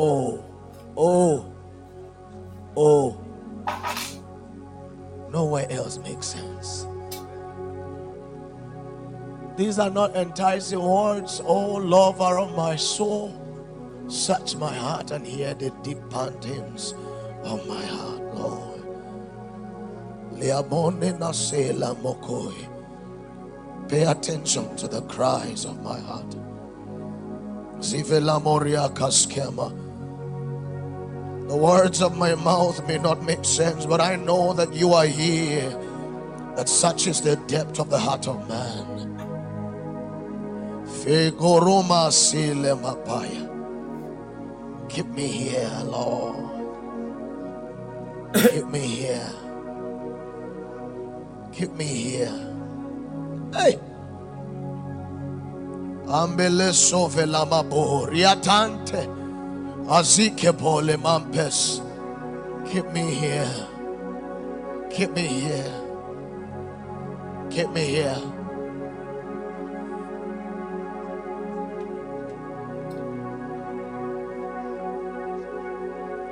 [0.00, 0.44] Oh,
[0.96, 1.52] oh,
[2.76, 3.18] oh.
[5.32, 6.86] Nowhere else makes sense.
[9.56, 11.42] These are not enticing words.
[11.44, 13.34] Oh, lover of my soul,
[14.06, 16.94] search my heart and hear the deep pantings
[17.42, 18.80] of my heart, Lord.
[23.88, 26.36] Pay attention to the cries of my heart.
[27.80, 29.87] Zivela Moria Kaskema.
[31.48, 35.06] The words of my mouth may not make sense, but I know that you are
[35.06, 35.70] here.
[36.56, 38.84] That such is the depth of the heart of man.
[44.90, 46.36] Keep me here, Lord.
[48.34, 49.32] Keep me here.
[51.52, 52.54] Keep me here.
[53.54, 53.78] Hey.
[56.06, 57.24] Ambele sove
[58.10, 59.17] riatante.
[59.88, 61.80] Azike pole mampes.
[62.70, 63.66] Keep me here.
[64.90, 65.72] Keep me here.
[67.48, 68.22] Keep me here.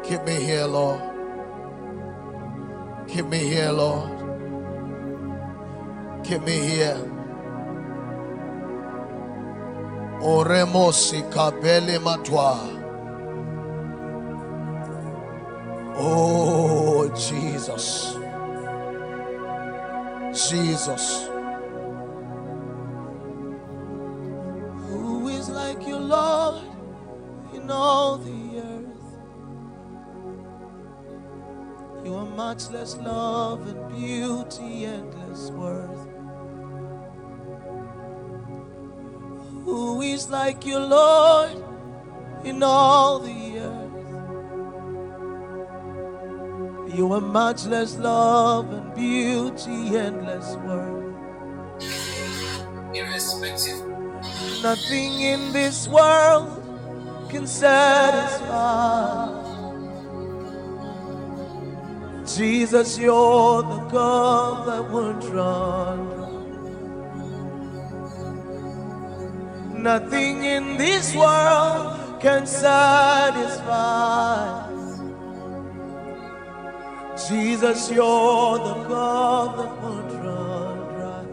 [0.04, 1.00] Keep me here, Lord.
[3.08, 4.10] Keep me here, Lord.
[6.24, 7.00] Keep me here.
[10.20, 12.75] Oremosi kabele matwa.
[15.98, 18.16] Oh, Jesus.
[20.48, 21.28] Jesus.
[24.88, 26.62] Who is like you, Lord,
[27.54, 28.86] in all the earth?
[32.04, 36.08] You are much less love and beauty, endless worth.
[39.64, 41.64] Who is like you, Lord,
[42.44, 43.35] in all the
[46.96, 51.14] You are much less love and beauty, endless worth.
[52.94, 53.84] Irrespective.
[54.62, 56.48] Nothing in this world
[57.28, 59.28] can satisfy.
[62.24, 65.96] Jesus, you're the cup that run dry.
[69.76, 73.66] Nothing in this world can satisfy.
[77.16, 81.24] Jesus, you're the God that won't run dry.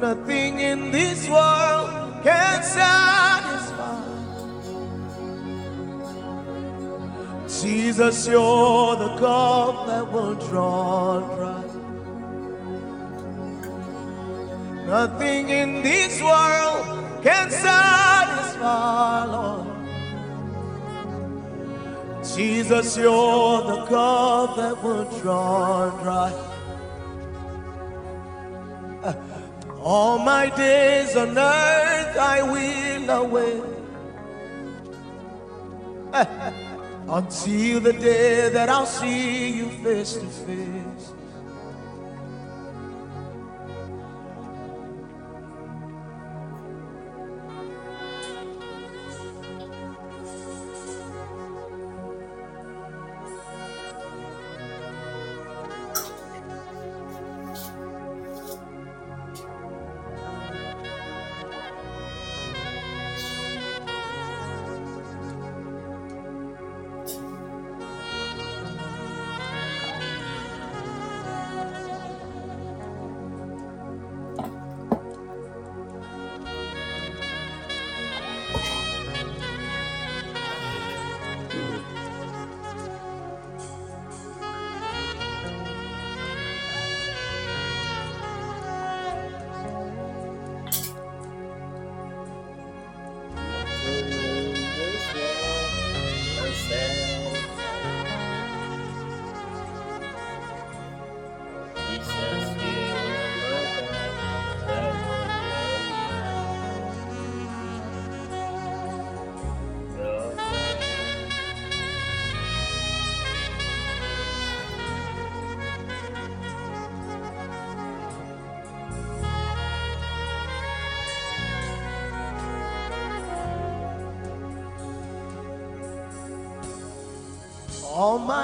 [0.00, 4.00] Nothing in this world can satisfy.
[7.46, 11.64] Jesus, you're the God that won't run dry.
[14.86, 19.73] Nothing in this world can satisfy, Lord.
[22.32, 26.32] Jesus, you're the God that won't run dry.
[29.80, 33.62] All my days on earth I will await
[37.08, 40.83] until the day that I'll see you face to face.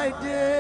[0.01, 0.60] All my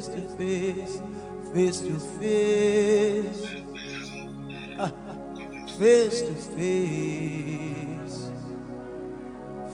[0.00, 1.02] face to face,
[1.52, 3.42] face to face,
[5.78, 8.30] face to face,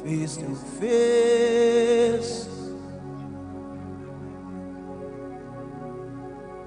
[0.02, 2.48] face to face.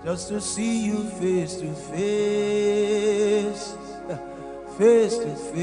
[0.06, 3.76] just to see you face to face,
[4.78, 5.60] face to face,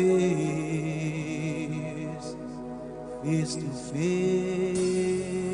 [3.25, 5.46] face to face.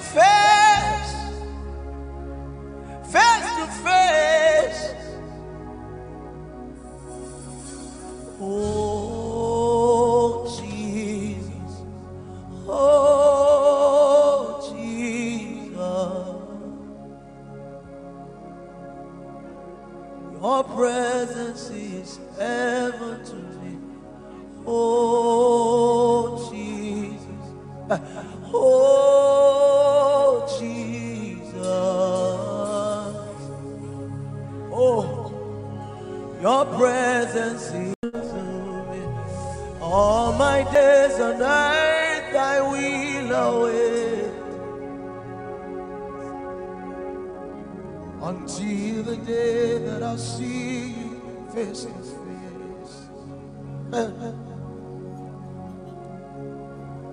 [0.00, 0.39] Face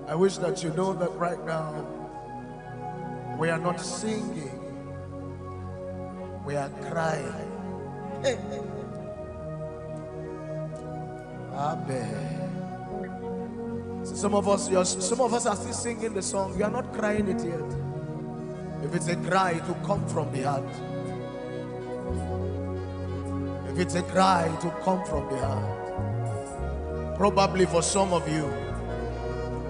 [0.07, 1.85] I wish that you know that right now
[3.39, 4.59] we are not singing,
[6.45, 7.51] we are crying.
[11.57, 12.37] Amen.
[14.03, 14.69] Some of us,
[15.05, 16.55] some of us are still singing the song.
[16.55, 17.61] We are not crying it yet.
[18.83, 20.96] If it's a cry, it will come from the heart.
[23.77, 27.15] If it's a cry, it will come from the heart.
[27.15, 28.41] Probably for some of you,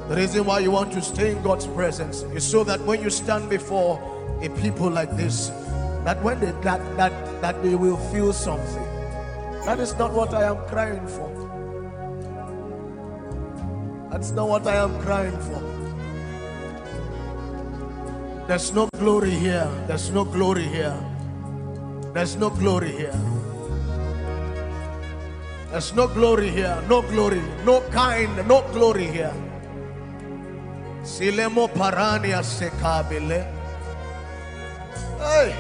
[0.07, 3.09] the reason why you want to stay in God's presence is so that when you
[3.09, 3.99] stand before
[4.41, 5.49] a people like this,
[6.05, 7.11] that when they that that
[7.41, 8.87] that they will feel something.
[9.65, 11.27] That is not what I am crying for.
[14.09, 15.59] That's not what I am crying for.
[18.47, 19.67] There's no glory here.
[19.85, 20.95] There's no glory here.
[22.13, 23.36] There's no glory here.
[25.77, 26.81] There's no glory here.
[26.89, 27.39] No glory.
[27.63, 28.35] No kind.
[28.47, 29.33] No glory here.
[31.03, 33.45] Silemo parania sekabile.
[35.21, 35.53] Hey.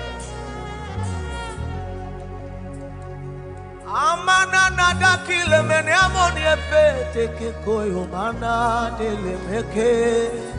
[3.85, 9.93] Amana nada kile mene amoni epete ke koyo mana dele meke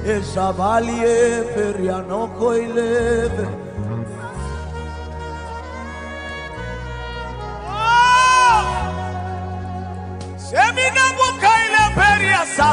[0.07, 3.68] e savalie periano koileve.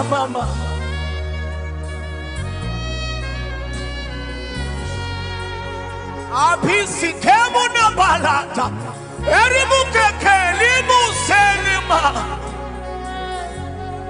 [0.10, 0.48] Peria samama.
[6.34, 8.72] Abisi kemu na balata.
[9.26, 12.02] Erimu keke limu selima.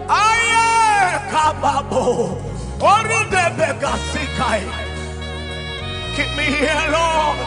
[0.09, 2.37] Aye kababo.
[2.79, 4.63] Oride begasikai.
[6.15, 7.39] Keep me here, Lord.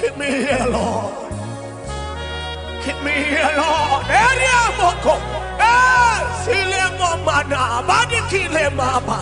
[0.00, 1.23] Keep me here, Lord.
[2.84, 3.16] Keep me
[3.48, 4.04] alone.
[4.12, 5.14] Eria moko.
[5.58, 6.82] Eh, sile
[7.24, 7.82] mana.
[7.88, 9.18] Badi kile mama.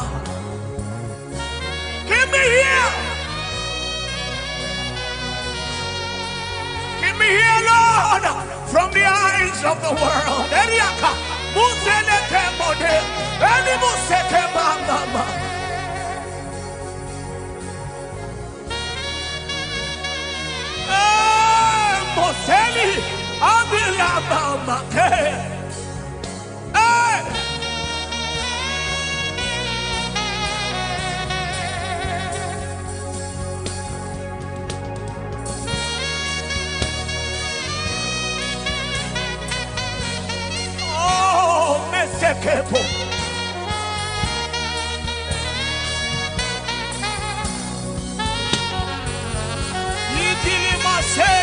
[2.09, 2.91] Keep me here.
[7.01, 8.25] Keep me here, Lord,
[8.73, 10.49] from the eyes of the world.
[10.63, 11.11] Eriaka.
[11.55, 12.95] Musele temode.
[13.53, 15.43] Eni musete mama.
[23.43, 23.73] Hey!
[24.15, 25.43] Oh, hey!
[42.43, 42.79] Kepo.
[50.15, 51.42] Nitili Masei.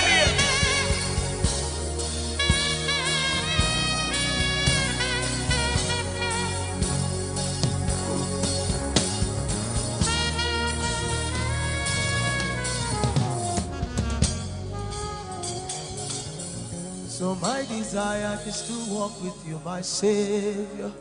[17.59, 20.91] My desire is to walk with you, my Savior,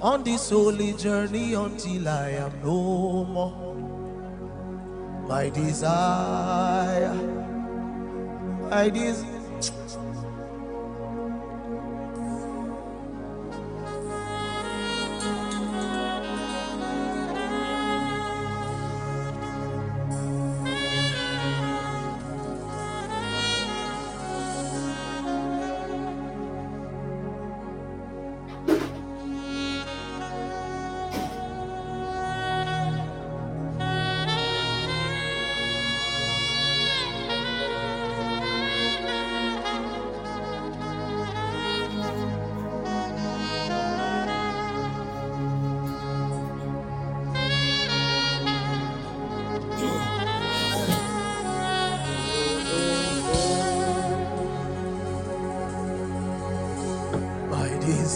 [0.00, 3.74] on this holy journey until I am no more.
[5.26, 7.14] My desire,
[8.70, 9.31] my desire.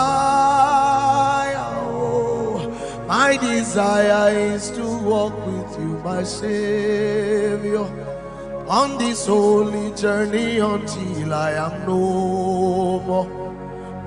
[1.91, 7.87] oh, my desire is to walk with you, my Savior,
[8.69, 13.27] on this holy journey until I am no more.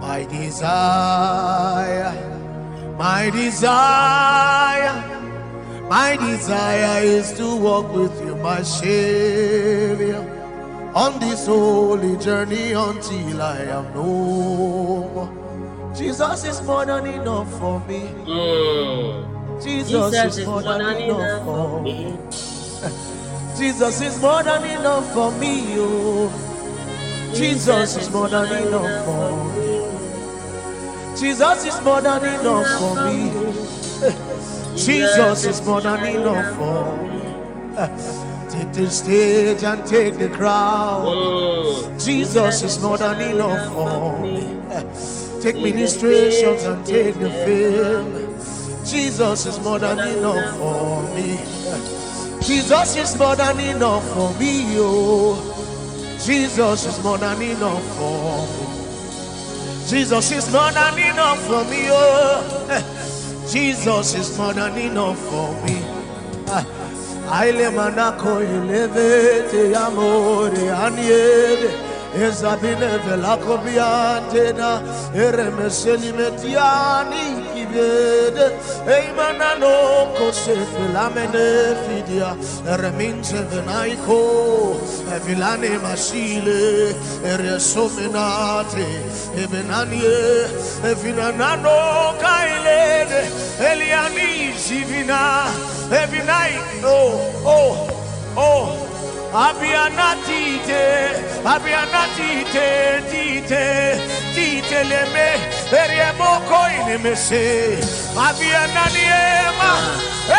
[0.00, 2.14] My desire,
[2.97, 5.09] my desire.
[5.88, 10.23] My desire is to walk with you, my Savior,
[10.94, 15.94] on this holy journey until I am no more.
[15.96, 18.00] Jesus is more than enough for me.
[18.26, 19.62] Mm.
[19.62, 22.16] Jesus, Jesus is more than enough for me.
[23.58, 25.62] Jesus is more than enough for me.
[25.76, 27.32] Oh.
[27.34, 29.72] Jesus is more than enough for me.
[31.16, 33.30] Jesus is more than enough for me.
[34.76, 36.96] Jesus is more than enough for
[38.16, 38.21] me.
[38.52, 41.99] Take the stage and take the crowd.
[41.99, 44.44] Jesus is more than enough for me.
[45.42, 48.85] Take ministrations and take the fame.
[48.85, 51.38] Jesus is more than enough for me.
[52.47, 54.66] Jesus is more than enough for me.
[54.76, 59.88] Oh, Jesus is more than enough for me.
[59.88, 61.87] Jesus is more than enough for me.
[61.88, 66.81] Oh, Jesus is more than enough for me.
[67.32, 71.70] Aile manako ileve te amore aniere
[72.26, 74.72] Ezabine velako biantena
[75.26, 77.24] Ere meseli metiani
[77.72, 78.46] kibede
[78.86, 79.72] eimanano
[80.16, 82.36] kosefelamene fidia.
[82.72, 84.20] Ereminze venaiko
[85.16, 86.94] evilane masile.
[87.24, 88.86] Eresomenate
[89.42, 90.46] ebenanie
[90.90, 91.78] evinanano
[92.20, 93.22] kailede.
[93.70, 95.22] Eliani zivina
[95.90, 97.74] evinai oh oh
[98.36, 98.91] oh
[99.32, 103.64] Abiana tite, abiana tite, tite,
[104.34, 105.28] tite le me,
[105.72, 107.78] eriemo koine me se.
[108.14, 109.72] Abiana niema,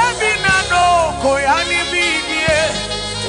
[0.01, 0.85] evina no
[1.23, 2.59] koyani bidie,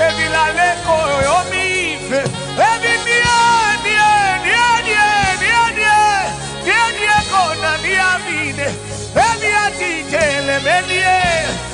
[0.07, 2.21] evila le koyomife,
[2.69, 3.41] evinia
[3.85, 4.13] die,
[4.45, 5.09] die die,
[5.41, 5.97] die die,
[6.67, 8.69] die die kona die abide,
[9.17, 11.74] evia tite le me die.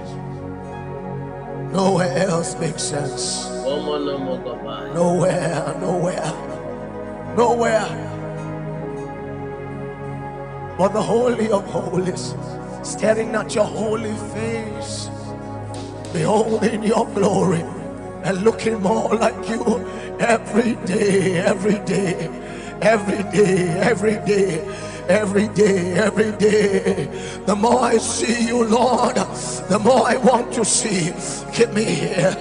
[1.71, 3.47] Nowhere else makes sense.
[4.93, 6.33] Nowhere, nowhere,
[7.37, 8.07] nowhere.
[10.77, 12.35] But the Holy of Holies,
[12.83, 15.09] staring at your holy face,
[16.11, 17.63] beholding your glory,
[18.23, 19.63] and looking more like you
[20.19, 22.29] every day, every day,
[22.81, 24.77] every day, every day.
[25.09, 27.09] Every day, every day.
[27.45, 31.11] The more I see you, Lord, the more I want to see.
[31.53, 32.35] Keep me here.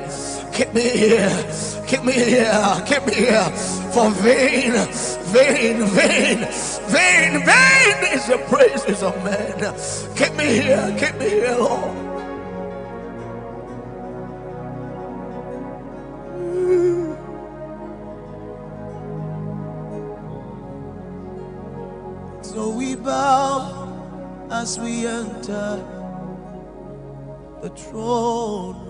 [0.53, 1.45] Keep me here.
[1.89, 2.83] Keep me here.
[2.87, 3.51] Keep me here.
[3.93, 4.73] For vain,
[5.33, 6.47] vain, vain,
[6.95, 9.75] vain, vain is the praises of men.
[10.15, 10.97] Keep me here.
[10.99, 12.11] Keep me here, Lord.
[22.61, 23.89] So we bow
[24.51, 25.83] as we enter
[27.63, 28.83] the throne.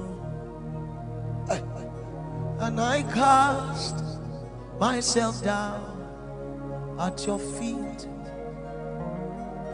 [2.66, 4.02] And I cast
[4.80, 5.86] myself down
[6.98, 8.08] at your feet.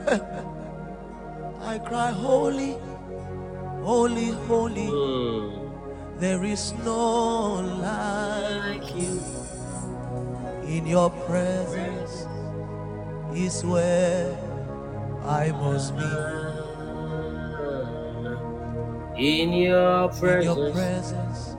[1.73, 2.77] I cry, Holy,
[3.81, 4.91] holy, holy.
[4.93, 6.21] Mm.
[6.21, 9.23] There is no like you.
[10.77, 12.36] In your presence
[13.37, 14.33] is where
[15.25, 16.05] I must be.
[19.19, 21.57] In your In presence your presence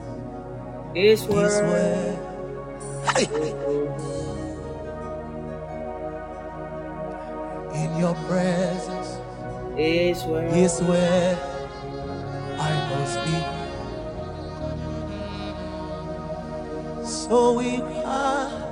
[0.94, 2.16] is is where where.
[3.14, 3.26] Hey!
[7.74, 9.18] In your presence
[9.78, 11.38] is where is where
[12.58, 13.38] I must be.
[17.06, 18.67] So we are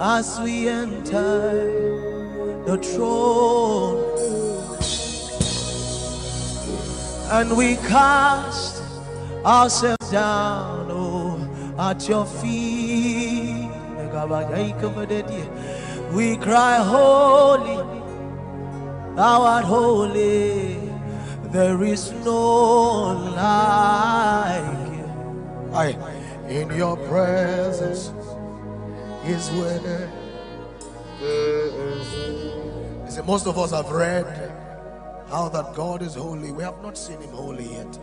[0.00, 4.04] as we enter the throne
[7.32, 8.80] and we cast
[9.44, 13.68] ourselves down oh, at your feet.
[16.12, 17.76] We cry, Holy,
[19.14, 20.78] thou art holy.
[21.52, 24.62] There is no like
[25.76, 25.98] you.
[26.48, 28.10] In your presence
[29.28, 30.10] is where.
[33.04, 34.26] You see, most of us have read
[35.28, 36.52] how that God is holy.
[36.52, 37.98] We have not seen him holy yet.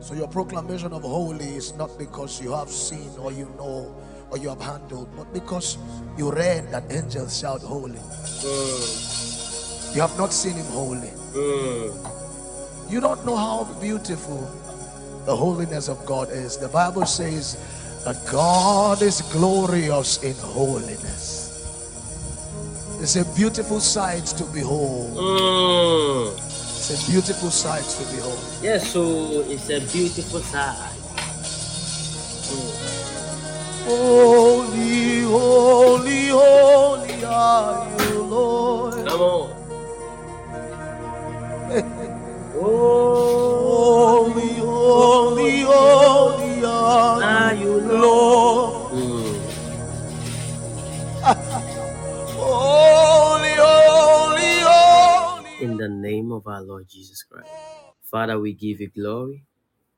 [0.00, 3.94] So your proclamation of holy is not because you have seen or you know
[4.30, 5.76] or you have handled, but because
[6.16, 8.00] you read that angels shout holy.
[9.94, 11.10] You have not seen him holy.
[12.88, 14.38] You don't know how beautiful
[15.26, 16.56] the holiness of God is.
[16.56, 17.56] The Bible says
[18.30, 21.38] God is glorious in holiness.
[23.00, 25.16] It's a beautiful sight to behold.
[25.16, 26.32] Mm.
[26.34, 28.38] It's a beautiful sight to behold.
[28.62, 30.92] Yes, so it's a beautiful sight.
[32.48, 32.88] Mm.
[33.84, 39.06] Holy, holy, holy are you, Lord.
[39.06, 39.50] Come on.
[42.60, 48.92] Holy, holy, holy are are you, Lord.
[48.92, 49.42] Mm.
[52.26, 55.64] Holy, holy, holy.
[55.64, 57.46] In the name of our Lord Jesus Christ.
[58.10, 59.44] Father, we give you glory.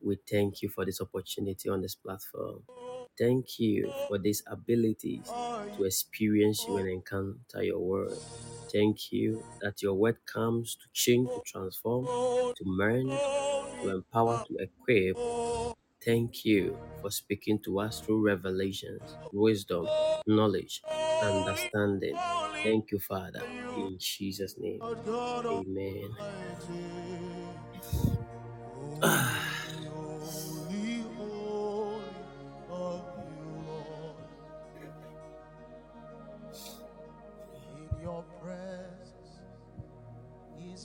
[0.02, 2.64] We thank you for this opportunity on this platform.
[3.18, 5.34] Thank you for these abilities
[5.76, 8.18] to experience you and encounter your word.
[8.72, 12.06] Thank you that your word comes to change, to transform,
[12.56, 13.10] to mend,
[13.82, 15.18] to empower, to equip.
[16.04, 19.86] Thank you for speaking to us through revelations, wisdom,
[20.26, 20.82] knowledge,
[21.20, 22.16] understanding.
[22.62, 23.42] Thank you, Father.
[23.76, 24.80] In Jesus' name.
[25.50, 26.16] Amen.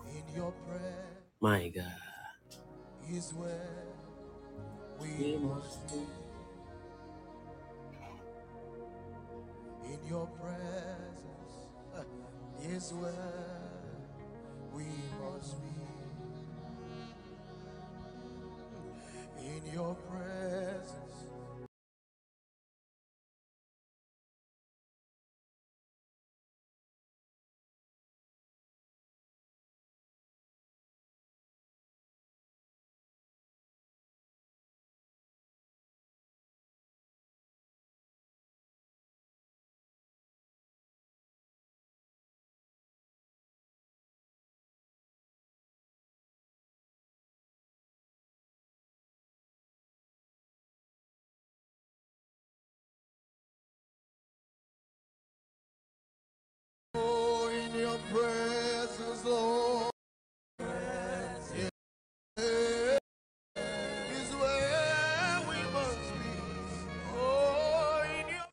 [0.09, 1.93] In your presence My God.
[3.13, 3.85] is where
[5.01, 6.07] We we must be.
[9.85, 11.57] in your presence
[11.97, 12.05] uh,
[12.71, 13.61] is where
[14.75, 14.85] we
[15.21, 15.81] must be
[19.47, 20.72] in your presence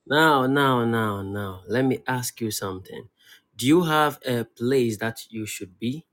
[0.10, 3.10] Now, now, now, now, let me ask you something.
[3.56, 6.06] Do you have a place that you should be?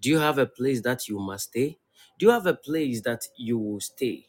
[0.00, 1.78] Do you have a place that you must stay?
[2.18, 4.28] Do you have a place that you will stay?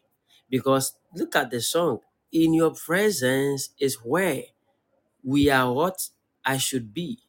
[0.49, 1.99] Because look at the song.
[2.31, 4.43] In your presence is where
[5.23, 6.09] we are what
[6.45, 7.19] I should be.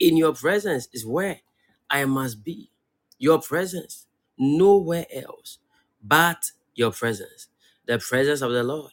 [0.00, 1.40] In your presence is where
[1.90, 2.70] I must be.
[3.18, 4.06] Your presence,
[4.38, 5.58] nowhere else
[6.02, 7.48] but your presence.
[7.86, 8.92] The presence of the Lord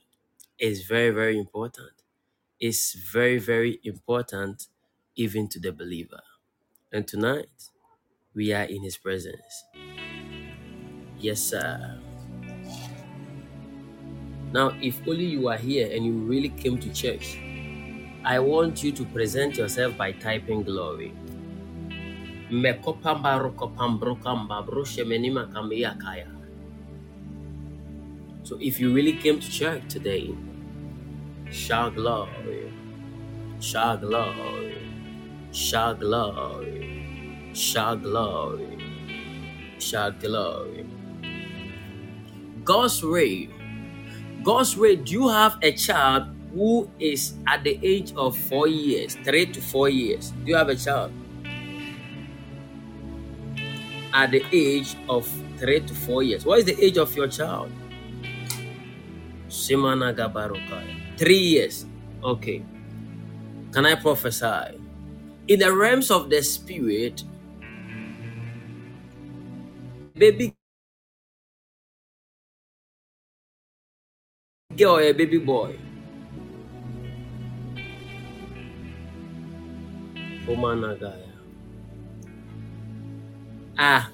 [0.60, 1.99] is very, very important.
[2.60, 4.68] It's very, very important
[5.16, 6.22] even to the believer.
[6.92, 7.70] And tonight,
[8.34, 9.66] we are in His presence.
[11.18, 12.00] Yes, sir.
[14.52, 17.38] Now, if only you are here and you really came to church,
[18.24, 21.14] I want you to present yourself by typing glory.
[28.44, 30.36] So if you really came to church today,
[31.52, 32.72] shout glory,
[33.60, 34.78] shout glory,
[39.82, 40.16] shout.
[42.64, 43.50] God's way.
[44.44, 49.16] God's way, do you have a child who is at the age of four years,
[49.24, 50.32] three to four years?
[50.32, 51.12] Do you have a child?
[54.14, 56.46] At the age of three to four years.
[56.46, 57.72] What is the age of your child?
[59.50, 61.09] Simana Gabarokaya.
[61.20, 61.86] Three years.
[62.24, 62.64] Okay.
[63.74, 64.80] Can I prophesy?
[65.50, 67.24] In the realms of the spirit,
[70.16, 70.56] baby
[74.78, 75.76] girl or a baby boy?
[80.48, 81.36] Omanagaya.
[83.78, 84.10] Ah,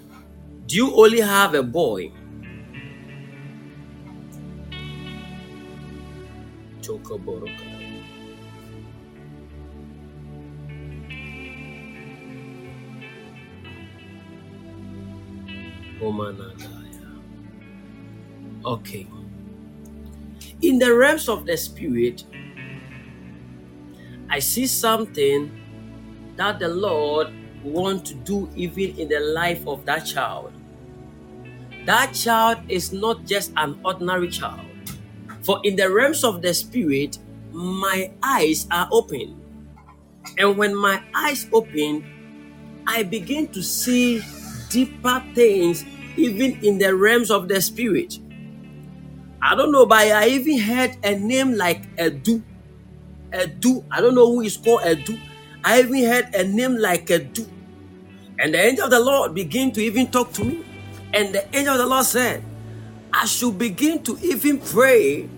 [0.65, 2.12] do you only have a boy?
[16.02, 17.21] Omanagaya.
[18.65, 19.08] Okay.
[20.62, 22.24] In the realms of the spirit,
[24.30, 25.52] I see something
[26.36, 27.30] that the Lord
[27.63, 30.54] wants to do even in the life of that child.
[31.86, 34.64] That child is not just an ordinary child.
[35.45, 37.19] For in the realms of the spirit,
[37.53, 39.38] my eyes are open.
[40.38, 42.05] And when my eyes open,
[42.88, 44.21] I begin to see
[44.69, 45.86] deeper things
[46.17, 48.19] even in the realms of the spirit.
[49.41, 52.43] I don't know, but I even heard a name like Edu.
[53.31, 53.86] Edu.
[53.91, 55.19] I don't know who is called Edu.
[55.63, 57.47] I even heard a name like Edu.
[58.39, 60.65] And the angel of the Lord began to even talk to me.
[61.13, 62.43] And the angel of the Lord said,
[63.13, 65.29] I should begin to even pray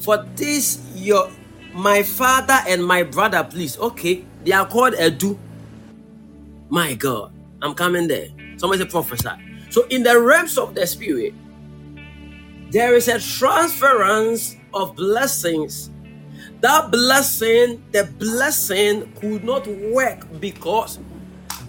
[0.00, 1.30] for this your
[1.72, 3.78] my father and my brother, please.
[3.78, 5.38] Okay, they are called Edu.
[6.68, 7.32] My God,
[7.62, 8.28] I'm coming there.
[8.56, 9.30] Somebody say prophesy.
[9.70, 11.34] So in the realms of the spirit,
[12.70, 15.90] there is a transference of blessings.
[16.60, 20.98] That blessing, the blessing could not work because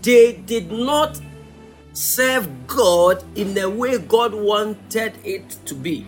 [0.02, 1.20] they did not
[1.94, 6.06] serve God in the way God wanted it to be.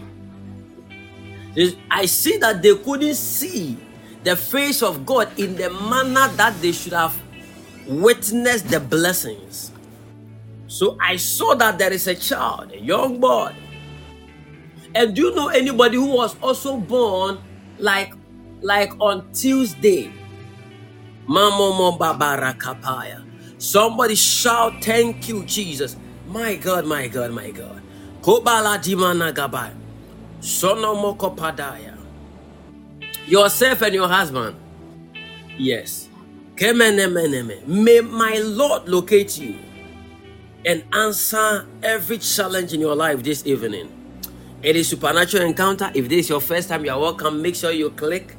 [1.92, 3.78] I see that they couldn't see
[4.24, 7.16] the face of God in the manner that they should have
[7.88, 9.72] witnessed the blessings.
[10.68, 13.54] So I saw that there is a child, a young boy.
[14.96, 17.39] And do you know anybody who was also born
[17.78, 18.13] like
[18.62, 20.12] like on Tuesday?
[21.28, 23.24] Mamomo Babara Kapaya.
[23.62, 25.96] Somebody shout, Thank you, Jesus.
[26.28, 27.82] My God, my God, my God.
[30.43, 31.97] Sonomoko Padaya.
[33.25, 34.58] Yourself and your husband.
[35.58, 36.10] Yes.
[36.60, 39.56] May my Lord locate you
[40.65, 43.89] and answer every challenge in your life this evening.
[44.62, 45.89] It is supernatural encounter.
[45.95, 47.41] If this is your first time, you are welcome.
[47.41, 48.36] Make sure you click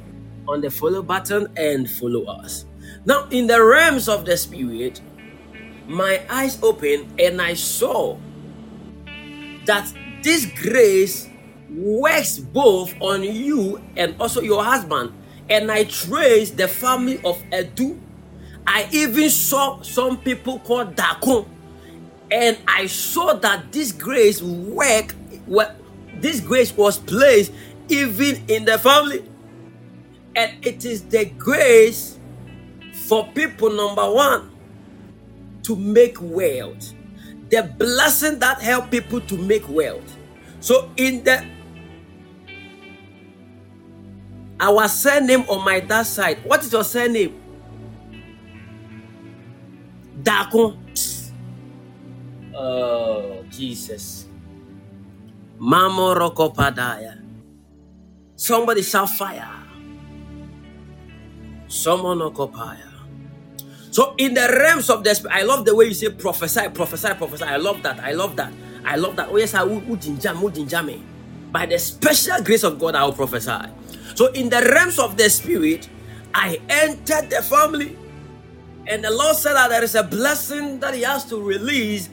[0.47, 2.65] on the follow button and follow us.
[3.05, 5.01] Now, in the realms of the spirit,
[5.87, 8.17] my eyes opened and I saw
[9.65, 9.91] that
[10.21, 11.29] this grace
[11.75, 15.13] works both on you and also your husband.
[15.49, 17.99] And I traced the family of Edu.
[18.65, 21.45] I even saw some people called Dakon.
[22.31, 25.13] And I saw that this grace work,
[25.45, 25.75] well,
[26.15, 27.51] this grace was placed
[27.89, 29.23] even in the family.
[30.35, 32.17] And it is the grace
[33.07, 34.51] for people, number one,
[35.63, 36.93] to make wealth.
[37.49, 40.17] The blessing that help people to make wealth.
[40.59, 41.45] So in the
[44.59, 46.39] our surname on my dad side.
[46.45, 47.35] What is your surname?
[50.23, 50.77] Dako.
[52.55, 54.27] Oh, Jesus.
[55.59, 57.21] Mamo Rokopadaya.
[58.35, 59.63] Somebody shall fire.
[61.67, 62.91] Someone okopaya.
[63.91, 67.13] So in the realms of the spirit, I love the way you say prophesy, prophesy,
[67.15, 67.43] prophesy.
[67.45, 67.99] I love that.
[67.99, 68.53] I love that.
[68.85, 69.29] I love that.
[69.29, 71.03] Oh yes, I will me.
[71.51, 73.51] By the special grace of God, I will prophesy.
[74.15, 75.89] So in the realms of the spirit,
[76.33, 77.97] I entered the family.
[78.87, 82.09] And the Lord said that there is a blessing that He has to release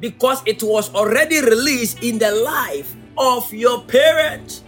[0.00, 4.62] because it was already released in the life of your parents.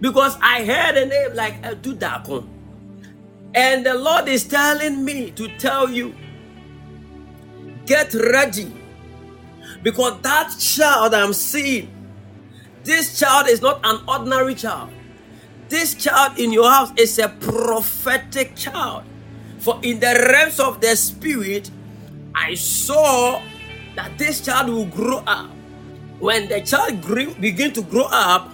[0.00, 2.46] Because I heard a name like Edudakon.
[3.54, 6.14] And the Lord is telling me to tell you
[7.86, 8.70] get ready.
[9.82, 11.95] Because that child I'm seeing,
[12.86, 14.90] this child is not an ordinary child.
[15.68, 19.02] This child in your house is a prophetic child.
[19.58, 21.68] For in the realms of the spirit,
[22.32, 23.42] I saw
[23.96, 25.50] that this child will grow up.
[26.20, 27.02] When the child
[27.40, 28.52] begin to grow up,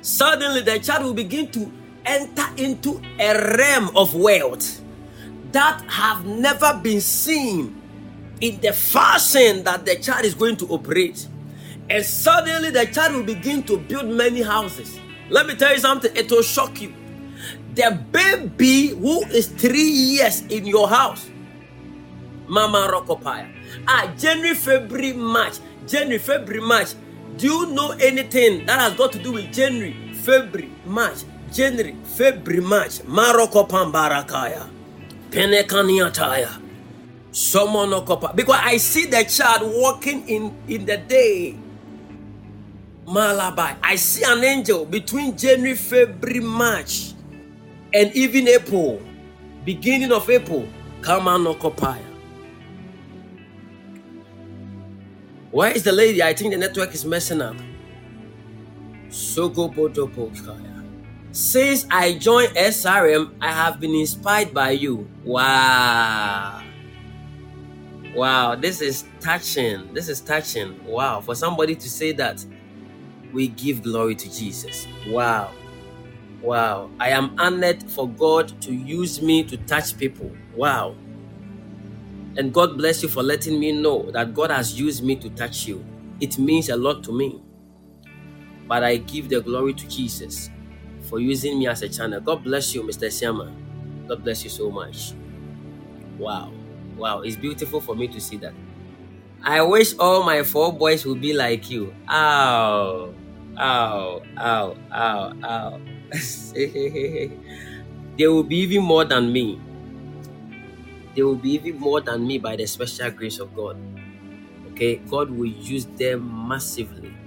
[0.00, 1.70] suddenly the child will begin to
[2.04, 4.82] enter into a realm of wealth
[5.52, 7.80] that have never been seen
[8.40, 11.28] in the fashion that the child is going to operate.
[11.92, 14.98] And suddenly the child will begin to build many houses.
[15.28, 16.94] Let me tell you something, it will shock you.
[17.74, 21.28] The baby who is three years in your house,
[22.48, 23.52] Mama Rokopaya,
[23.86, 26.94] ah, January, February, March, January, February, March.
[27.36, 32.62] Do you know anything that has got to do with January, February, March, January, February,
[32.62, 34.66] March, Maroko Pambarakaya,
[35.28, 36.58] Penekaniataya,
[37.32, 38.34] Somonokopa.
[38.34, 41.56] Because I see the child walking in, in the day
[43.12, 43.76] Malabai.
[43.82, 47.12] I see an angel between January, February, March,
[47.92, 49.02] and even April,
[49.64, 50.66] beginning of April.
[51.02, 52.00] Come on, Okopaya.
[55.50, 56.22] Where is the lady?
[56.22, 57.56] I think the network is messing up.
[59.10, 60.70] Soko Potopokaya.
[61.32, 65.06] Since I joined SRM, I have been inspired by you.
[65.24, 66.62] Wow.
[68.14, 69.92] Wow, this is touching.
[69.92, 70.82] This is touching.
[70.86, 72.44] Wow, for somebody to say that
[73.32, 74.86] we give glory to Jesus.
[75.08, 75.52] Wow.
[76.42, 76.90] Wow.
[76.98, 80.30] I am honored for God to use me to touch people.
[80.54, 80.96] Wow.
[82.36, 85.66] And God bless you for letting me know that God has used me to touch
[85.66, 85.84] you.
[86.20, 87.42] It means a lot to me.
[88.66, 90.50] But I give the glory to Jesus
[91.08, 92.20] for using me as a channel.
[92.20, 93.08] God bless you, Mr.
[93.08, 93.52] Siama.
[94.08, 95.12] God bless you so much.
[96.18, 96.52] Wow.
[96.96, 97.20] Wow.
[97.22, 98.54] It's beautiful for me to see that.
[99.42, 101.94] I wish all my four boys would be like you.
[102.08, 103.12] Ow.
[103.58, 105.80] Ow, ow, ow, ow.
[106.54, 107.38] they
[108.28, 109.64] will be even more than me.
[111.14, 113.76] They will be even more than me by the special grace of God.
[114.66, 117.18] Okay, God will use them massively.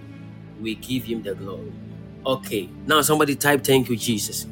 [0.57, 1.73] We give Him the glory.
[2.25, 4.47] Okay, now somebody type, Thank you, Jesus.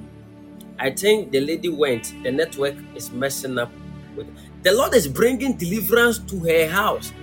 [0.79, 3.75] I think the lady went, the network is messing up
[4.15, 4.27] with
[4.63, 7.13] the Lord is bringing deliverance to her house.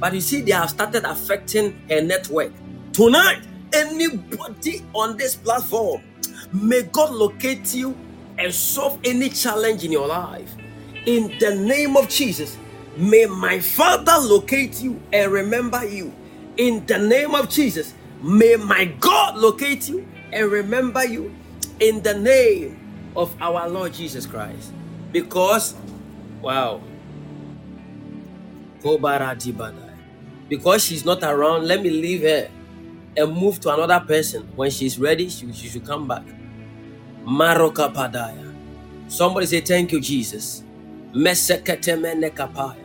[0.00, 2.54] But you see, they have started affecting her network.
[2.92, 6.02] Tonight, anybody on this platform,
[6.52, 7.96] may God locate you
[8.38, 10.50] and solve any challenge in your life.
[11.06, 12.56] In the name of Jesus,
[12.96, 16.12] may my Father locate you and remember you.
[16.56, 21.34] In the name of Jesus, may my God locate you and remember you.
[21.80, 24.72] In the name of our Lord Jesus Christ.
[25.10, 25.74] Because,
[26.40, 26.80] wow.
[30.48, 32.48] Because she's not around, let me leave her
[33.16, 34.50] and move to another person.
[34.56, 36.24] When she's ready, she, she should come back.
[37.24, 38.54] Maroka Padaya.
[39.08, 40.64] Somebody say, Thank you, Jesus.
[41.14, 42.76] Meseketemene kapaya.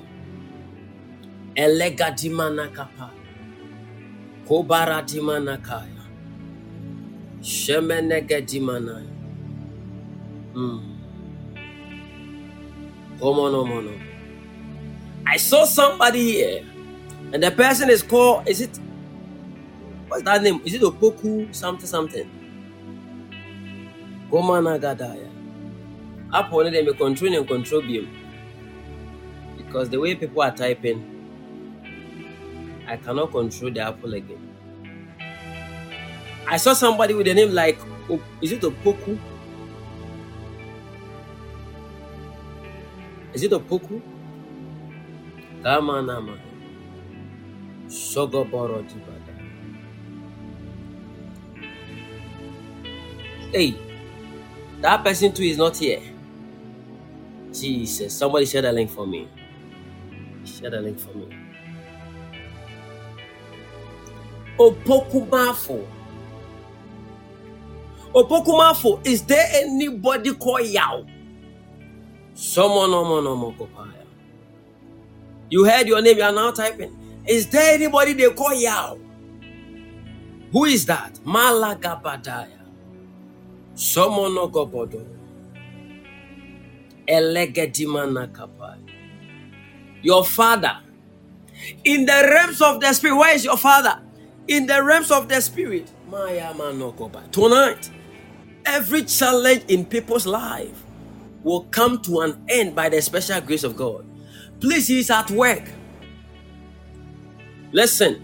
[1.55, 3.11] Elega dimana kapaya.
[4.47, 5.87] Kobara dimana kaya.
[7.41, 9.07] Shemenege dimana.
[10.53, 10.97] Hmm.
[13.19, 14.01] Come on, come on.
[15.27, 16.65] I saw somebody here,
[17.33, 18.79] and the person is called, is it
[20.07, 20.61] What's that name?
[20.63, 22.29] Is it Opoku something something?
[24.31, 25.29] Gomana Gadaya.
[26.33, 28.07] Up on them control and control beam.
[29.57, 31.03] Because the way people are typing,
[32.87, 34.47] I cannot control the apple again.
[36.47, 37.77] I saw somebody with a name like
[38.41, 39.19] is it Opoku?
[43.33, 44.01] Is it Opoku?
[45.61, 46.37] Kamanama.
[47.87, 49.16] Sogoboro Diba.
[53.51, 53.75] Hey,
[54.81, 56.01] that person too is not here.
[57.53, 58.13] Jesus.
[58.13, 59.27] Somebody share the link for me.
[60.45, 61.29] Share the link for me.
[64.57, 65.85] Opokumafo.
[68.13, 71.05] Opokumafo, is there anybody called Yao?
[72.33, 74.05] Someone, no more, no more, Kopaya.
[75.49, 76.95] You heard your name, you are now typing.
[77.27, 78.99] Is there anybody they call Yao?
[80.51, 81.15] Who is that?
[81.25, 82.56] Malagabadaya.
[83.77, 85.05] Someone no gobodo.
[87.07, 88.79] Elegedimana kapai.
[90.01, 90.79] Your father.
[91.83, 93.15] In the realms of the spirit.
[93.15, 94.01] Where is your father?
[94.47, 95.91] In the realms of the spirit.
[96.09, 97.29] Maya manokoba.
[97.31, 97.91] Tonight,
[98.65, 100.83] every challenge in people's life
[101.43, 104.03] will come to an end by the special grace of God.
[104.59, 105.69] Please, he's at work.
[107.71, 108.23] Listen,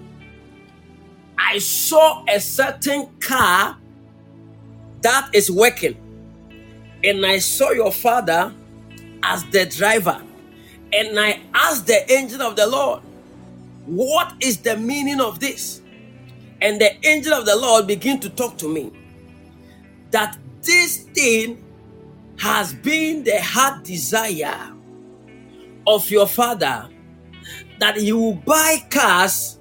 [1.37, 3.77] I saw a certain car
[5.03, 5.97] that is working,
[7.03, 8.53] and I saw your father
[9.23, 10.21] as the driver,
[10.91, 13.01] and I asked the angel of the Lord,
[13.85, 15.81] What is the meaning of this?
[16.61, 18.91] And the angel of the Lord began to talk to me
[20.11, 21.61] that this thing
[22.37, 24.73] has been the heart desire
[25.85, 26.89] of your father
[27.79, 29.59] that he will buy cars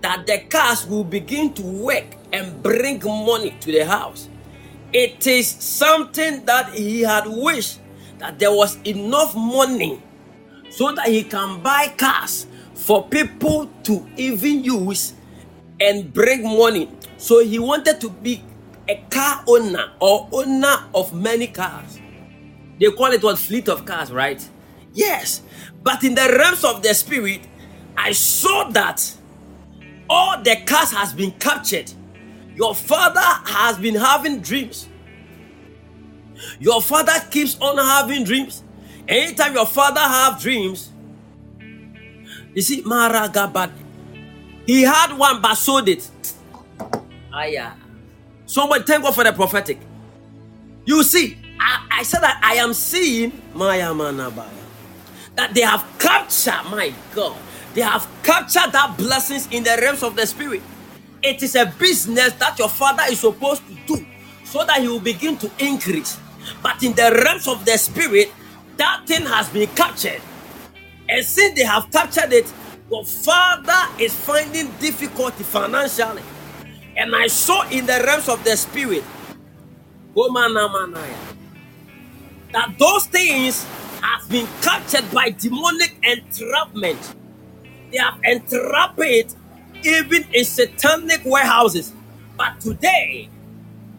[0.00, 4.28] that the cars will begin to work and bring money to the house
[4.92, 7.80] it is something that he had wished
[8.18, 10.02] that there was enough money
[10.70, 15.14] so that he can buy cars for people to even use
[15.80, 16.90] and bring money.
[17.16, 18.42] So he wanted to be
[18.88, 22.00] a car owner or owner of many cars.
[22.78, 23.38] They call it what?
[23.38, 24.46] Fleet of cars right?
[24.92, 25.42] Yes,
[25.82, 27.40] but in the realms of the spirit,
[27.96, 29.14] I saw that
[30.08, 31.92] all the cars has been captured.
[32.54, 34.88] Your father has been having dreams.
[36.58, 38.62] Your father keeps on having dreams.
[39.08, 40.90] Anytime your father have dreams,
[42.54, 43.72] you see, Maragabad,
[44.66, 46.08] he had one but sold it.
[47.32, 47.72] Aya.
[48.46, 49.78] Somebody thank God for the prophetic.
[50.84, 54.62] You see, I, I said that I am seeing Maya Manabaya
[55.36, 57.36] that they have captured, my God,
[57.74, 60.62] they have captured that blessings in the realms of the spirit.
[61.22, 64.06] It is a business that your father is supposed to do
[64.44, 66.18] so that he will begin to increase.
[66.62, 68.32] But in the realms of the spirit,
[68.76, 70.20] that thing has been captured.
[71.08, 72.52] And since they have captured it,
[72.90, 76.22] your father is finding difficulty financially.
[76.96, 79.04] And I saw in the realms of the spirit,
[82.52, 83.64] that those things
[84.02, 87.14] have been captured by demonic entrapment.
[87.90, 89.34] They have entrapped it
[89.86, 91.92] even in satanic warehouses.
[92.36, 93.28] But today,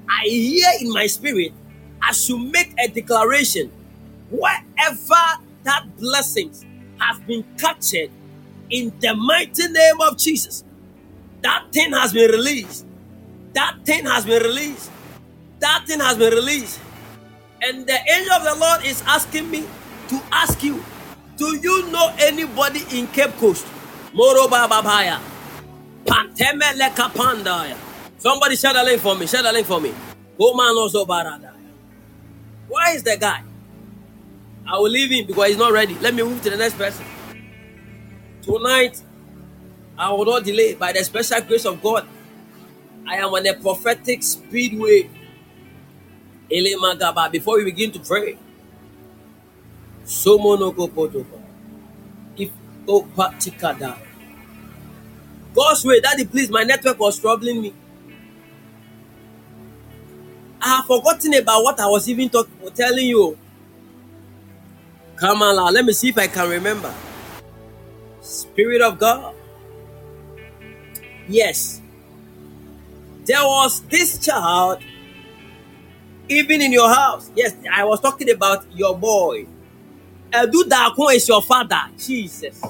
[0.09, 1.53] I hear in my spirit,
[2.01, 3.71] I should make a declaration
[4.29, 5.23] wherever
[5.63, 6.65] that blessings
[6.99, 8.11] has been captured
[8.69, 10.63] in the mighty name of Jesus.
[11.41, 12.85] That thing has been released.
[13.53, 14.91] That thing has been released.
[15.59, 16.79] That thing has been released.
[17.61, 19.65] And the angel of the Lord is asking me
[20.09, 20.83] to ask you
[21.37, 23.65] do you know anybody in Cape Coast?
[24.13, 25.19] Moroba Babaya.
[28.19, 29.27] Somebody share the link for me.
[29.27, 29.93] Share the link for me.
[30.39, 31.53] Omanozo Baradaya.
[32.69, 33.43] Where is the guy?
[34.67, 35.95] I will leave him because he's not ready.
[35.95, 37.05] Let me move to the next person.
[38.43, 39.01] Tonight,
[39.97, 40.75] I will not delay.
[40.75, 42.07] By the special grace of God,
[43.07, 45.09] I am on a prophetic speedway.
[47.31, 48.37] Before we begin to pray,
[50.05, 51.41] Somonogopodoba.
[52.37, 52.51] If
[52.87, 53.97] Opatikada.
[55.53, 57.73] God's way, Daddy, please, my network was troubling me.
[60.61, 63.37] I have forgotten about what I was even talk, telling you.
[65.17, 66.93] Kamala, let me see if I can remember.
[68.21, 69.35] Spirit of God.
[71.27, 71.81] Yes.
[73.25, 74.79] There was this child,
[76.29, 77.31] even in your house.
[77.35, 79.47] Yes, I was talking about your boy.
[80.31, 81.81] Edu Dakon is your father.
[81.97, 82.61] Jesus.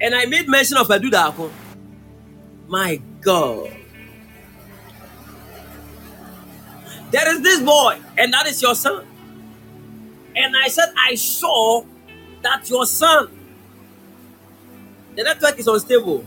[0.00, 1.50] And I made mention of Edu Dakon.
[2.68, 3.70] My God.
[7.10, 9.04] There is this boy, and that is your son.
[10.36, 11.82] And I said, I saw
[12.42, 13.28] that your son,
[15.16, 16.24] the network is unstable.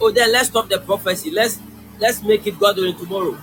[0.00, 1.30] Oh, then let's stop the prophecy.
[1.30, 1.58] Let's
[1.98, 3.36] let's make it God willing tomorrow.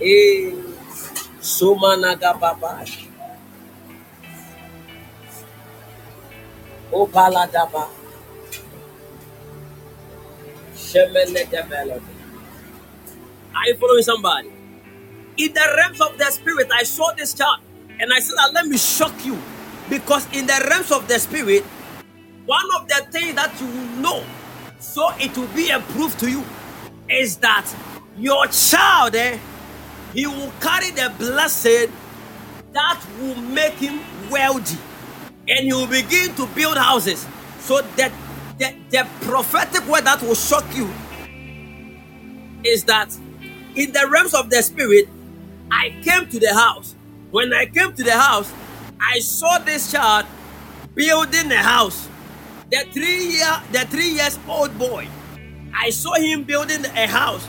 [0.00, 0.52] Eh,
[1.40, 2.84] Sumanaga Baba.
[6.92, 7.88] Opaladaba.
[10.74, 12.04] Shemene de Melody.
[13.66, 14.48] you following somebody?
[15.36, 17.60] In the realms of the spirit, I saw this child
[18.00, 19.38] and I said, Let me shock you.
[19.88, 21.64] Because in the realms of the spirit,
[22.46, 23.68] one of the things that you
[24.02, 24.22] know,
[24.80, 26.44] so it will be a proof to you,
[27.08, 27.66] is that
[28.16, 29.38] your child, eh,
[30.12, 31.92] he will carry the blessing
[32.72, 34.00] that will make him
[34.30, 34.78] wealthy.
[35.48, 37.26] And he will begin to build houses.
[37.60, 38.12] So that
[38.58, 40.90] the, the prophetic word that will shock you
[42.64, 43.16] is that
[43.74, 45.08] in the realms of the spirit,
[45.70, 46.94] I came to the house.
[47.30, 48.52] When I came to the house,
[49.00, 50.26] I saw this child
[50.94, 52.08] building a house.
[52.70, 55.08] The three year, the three years old boy,
[55.74, 57.46] I saw him building a house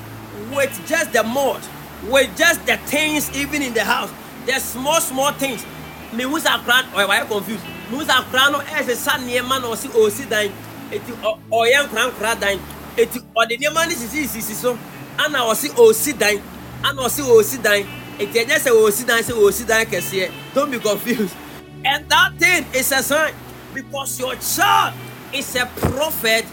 [0.53, 1.61] with just the mud,
[2.07, 4.11] with just the things even in the house,
[4.45, 5.65] the small small things.
[6.13, 7.63] Me who's a crown or why confused?
[7.91, 10.53] Me who's a crown or as a son near man or see or see dying.
[10.91, 11.11] Eti
[11.51, 12.59] ɔyɛ nkran nkran dan
[12.97, 14.77] eti ɔde nneɛma no sisi sisi so.
[15.19, 16.41] Ana ɔsi osi dan
[16.83, 17.85] ana ɔsi osi dan
[18.17, 21.35] eti ɛnyɛ sɛ osi dan sɛ osi dan kɛseɛ don't be confused.
[21.85, 23.33] And that thing is a sign.
[23.73, 24.93] Because your child
[25.31, 26.45] is a prophet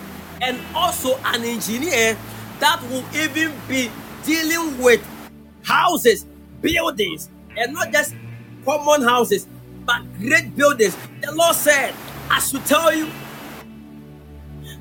[0.42, 2.16] and also an engineer
[2.60, 3.90] that will even be
[4.24, 5.00] dealing with
[5.66, 6.26] houses
[6.62, 8.14] buildings and not just
[8.64, 9.46] common houses
[9.86, 11.94] but great buildings the lord said
[12.30, 13.08] i should tell you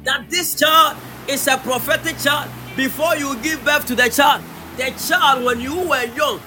[0.06, 0.98] that this child
[1.30, 4.44] is a prophetic child before you give birth to the child.
[4.78, 6.42] The child, when you were young,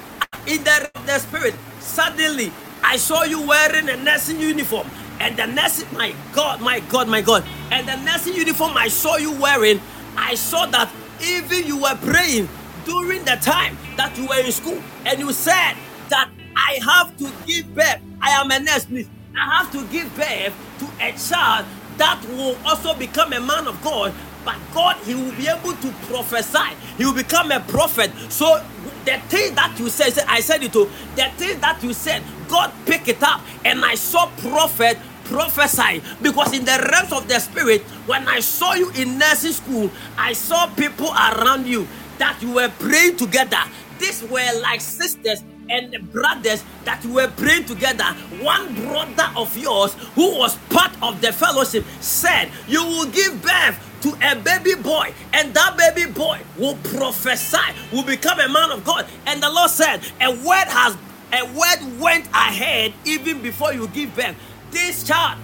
[0.46, 4.88] in the, the spirit, suddenly I saw you wearing a nursing uniform.
[5.20, 7.44] And the nursing, my God, my God, my God.
[7.70, 9.80] And the nursing uniform I saw you wearing,
[10.16, 10.90] I saw that
[11.22, 12.48] even you were praying
[12.88, 14.82] during the time that you were in school.
[15.04, 15.74] And you said
[16.08, 18.00] that I have to give birth.
[18.22, 19.08] I am a nurse, please.
[19.38, 21.66] I have to give birth to a child
[21.98, 24.14] that will also become a man of God.
[24.44, 26.74] But God, He will be able to prophesy.
[26.96, 28.10] He will become a prophet.
[28.30, 28.64] So
[29.04, 32.72] the thing that you said, I said it to the thing that you said, God
[32.86, 37.82] pick it up, and I saw prophet prophesy because in the realms of the spirit,
[38.06, 41.86] when I saw you in nursing school, I saw people around you
[42.18, 43.58] that you were praying together.
[43.98, 48.04] These were like sisters and brothers that you were praying together.
[48.40, 53.84] One brother of yours who was part of the fellowship said, You will give birth
[54.02, 57.58] to a baby boy, and that baby boy will prophesy,
[57.92, 59.06] will become a man of God.
[59.26, 60.96] And the Lord said, A word has
[61.32, 64.36] a word went ahead even before you give birth.
[64.70, 65.38] This child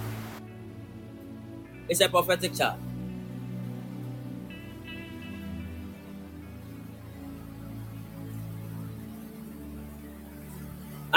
[1.88, 2.78] is a prophetic child.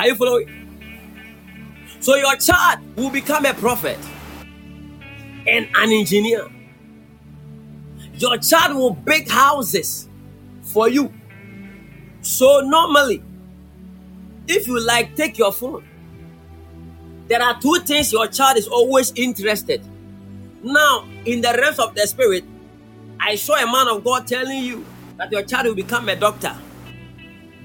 [0.07, 0.47] Are you following?
[1.99, 3.99] So your child will become a prophet
[5.45, 6.47] and an engineer.
[8.13, 10.07] Your child will build houses
[10.61, 11.13] for you.
[12.21, 13.21] So normally,
[14.47, 15.85] if you like take your phone,
[17.27, 19.81] there are two things your child is always interested.
[20.63, 22.45] Now, in the realms of the spirit,
[23.19, 24.85] I saw a man of God telling you
[25.17, 26.55] that your child will become a doctor.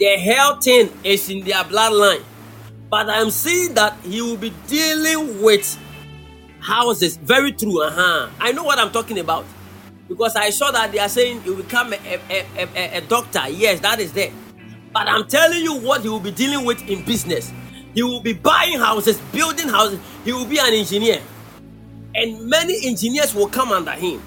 [0.00, 2.24] The health thing is in their bloodline.
[2.92, 5.78] But I'm seeing that he will be dealing with
[6.60, 7.16] houses.
[7.16, 7.82] Very true.
[7.82, 8.28] Uh-huh.
[8.38, 9.46] I know what I'm talking about.
[10.10, 12.44] Because I saw that they are saying you become a, a,
[12.76, 13.48] a, a, doctor.
[13.48, 14.30] Yes, that is there.
[14.92, 17.50] But I'm telling you what he will be dealing with in business.
[17.94, 19.98] He will be buying houses, building houses.
[20.22, 21.22] He will be an engineer.
[22.14, 24.20] And many engineers will come under him.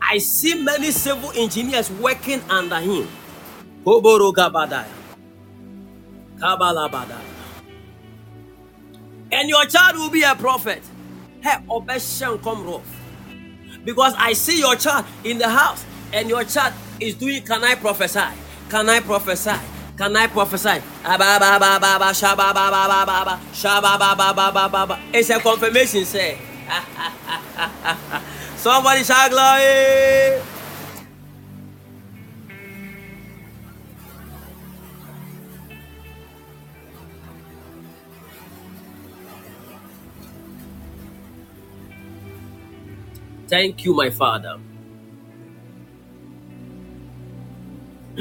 [0.00, 3.08] I see many civil engineers working under him.
[3.84, 4.86] Kabalabada.
[9.32, 10.82] And your child will be a prophet.
[11.42, 11.56] Hey.
[13.84, 17.74] Because I see your child in the house and your child is doing, can I
[17.74, 18.20] prophesy?
[18.68, 19.50] Can I prophesy?
[19.96, 20.82] Can I prophesy?
[25.14, 26.38] It's a confirmation, say.
[28.56, 30.55] Somebody shout glory.
[43.56, 44.58] Thank you, my Father.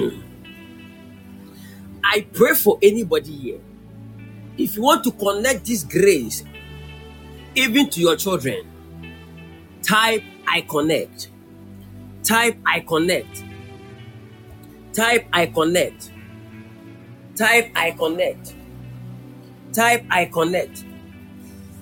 [2.05, 3.59] I pray for anybody here.
[4.57, 6.45] If you want to connect this grace
[7.53, 8.65] even to your children,
[9.81, 11.27] type I connect.
[12.23, 13.43] Type I connect.
[14.93, 16.11] Type I connect.
[17.35, 18.53] Type I connect.
[19.73, 20.85] Type I connect.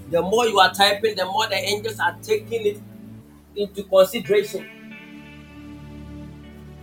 [0.10, 2.82] The more you are typing, the more the angels are taking it
[3.56, 4.68] into consideration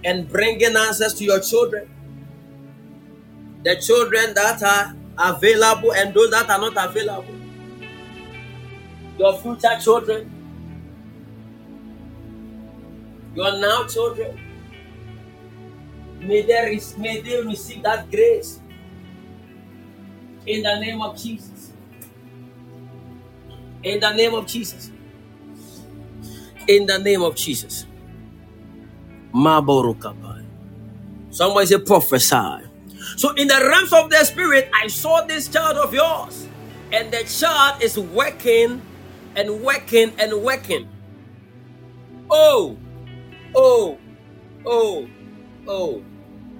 [0.04, 1.88] and bringing answers to your children.
[3.62, 4.96] The children that are
[5.34, 7.34] available and those that are not available,
[9.18, 10.48] your future children,
[13.34, 14.40] your now children,
[16.20, 18.60] may they, may they receive that grace.
[20.46, 21.72] In the name of Jesus.
[23.82, 24.90] In the name of Jesus.
[26.70, 27.86] In the name of Jesus.
[29.34, 30.46] Maborukapai.
[31.30, 32.66] Somebody say prophesy.
[33.16, 36.48] So in the realms of the spirit, I saw this child of yours,
[36.92, 38.82] and the child is working
[39.36, 40.88] and working and working.
[42.30, 42.78] Oh,
[43.54, 43.98] oh,
[44.66, 45.08] oh,
[45.68, 46.04] oh,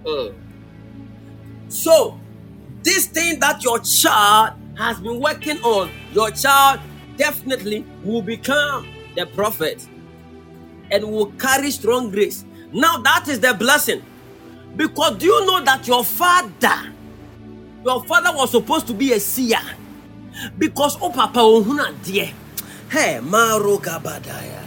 [0.07, 0.35] oh.
[1.69, 2.21] So
[2.83, 6.81] this thing that your child has been working on, your child
[7.19, 9.89] definitely will become the prophet
[10.91, 12.45] and will carry strong grace.
[12.73, 14.03] Now that is the blessing.
[14.77, 16.93] Because do you know that your father,
[17.85, 19.59] your father was supposed to be a seer?
[20.59, 22.31] Because oh papa ohuna dear.
[22.91, 24.65] Hey, Maro Gabadaya.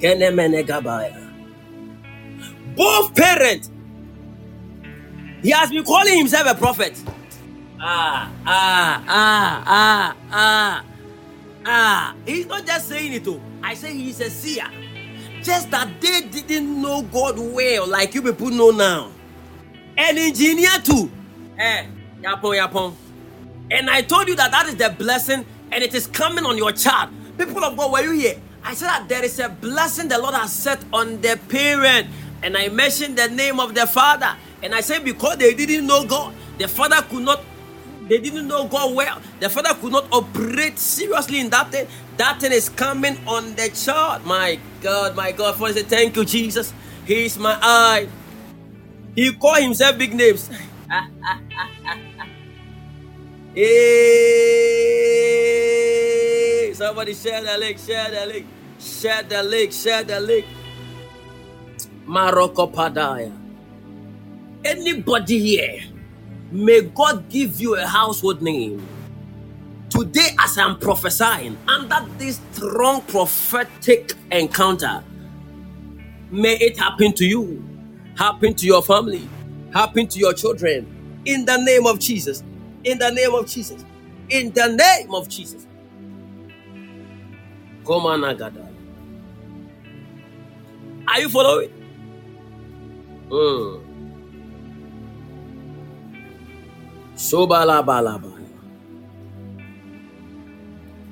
[0.00, 1.30] Kenemene Gabaya.
[2.74, 3.70] Both parents,
[5.42, 7.00] he has been calling himself a prophet.
[7.80, 10.84] Ah, ah, ah, ah, ah,
[11.66, 12.14] ah.
[12.26, 13.40] He's not just saying it, too.
[13.62, 14.66] I say he's a seer.
[15.42, 19.10] Just that they didn't know God well, like you people know now.
[19.96, 21.10] An engineer too.
[21.58, 21.86] Eh,
[22.22, 22.94] yapon, yapon.
[23.70, 26.72] And I told you that that is the blessing and it is coming on your
[26.72, 27.10] child.
[27.38, 28.40] People of God, were you here?
[28.64, 32.08] I said that there is a blessing the Lord has set on the parent.
[32.42, 34.36] And I mentioned the name of the father.
[34.62, 37.42] And I said because they didn't know God, the father could not
[38.12, 39.22] they didn't know God well.
[39.40, 41.86] The father could not operate seriously in that thing.
[42.18, 44.26] That thing is coming on the child.
[44.26, 45.60] My God, my God.
[45.62, 46.74] I say, thank you, Jesus.
[47.06, 48.06] He is my eye.
[49.16, 50.50] He called himself big names.
[53.54, 53.62] hey,
[56.74, 58.46] somebody share the link, share the link,
[58.78, 60.44] share the link, share the link.
[62.06, 63.32] Maroko Padaya.
[64.64, 65.80] Anybody here
[66.52, 68.86] May God give you a household name.
[69.88, 75.02] Today, as I'm prophesying, under this strong prophetic encounter,
[76.30, 77.64] may it happen to you,
[78.16, 79.30] happen to your family,
[79.72, 80.86] happen to your children.
[81.24, 82.44] In the name of Jesus.
[82.84, 83.84] In the name of Jesus.
[84.28, 85.66] In the name of Jesus.
[87.86, 88.68] Come on, Agada.
[91.08, 91.70] Are you following?
[93.30, 93.81] Mm.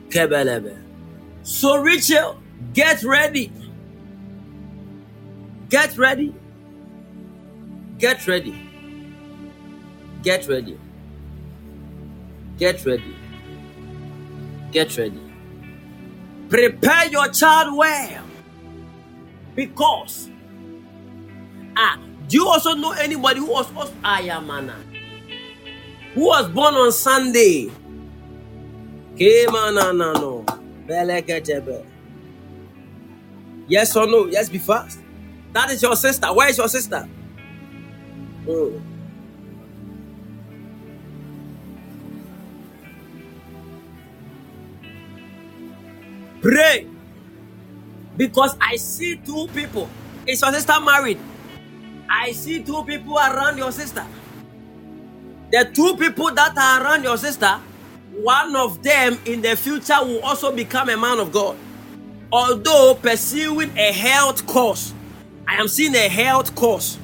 [0.08, 0.76] Kebelebe.
[1.44, 2.36] So, Rachel,
[2.74, 3.52] get ready.
[5.68, 6.34] Get ready.
[7.98, 8.68] Get ready.
[10.22, 10.78] Get ready.
[12.58, 13.16] Get ready.
[14.72, 15.32] Get ready.
[16.48, 18.24] Prepare your child well.
[19.54, 20.28] Because,
[21.76, 24.89] ah, do you also know anybody who was also Ayamana?
[26.14, 27.70] Who was born on Sunday.
[33.68, 34.26] Yes or no?
[34.26, 34.98] Yes, be fast.
[35.52, 36.32] That is your sister.
[36.32, 37.08] Where is your sister?
[38.48, 38.80] Oh.
[46.40, 46.86] Pray.
[48.16, 49.88] Because I see two people.
[50.26, 51.18] Is your sister married?
[52.08, 54.04] I see two people around your sister.
[55.51, 57.61] The two people that are around your sister,
[58.12, 61.57] one of them in the future will also become a man of God.
[62.32, 64.94] Although pursuing a health course,
[65.48, 66.98] I am seeing a health course.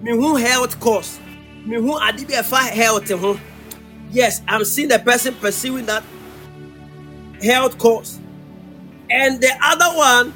[0.00, 1.20] Me who health course.
[1.64, 3.40] Me who adibefa health.
[4.10, 6.02] Yes, I'm seeing the person pursuing that
[7.40, 8.18] health course.
[9.08, 10.34] And the other one,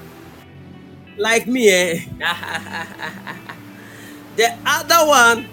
[1.19, 2.01] like me, eh?
[4.37, 5.49] the other one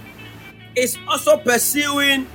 [0.76, 2.26] is also pursuing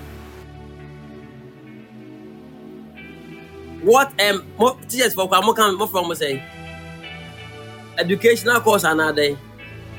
[3.82, 4.44] what um
[4.88, 6.42] teachers for what can more from say
[7.96, 9.36] educational course another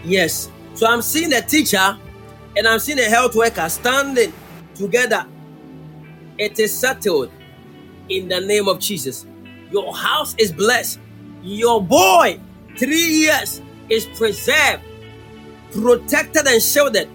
[0.03, 0.49] yes.
[0.73, 1.97] So i'm seeing a teacher
[2.57, 4.33] and i'm seeing a health worker standing
[4.75, 5.25] together.
[6.37, 7.31] It is settled
[8.07, 9.25] in the name of jesus.
[9.71, 10.99] Your house is blessed.
[11.41, 12.39] Your boy
[12.77, 14.83] three years is preserved
[15.71, 17.09] protected and shielded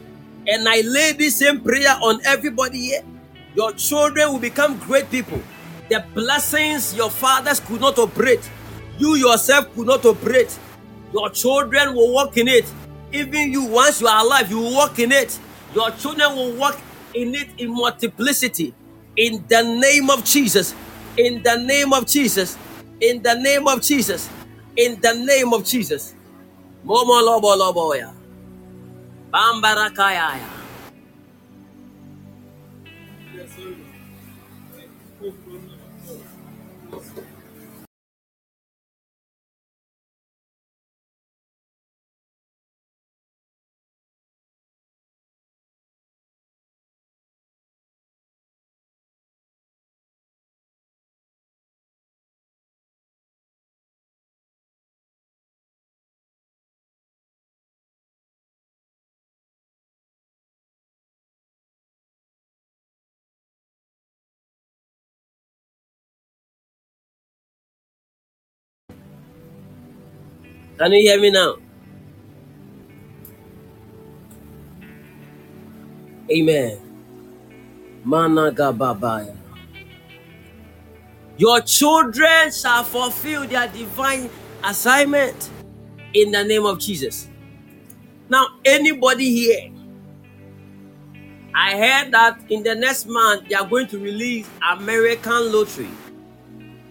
[0.46, 3.02] and I lay this same prayer on everybody here.
[3.54, 5.40] Your children will become great people.
[5.88, 8.48] The blessings your fathers could not operate,
[8.98, 10.58] you yourself could not operate.
[11.12, 12.64] Your children will walk in it.
[13.12, 15.38] Even you, once you are alive, you will walk in it.
[15.74, 16.76] Your children will walk
[17.14, 18.74] in it in multiplicity.
[19.16, 20.74] In the name of Jesus.
[21.16, 22.58] In the name of Jesus.
[23.00, 24.28] In the name of Jesus.
[24.76, 26.14] In the name of Jesus.
[26.84, 28.10] Momo lobo lobo ya.
[29.34, 30.53] Bambarakayaya.
[70.78, 71.56] Can you hear me now?
[76.30, 76.80] Amen.
[78.04, 79.36] Managababaya.
[81.36, 84.30] Your children shall fulfill their divine
[84.64, 85.50] assignment
[86.12, 87.28] in the name of Jesus.
[88.28, 89.70] Now, anybody here,
[91.54, 95.90] I heard that in the next month they are going to release American lottery.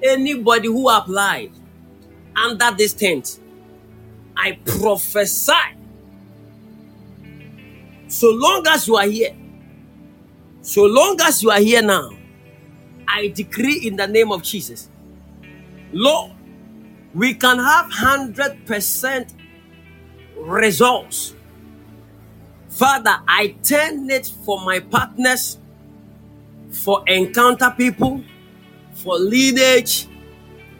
[0.02, 1.52] Anybody who applied
[2.36, 3.40] under this tent,
[4.36, 5.54] I prophesy.
[8.08, 9.36] So long as you are here,
[10.62, 12.10] so long as you are here now,
[13.08, 14.90] I decree in the name of Jesus,
[15.92, 16.32] Lord,
[17.14, 19.34] we can have 100%
[20.38, 21.36] results.
[22.70, 25.60] Father, I turn it for my partners,
[26.72, 28.24] for encounter people,
[28.94, 30.08] for lineage,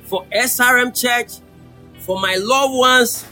[0.06, 1.44] for SRM church,
[2.00, 3.26] for my loved ones.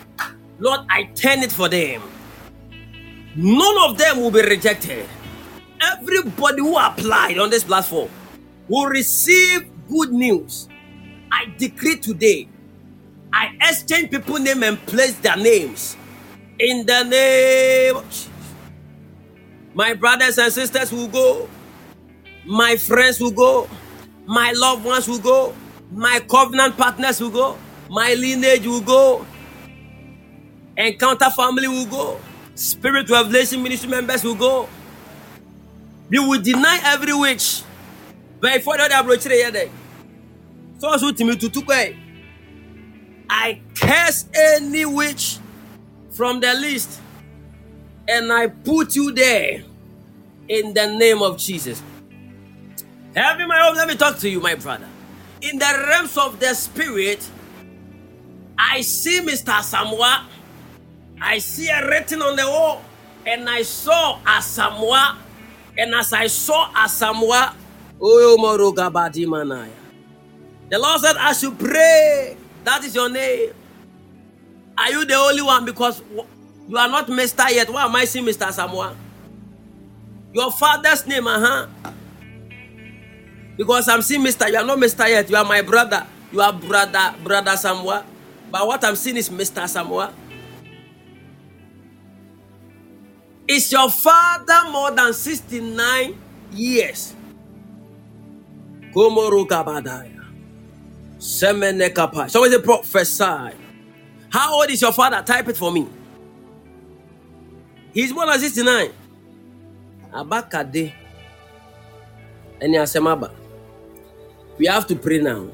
[0.61, 2.03] Lord, I turn it for them.
[3.35, 5.07] None of them will be rejected.
[5.81, 8.09] Everybody who applied on this platform
[8.69, 10.69] will receive good news.
[11.31, 12.47] I decree today,
[13.33, 15.97] I exchange people name and place their names
[16.59, 18.29] in the name of Jesus.
[19.73, 21.49] My brothers and sisters will go.
[22.45, 23.69] My friends will go.
[24.27, 25.55] My loved ones will go.
[25.91, 27.57] My covenant partners will go.
[27.89, 29.25] My lineage will go.
[30.81, 32.19] Encounter family will go.
[32.55, 34.67] Spirit revelation ministry members will go.
[36.09, 37.61] We will deny every witch.
[38.39, 39.69] But before the approach here,
[40.79, 41.95] so also to me to
[43.29, 45.37] I curse any witch
[46.11, 46.99] from the list
[48.07, 49.63] and I put you there
[50.49, 51.81] in the name of Jesus.
[53.15, 54.87] Having my own, let me talk to you, my brother.
[55.41, 57.27] In the realms of the spirit,
[58.57, 59.61] I see Mr.
[59.61, 60.27] Samoa.
[61.21, 62.81] I see a written on the wall,
[63.27, 65.17] and I saw Asamoah.
[65.77, 67.53] And as I saw Asamoah,
[70.69, 72.35] the Lord said, I should pray.
[72.63, 73.51] That is your name.
[74.77, 75.65] Are you the only one?
[75.65, 76.01] Because
[76.67, 77.47] you are not Mr.
[77.53, 77.69] yet.
[77.69, 78.51] Why am I seeing Mr.
[78.51, 78.95] Samoa?
[80.33, 81.67] Your father's name, uh huh.
[83.57, 84.49] Because I'm seeing Mr.
[84.49, 85.07] You are not Mr.
[85.07, 85.29] yet.
[85.29, 86.07] You are my brother.
[86.31, 88.03] You are brother, brother Samoa.
[88.49, 89.67] But what I'm seeing is Mr.
[89.67, 90.13] Samoa.
[93.47, 96.15] Is your father more than 69
[96.53, 97.15] years?
[101.19, 103.55] Somebody say prophesy.
[104.29, 105.21] How old is your father?
[105.21, 105.87] Type it for me.
[107.93, 108.91] He's more than 69.
[110.13, 110.93] Abakade.
[112.61, 113.31] Any asemaba.
[114.57, 115.47] We have to pray now.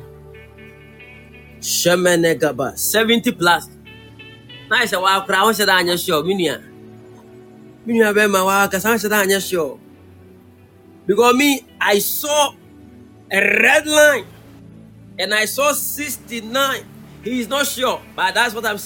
[1.60, 2.78] Shemenegaba.
[2.78, 3.70] 70 plus.
[4.84, 6.24] Isa wa kra ho sheda anya sure
[7.88, 9.80] be ma wa sure.
[11.06, 12.54] Because me I saw
[13.32, 14.26] a red line
[15.20, 16.86] and I saw 69.
[17.24, 18.78] He is not sure, but that's what I'm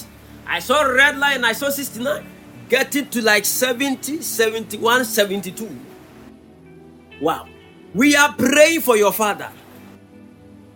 [0.47, 2.25] I saw red line, and I saw 69.
[2.69, 5.69] Getting to like 70, 71, 72.
[7.21, 7.47] Wow.
[7.93, 9.49] We are praying for your father.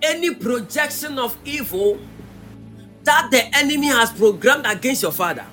[0.02, 2.00] Any projection of evil
[3.04, 5.46] that the enemy has programmed against your father.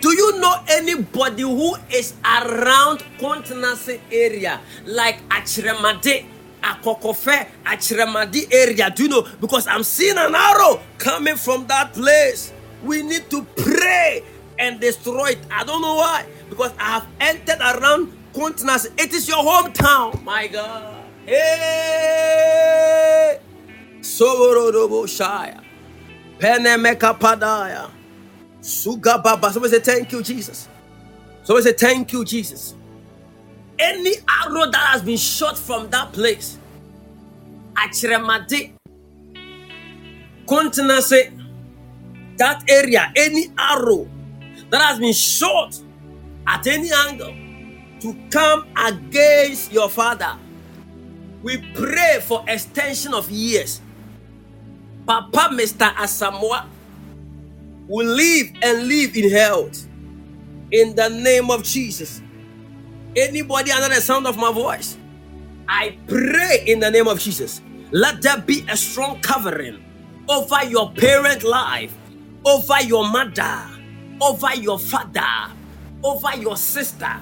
[0.00, 6.26] Do you know anybody who is around Kontenase area like Achiremade?
[6.62, 8.90] Akokofe, Achiremadi area.
[8.90, 9.26] Do you know?
[9.40, 12.52] Because I'm seeing an arrow coming from that place.
[12.82, 14.22] We need to pray
[14.58, 15.38] and destroy it.
[15.50, 16.26] I don't know why.
[16.50, 18.90] Because I have entered around Kontenase.
[18.98, 20.22] It is your hometown.
[20.24, 21.04] My God.
[21.24, 22.36] Hey!
[24.00, 25.62] Soborodobo Shaya.
[26.38, 27.90] Penemeka Padaya.
[28.66, 29.52] Suga Baba.
[29.52, 30.68] Somebody say, Thank you, Jesus.
[31.44, 32.74] Somebody say, Thank you, Jesus.
[33.78, 34.14] Any
[34.44, 36.58] arrow that has been shot from that place,
[37.76, 38.74] Achiremade,
[40.46, 41.32] Kontenase,
[42.38, 44.08] that area, any arrow
[44.70, 45.78] that has been shot
[46.46, 47.34] at any angle
[48.00, 50.36] to come against your father,
[51.42, 53.80] we pray for extension of years.
[55.06, 55.92] Papa Mr.
[55.94, 56.66] Asamoah
[57.88, 59.88] will live and live in health
[60.72, 62.22] in the name of Jesus.
[63.16, 64.96] Anybody under the sound of my voice,
[65.68, 67.62] I pray in the name of Jesus.
[67.92, 69.84] Let there be a strong covering
[70.28, 71.94] over your parent life,
[72.44, 73.64] over your mother,
[74.20, 75.52] over your father,
[76.04, 77.20] over your sister,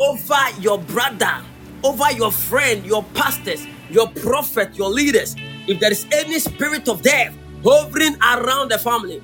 [0.00, 1.42] over your brother,
[1.84, 5.36] over your friend, your pastors, your prophet, your leaders.
[5.66, 9.22] If there is any spirit of death hovering around the family,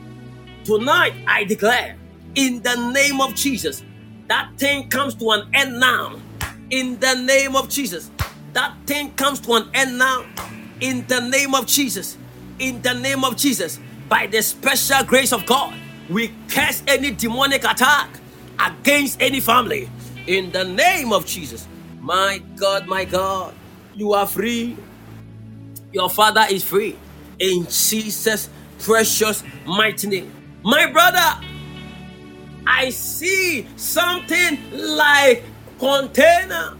[0.64, 1.96] tonight I declare
[2.34, 3.82] in the name of Jesus
[4.28, 6.20] that thing comes to an end now.
[6.70, 8.10] In the name of Jesus,
[8.52, 10.24] that thing comes to an end now.
[10.80, 12.16] In the name of Jesus,
[12.58, 15.74] in the name of Jesus, by the special grace of God,
[16.08, 18.08] we curse any demonic attack
[18.58, 19.90] against any family.
[20.26, 21.66] In the name of Jesus,
[22.00, 23.54] my God, my God,
[23.94, 24.76] you are free.
[25.92, 26.96] Your father is free.
[27.38, 28.48] In Jesus'
[28.78, 30.39] precious mighty name.
[30.62, 31.46] My brother,
[32.66, 35.42] I see something like
[35.78, 36.76] container.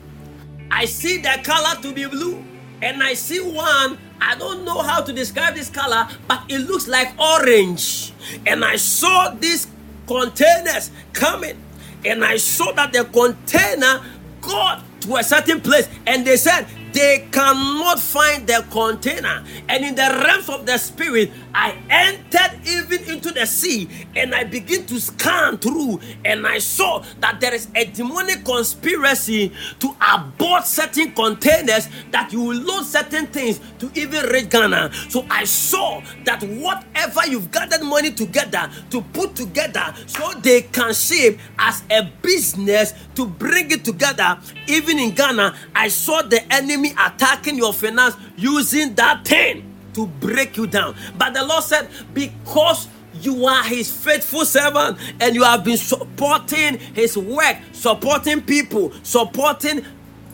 [0.71, 2.45] I see the color to be blue.
[2.83, 6.89] And I see one, I don't know how to describe this color, but it looks
[6.89, 8.13] like orange.
[8.47, 9.67] And I saw these
[10.07, 11.63] containers coming.
[12.05, 14.03] And I saw that the container
[14.41, 19.45] got to a certain place and they said they cannot find the container.
[19.69, 24.45] And in the realms of the spirit, I entered even into the sea and I
[24.45, 30.67] begin to scan through and I saw that there is a demonic conspiracy to abort
[30.67, 34.93] certain containers that you will load certain things to even reach Ghana.
[35.09, 40.95] So I saw that whatever you've gathered money together to put together so they can
[40.95, 46.80] shape as a business to bring it together, even in Ghana, I saw the enemy
[46.89, 49.65] attacking your finance using that thing
[49.95, 50.95] to break you down.
[51.17, 56.79] But the Lord said, because you are his faithful servant and you have been supporting
[56.79, 59.85] his work, supporting people, supporting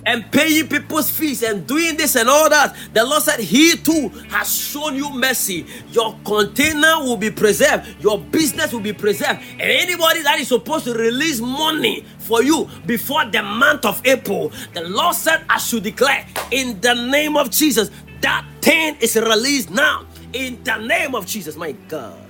[0.07, 2.75] and paying people's fees and doing this and all that.
[2.95, 5.67] The Lord said, He too has shown you mercy.
[5.91, 9.41] Your container will be preserved, your business will be preserved.
[9.53, 14.53] And anybody that is supposed to release money for you before the month of April,
[14.75, 19.71] the Lord said, I should declare in the name of Jesus that thing is released
[19.71, 22.21] now in the name of Jesus, my God.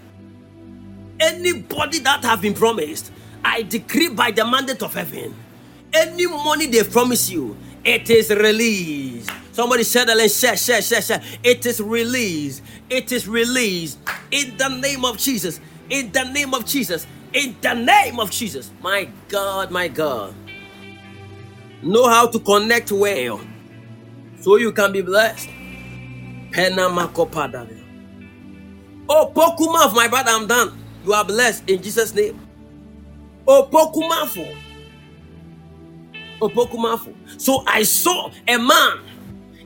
[1.18, 3.11] Anybody that have been promised,
[3.44, 5.34] I decree by the mandate of heaven,
[5.92, 9.30] any money they promise you, it is released.
[9.53, 11.22] Somebody said and share, share, share, share.
[11.42, 12.62] It is released.
[12.90, 13.99] It is released
[14.30, 15.61] in the name of Jesus.
[15.88, 17.07] In the name of Jesus.
[17.37, 18.72] In the name of Jesus.
[18.80, 20.34] My God, my God.
[21.82, 23.43] Know how to connect well
[24.41, 25.51] so you can be blessed.
[26.51, 27.84] Penamakopadavia.
[29.07, 30.82] Oh, Pokuma of my brother, I'm done.
[31.05, 32.41] You are blessed in Jesus' name.
[33.47, 34.57] Oh, Pokumafo.
[36.41, 37.14] Oh, Pokumafo.
[37.39, 39.01] So I saw a man,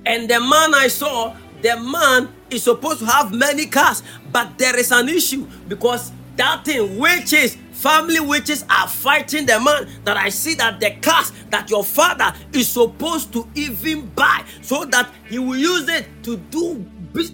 [0.05, 4.03] and the man I saw, the man is supposed to have many cars,
[4.33, 9.59] but there is an issue because that thing, which is family witches are fighting the
[9.59, 14.45] man that I see that the cars that your father is supposed to even buy
[14.61, 16.85] so that he will use it to do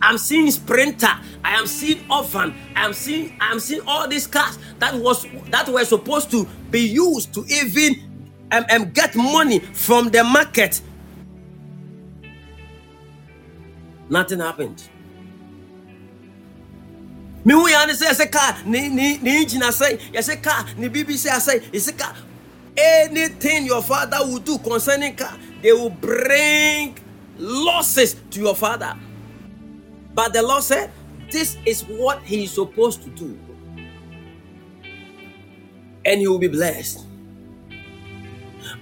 [0.00, 1.10] I'm seeing sprinter,
[1.44, 5.26] I am seeing orphan, I am seeing I am seeing all these cars that was
[5.50, 10.80] that were supposed to be used to even um, um, get money from the market.
[14.08, 14.88] Nothing happened
[17.46, 21.30] mehu ya ne sɛ yɛsɛ car ne ne ne engine asɛe yɛsɛ car ne bbc
[21.30, 22.14] asɛe yɛsɛ car
[22.76, 26.94] anything your father will do concerning car they will bring
[27.38, 28.96] losses to your father.
[30.14, 30.90] But the lord said
[31.30, 33.38] this is what he is supposed to do
[36.04, 37.06] and he will be blessed.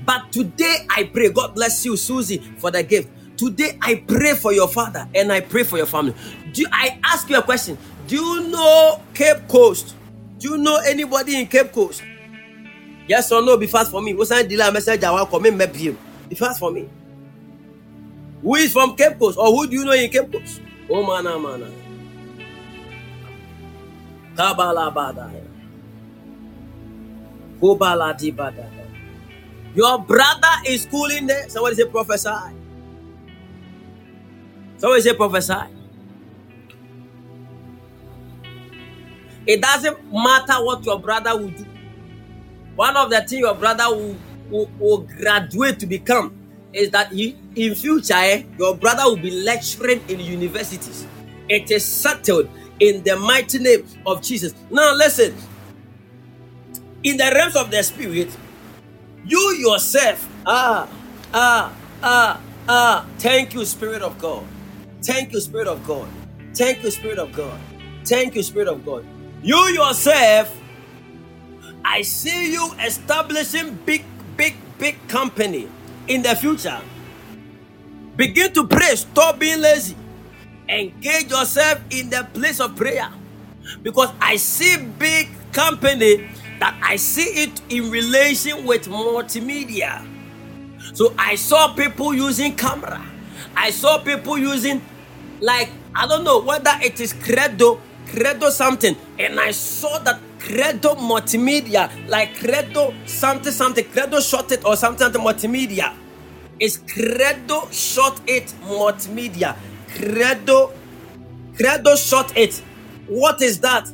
[0.07, 3.11] But today i pray god bless you susie for the gift.
[3.37, 6.15] Today i pray for your father and i pray for your family.
[6.53, 7.77] Do i ask you a question
[8.07, 9.95] do you know Cape Coast?
[10.39, 12.03] Do you know anybody in Cape Coast?
[13.07, 13.57] Yes or no?
[13.57, 14.15] Be fast for me.
[14.15, 15.03] What's that dealer message?
[15.05, 15.59] I want come in
[16.29, 16.89] Be fast for me.
[18.43, 19.39] Who is from Cape Coast?
[19.39, 20.61] Or who do you know in Cape Coast?
[20.91, 21.73] Oh man, oh, man.
[27.63, 28.71] Oh, Bada.
[29.75, 31.49] Your brother is schooling there.
[31.49, 32.55] Somebody say prophesy.
[34.77, 35.84] Somebody say prophesy.
[39.47, 41.66] It doesn't matter what your brother will do.
[42.76, 44.16] One of the things your brother will,
[44.51, 46.32] will, will graduate to become
[46.72, 51.07] is that he, in future, eh, your brother will be lecturing in universities.
[51.49, 52.49] It is settled
[52.80, 54.55] in the mighty name of Jesus.
[54.70, 55.34] Now, listen.
[57.03, 58.36] In the realms of the spirit,
[59.24, 60.88] you yourself, ah,
[61.32, 64.45] ah, ah, ah, thank you, Spirit of God.
[65.03, 66.09] Thank you, Spirit of God.
[66.55, 67.61] Thank you, Spirit of God.
[68.05, 69.05] Thank you, Spirit of God.
[69.45, 70.57] You yourself,
[71.84, 74.03] I see you establishing big,
[74.38, 75.68] big, big company
[76.09, 76.80] in the future.
[78.16, 78.97] Begin to pray.
[78.97, 79.97] Stop being lazy.
[80.66, 83.12] Engage yourself in the place of prayer.
[83.82, 86.26] Because I see big company
[86.59, 90.09] that I see it in relation with multimedia.
[90.95, 93.05] So I saw people using camera.
[93.55, 94.80] I saw people using
[95.40, 97.78] like I don't know whether it is credo,
[98.11, 104.65] credo something, and I saw that credo multimedia, like credo something something, credo shot it
[104.65, 105.95] or something, multimedia.
[106.61, 109.57] It's credo shot it multimedia.
[109.97, 110.73] Credo,
[111.57, 112.63] credo shot it.
[113.09, 113.91] What is that?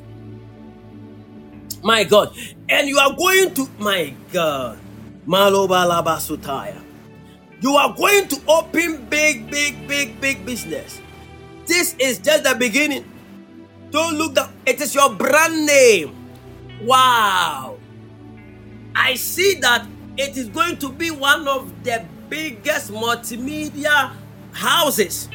[1.83, 2.37] My God.
[2.69, 4.79] And you are going to, my God.
[5.27, 6.83] Maloba Labasutaya.
[7.61, 11.01] You are going to open big, big, big, big business.
[11.67, 13.05] This is just the beginning.
[13.91, 14.53] Don't look down.
[14.67, 16.15] It is your brand name.
[16.83, 17.79] Wow.
[18.95, 19.87] I see that
[20.17, 24.13] it is going to be one of the biggest multimedia
[24.53, 25.29] houses.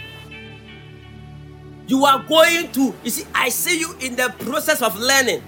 [1.87, 5.43] You are going to, you see, I see you in the process of learning,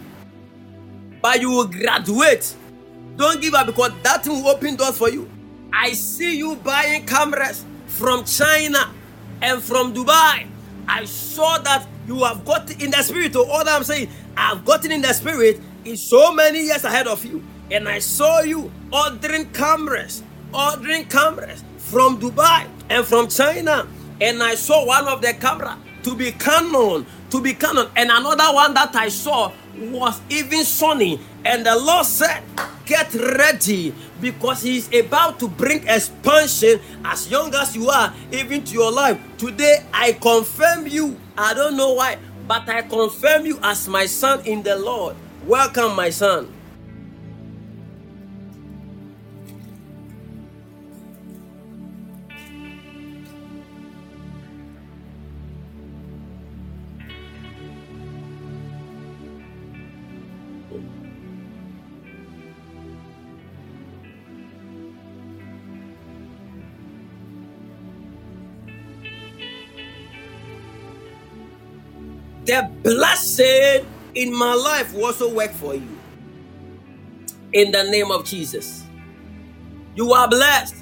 [1.22, 2.56] but you will graduate.
[3.16, 5.28] Don't give up because that will open doors for you.
[5.74, 8.94] I see you buying cameras from China
[9.42, 10.48] and from Dubai.
[10.88, 13.36] I saw that you have got in the spirit.
[13.36, 17.08] Or all that I'm saying, I've gotten in the spirit is so many years ahead
[17.08, 17.44] of you.
[17.70, 23.88] And I saw you ordering cameras, ordering cameras from Dubai and from China.
[24.22, 27.90] And I saw one of the camera to be Canon, to be Canon.
[27.96, 31.20] And another one that I saw was even Sony.
[31.46, 32.42] And the Lord said,
[32.88, 38.74] Get ready because He's about to bring expansion as young as you are, even to
[38.74, 39.20] your life.
[39.38, 41.20] Today, I confirm you.
[41.38, 42.18] I don't know why,
[42.48, 45.18] but I confirm you as my son in the Lord.
[45.46, 46.57] Welcome, my son.
[72.48, 73.86] The blessing
[74.16, 76.00] in my life will also work for you.
[77.52, 78.86] In the name of Jesus.
[79.96, 80.76] You are blessed.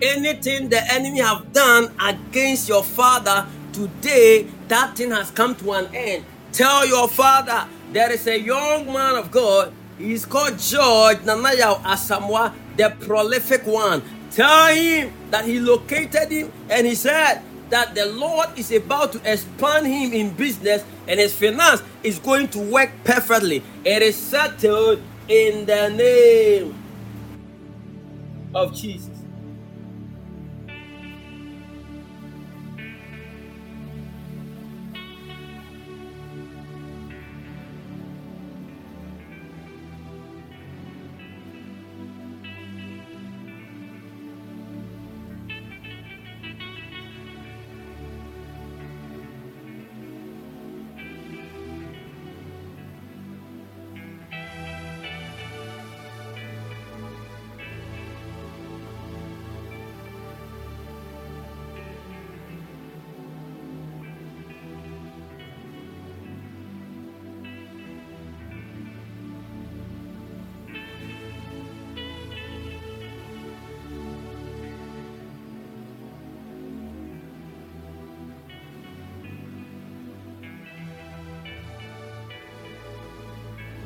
[0.00, 5.94] Anything the enemy have done against your father today, that thing has come to an
[5.94, 6.24] end.
[6.52, 9.70] Tell your father there is a young man of God.
[9.98, 14.02] He's called George Nanayao Asamoah, the prolific one.
[14.30, 17.42] Tell him that he located him and he said,
[17.74, 22.46] that the Lord is about to expand him in business and his finance is going
[22.50, 23.64] to work perfectly.
[23.84, 26.80] It is settled in the name
[28.54, 29.13] of Jesus.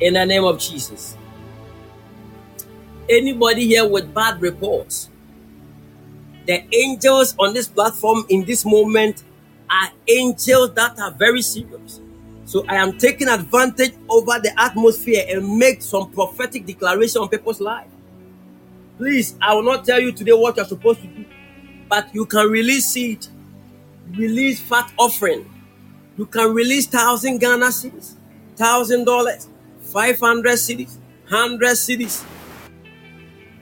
[0.00, 1.16] In the name of Jesus.
[3.08, 5.10] Anybody here with bad reports?
[6.46, 9.22] The angels on this platform in this moment
[9.70, 12.00] are angels that are very serious.
[12.44, 17.60] So I am taking advantage over the atmosphere and make some prophetic declaration on people's
[17.60, 17.88] life.
[18.98, 21.24] Please, I will not tell you today what you're supposed to do,
[21.88, 23.26] but you can release seed,
[24.16, 25.50] release fat offering.
[26.16, 28.14] You can release thousand Ghana cedis,
[28.56, 29.48] thousand dollars,
[29.92, 30.96] five hundred cedis,
[31.28, 32.24] hundred cedis,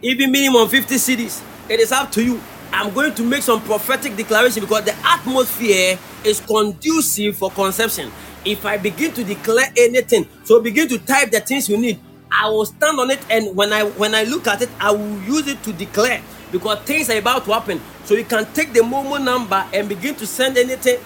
[0.03, 1.43] even minimum fifty cedis.
[1.69, 2.41] It is up to you.
[2.73, 8.11] I'm going to make some prophetic declaration because the atmosphere is conducive for conception.
[8.45, 11.99] If I begin to declare anything, so begin to type the things you need.
[12.31, 15.21] I will stand on it, and when I when I look at it, I will
[15.23, 16.21] use it to declare
[16.53, 17.81] because things are about to happen.
[18.05, 20.99] So you can take the Momo number and begin to send anything,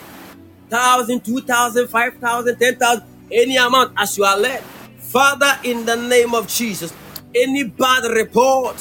[0.68, 4.62] thousand, two thousand, five thousand, ten thousand, any amount as you are led.
[5.10, 6.94] Father, in the name of Jesus,
[7.34, 8.76] any bad report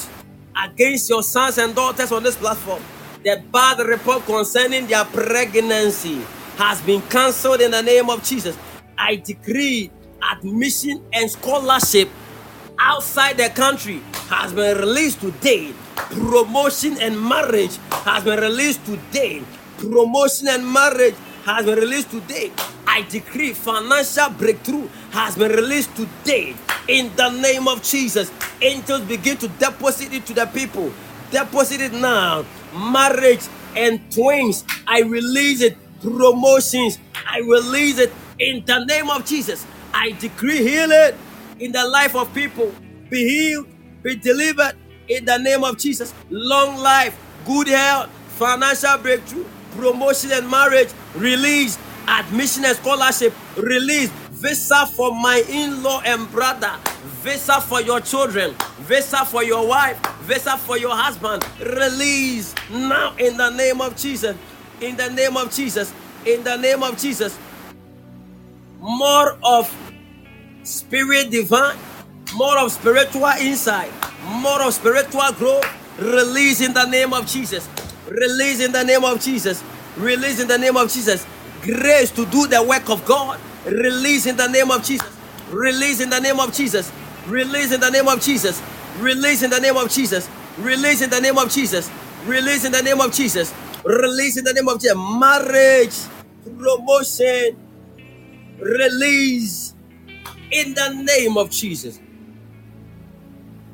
[0.64, 2.80] against your sons and daughters on this platform,
[3.24, 6.20] the bad report concerning their pregnancy
[6.56, 8.56] has been cancelled in the name of Jesus.
[8.96, 9.90] I decree
[10.30, 12.08] admission and scholarship
[12.78, 15.72] outside the country has been released today.
[15.96, 19.42] Promotion and marriage has been released today.
[19.78, 21.16] Promotion and marriage
[21.54, 22.52] has been released today.
[22.86, 26.54] I decree financial breakthrough has been released today.
[26.88, 28.30] In the name of Jesus,
[28.60, 30.92] angels begin to deposit it to the people.
[31.30, 32.44] Deposit it now.
[32.74, 33.46] Marriage
[33.76, 35.76] and twins, I release it.
[36.02, 36.98] Promotions,
[37.28, 38.12] I release it.
[38.38, 41.16] In the name of Jesus, I decree healing
[41.58, 42.74] in the life of people.
[43.10, 43.66] Be healed,
[44.02, 44.76] be delivered
[45.08, 46.14] in the name of Jesus.
[46.30, 54.86] Long life, good health, financial breakthrough, promotion and marriage released, admission and scholarship released, visa
[54.86, 56.72] for my in-law and brother,
[57.22, 63.36] visa for your children, visa for your wife, visa for your husband, release now in
[63.36, 64.36] the name of Jesus.
[64.80, 65.92] In the name of Jesus.
[66.24, 67.38] In the name of Jesus.
[68.78, 69.70] More of
[70.62, 71.76] spirit divine,
[72.34, 73.92] more of spiritual insight,
[74.24, 75.64] more of spiritual growth.
[75.98, 77.68] Release in the name of Jesus.
[78.10, 79.64] Release in the name of Jesus.
[79.98, 81.26] Release in the name of Jesus.
[81.62, 83.40] Grace to do the work of God.
[83.66, 85.08] Release in the name of Jesus.
[85.50, 86.92] Release in the name of Jesus.
[87.28, 88.62] Release in the name of Jesus.
[89.00, 90.30] Release in the name of Jesus.
[90.58, 91.90] Release in the name of Jesus.
[92.26, 93.54] Release in the name of Jesus.
[93.84, 94.96] Release in the name of Jesus.
[94.96, 95.96] Marriage,
[96.58, 97.58] promotion,
[98.58, 99.74] release
[100.52, 102.00] in the name of Jesus.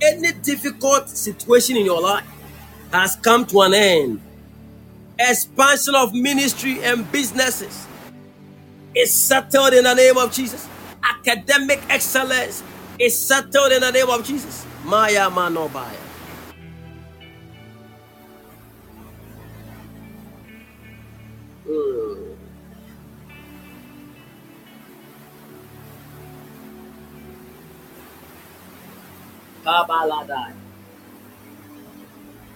[0.03, 2.27] Any difficult situation in your life
[2.93, 4.21] has come to an end.
[5.19, 7.87] Expansion of ministry and businesses
[8.95, 10.69] is settled in the name of Jesus.
[11.03, 12.63] Academic excellence
[12.99, 14.67] is settled in the name of Jesus.
[14.85, 15.97] Maya Manobaya.
[21.69, 22.37] Mm.
[29.65, 30.53] Kabaladai.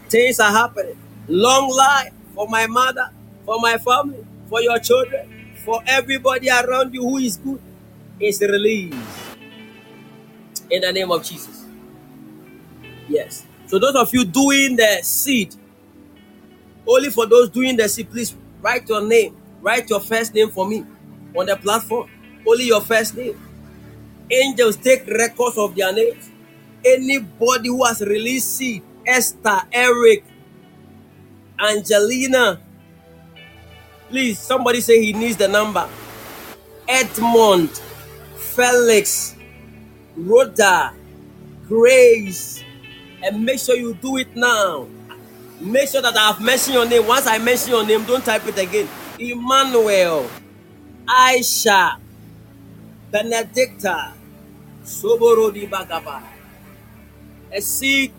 [0.08, 0.96] Things are happening.
[1.28, 3.10] Long life for my mother,
[3.44, 7.60] for my family, for your children, for everybody around you who is good
[8.20, 8.96] is released
[10.70, 11.66] in the name of Jesus.
[13.08, 13.46] Yes.
[13.66, 15.54] So those of you doing the seed,
[16.86, 20.66] only for those doing the seed, please write your name, write your first name for
[20.68, 20.84] me
[21.36, 22.10] on the platform.
[22.46, 23.40] Only your first name.
[24.30, 26.30] Angels take records of their names.
[26.84, 30.24] Anybody who has released seed, Esther, Eric,
[31.60, 32.58] Angelina,
[34.08, 35.88] please somebody say he needs the number.
[36.88, 37.70] Edmond,
[38.36, 39.36] Felix,
[40.16, 40.92] Rhoda,
[41.68, 42.64] Grace,
[43.22, 44.88] and make sure you do it now.
[45.60, 47.06] Make sure that I've mentioned your name.
[47.06, 48.88] Once I mention your name, don't type it again.
[49.18, 50.28] Emmanuel,
[51.06, 51.96] Aisha,
[53.10, 54.14] Benedicta,
[54.82, 56.22] Soborodi Bagaba.
[57.52, 58.12] A seed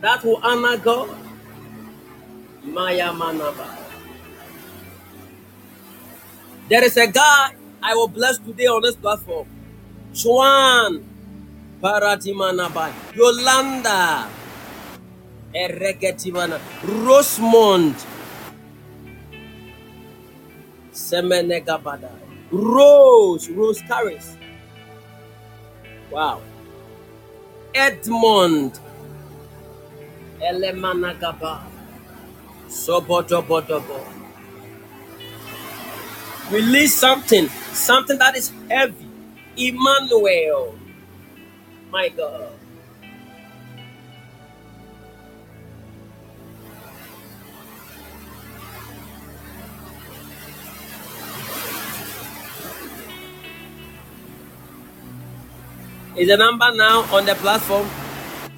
[0.00, 1.25] that will honor God.
[2.66, 3.68] Maya Manaba.
[6.68, 9.46] There is a guy I will bless today on this platform.
[10.24, 11.04] Juan
[11.80, 12.92] Paratimanaba.
[13.14, 14.28] Yolanda.
[15.54, 16.58] Eregetimana.
[16.82, 17.94] Rosemond.
[20.92, 22.10] Semenegabada.
[22.50, 23.48] Rose.
[23.50, 24.36] Rose Caris.
[26.10, 26.40] Wow.
[27.74, 28.80] Edmond.
[30.40, 31.75] Elemanagaba.
[32.68, 34.04] Sobotobotobo.
[36.50, 37.48] Release something.
[37.72, 39.06] Something that is heavy.
[39.56, 40.78] Emmanuel.
[41.90, 42.50] My God.
[56.16, 57.88] Is the number now on the platform?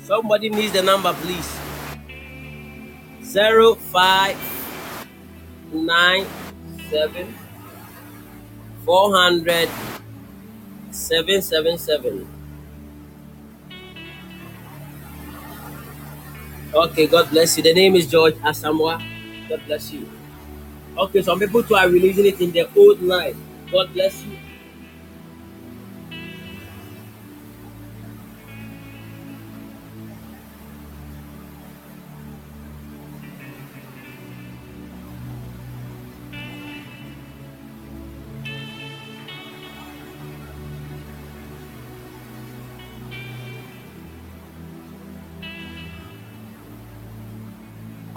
[0.05, 1.58] Somebody needs the number, please.
[3.29, 4.39] Zero five
[5.71, 6.25] nine
[6.91, 7.35] seven
[8.87, 9.69] four hundred
[10.91, 12.27] seven seven seven.
[16.73, 17.63] Okay, God bless you.
[17.63, 18.97] The name is George Asamoah.
[19.49, 20.09] God bless you.
[20.97, 23.37] Okay, some people too are releasing it in their old life.
[23.71, 24.39] God bless you.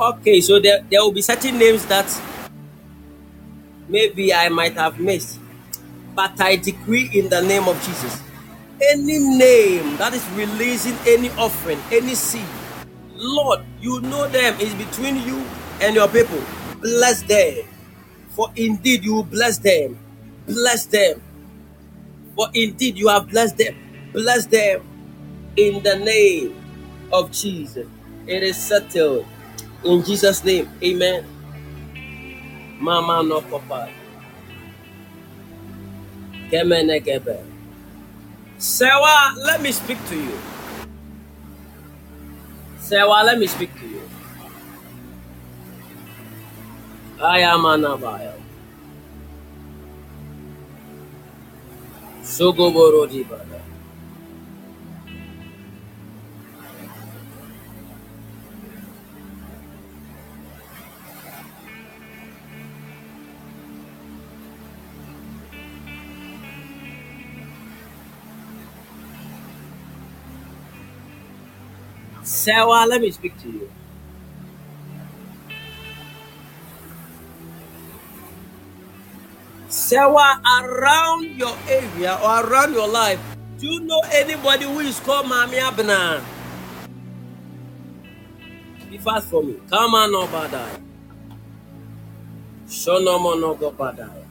[0.01, 2.09] Okay, so there, there will be certain names that
[3.87, 5.39] maybe I might have missed,
[6.15, 8.21] but I decree in the name of Jesus
[8.89, 12.45] any name that is releasing any offering, any seed,
[13.15, 15.45] Lord, you know them is between you
[15.81, 16.41] and your people.
[16.81, 17.65] Bless them,
[18.29, 19.99] for indeed you bless them.
[20.47, 21.21] Bless them,
[22.35, 23.75] for indeed you have blessed them.
[24.13, 24.81] Bless them
[25.55, 26.55] in the name
[27.13, 27.87] of Jesus.
[28.25, 29.25] It is settled.
[29.85, 31.25] In Jesus' name, amen.
[32.79, 33.89] Mama no papa.
[36.51, 37.39] Kemene kebe.
[38.57, 40.37] Sewa, let me speak to you.
[42.79, 44.01] Sewa, let me speak to you.
[47.21, 47.65] I am.
[52.23, 53.60] Sogoboro dibada.
[72.41, 73.69] Sewa, let me speak to you.
[79.69, 83.21] Sewa, around your area or around your life,
[83.59, 86.23] do you know anybody who is called Mami Abna?
[88.89, 89.57] Be fast for me.
[89.69, 90.81] Come on, no badai.
[92.65, 94.25] Shonomo no more, no go badai.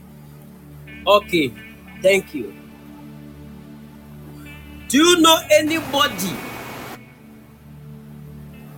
[1.06, 1.54] Okay,
[2.02, 2.52] thank you.
[4.88, 6.34] Do you know anybody?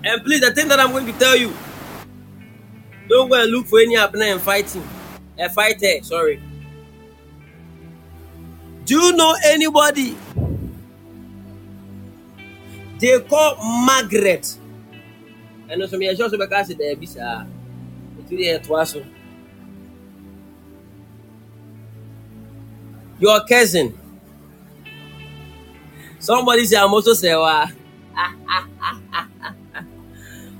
[0.05, 1.53] And please, the thing that I'm going to tell you,
[3.09, 4.86] don't go and look for any Abner and fighting.
[5.38, 6.42] A fighter, sorry.
[8.84, 10.16] Do you know anybody?
[12.98, 14.57] They call Margaret.
[15.68, 16.96] And also, me, I just because there.
[18.20, 18.96] It was
[23.18, 23.98] your cousin.
[26.18, 27.68] Somebody say I'm also say, "Wow."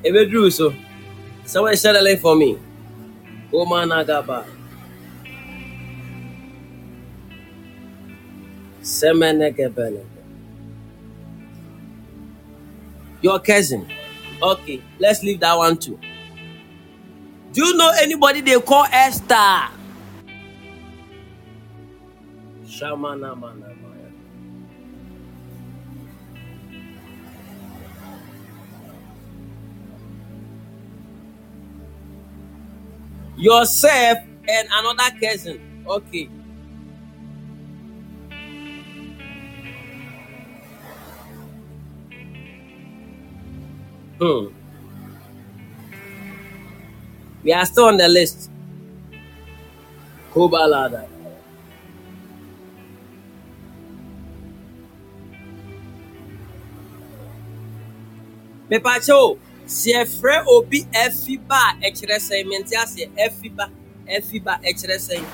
[0.05, 0.75] Ebedru so.
[1.45, 2.59] Someone share the link for me.
[3.53, 4.45] Oma Nagaba.
[8.83, 10.05] Semenekebele.
[13.23, 13.87] Your cousin.
[14.43, 15.99] Okay, let's leave that one too.
[17.53, 19.69] Do you know anybody they call Esther?
[22.67, 23.37] Shamana
[33.43, 35.59] Yourself and another cousin.
[35.85, 36.29] Okay.
[44.21, 44.47] Hmm.
[47.43, 48.49] We are still on the list.
[50.33, 51.09] Kobalada.
[58.73, 59.37] mepakyɛ o
[59.81, 63.65] sɛ yɛfrɛ obi afi ba a ɛkyerɛ sɛn mente aseɛ afi ba
[64.17, 65.25] afi ba ɛkyerɛ sɛn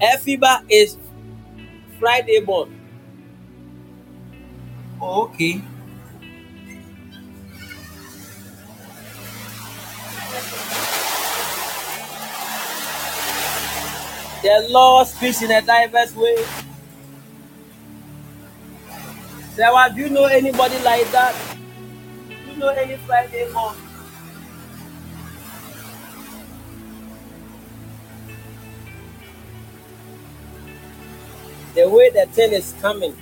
[0.00, 0.98] Efiba is
[2.00, 2.70] Friday born.
[5.02, 5.62] Okay.
[14.42, 16.36] The Lord speaks in a diverse way.
[19.54, 21.34] Sarah, do you know anybody like that?
[22.28, 23.76] Do you know any Friday born?
[31.74, 33.16] the way the thing is coming.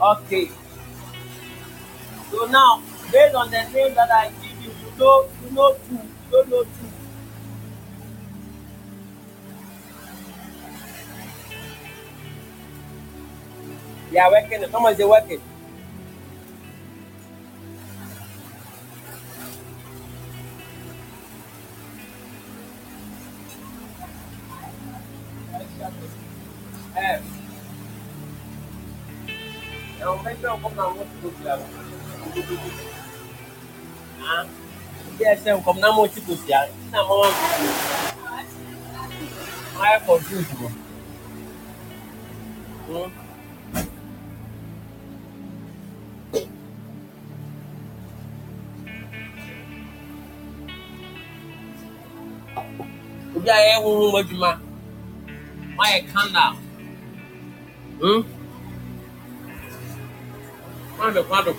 [0.00, 0.50] Okay.
[2.30, 2.82] So now,
[3.12, 5.94] based on the name that I give you, you know, you know two.
[5.94, 6.02] You
[6.32, 6.99] don't know two.
[14.12, 14.72] Yahweh Kenneth.
[14.72, 15.40] é and say working.
[26.96, 27.20] É.
[30.00, 31.60] Eu não me não na música do céu.
[34.22, 35.24] Ah, isso.
[35.24, 36.36] é seu, como na música do
[36.92, 37.04] É isso?
[37.04, 37.22] mão.
[39.74, 40.76] Não é confuso, mano.
[42.88, 43.19] Hum.
[53.40, 54.50] Obi a yɛ huhu adwuma.
[55.78, 56.44] Wayɛ kanda.
[58.00, 58.20] Hmm?
[60.98, 61.52] Wọn bɛ kwan adɔ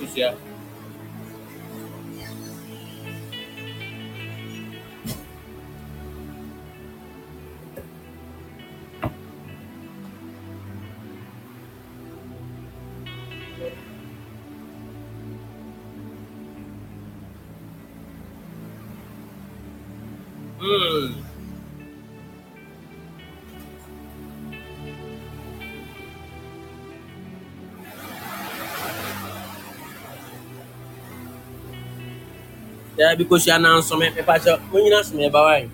[33.11, 35.65] saa bi kɔhyia nansome mepakyɛ monyina some ɛbawa yi.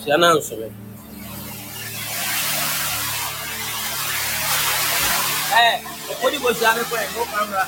[0.00, 0.68] Hyia nansome
[5.58, 5.72] ɛɛ
[6.12, 7.64] ɔkɔdi kɔhyia ne kɔɛ mo kamra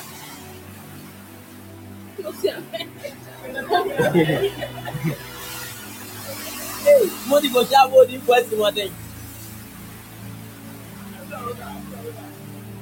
[7.29, 8.91] mo di kɔhyia bo di nkɔ esi mɔden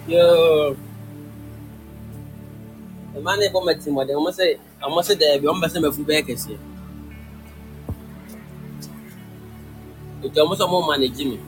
[0.09, 0.75] yoo.
[3.17, 4.68] Ɛma ne bɔ ma ti mɔden ɔmo sɛ.
[4.85, 6.59] ama sɛ daabi ɔmo bɛsɛ mɛfu bɛyɛ kɛseɛ.
[10.25, 11.39] Nti ɔmo sɛ ɔmo ma ne gye me.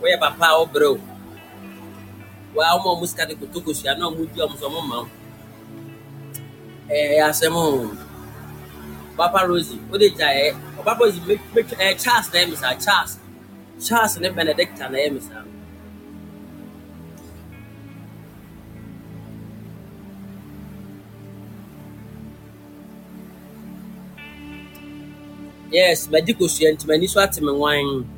[0.00, 0.90] Where, papa a bro!
[0.94, 1.00] o
[2.54, 4.96] waa ɔmo a ɔmo sika de kotoko sua na ɔmo di ɔmo sɛ ɔmo ma
[5.02, 5.08] o
[6.90, 7.96] ɛɛ asɛm o.
[9.16, 11.36] Papa Rosie, o de gya ɛ ɔpapa rosi mɛ
[11.68, 13.18] chance ɛ charles na ɛyɛ misa charles.
[13.86, 14.98] Charles ne benedicta na.
[27.58, 28.08] Wan.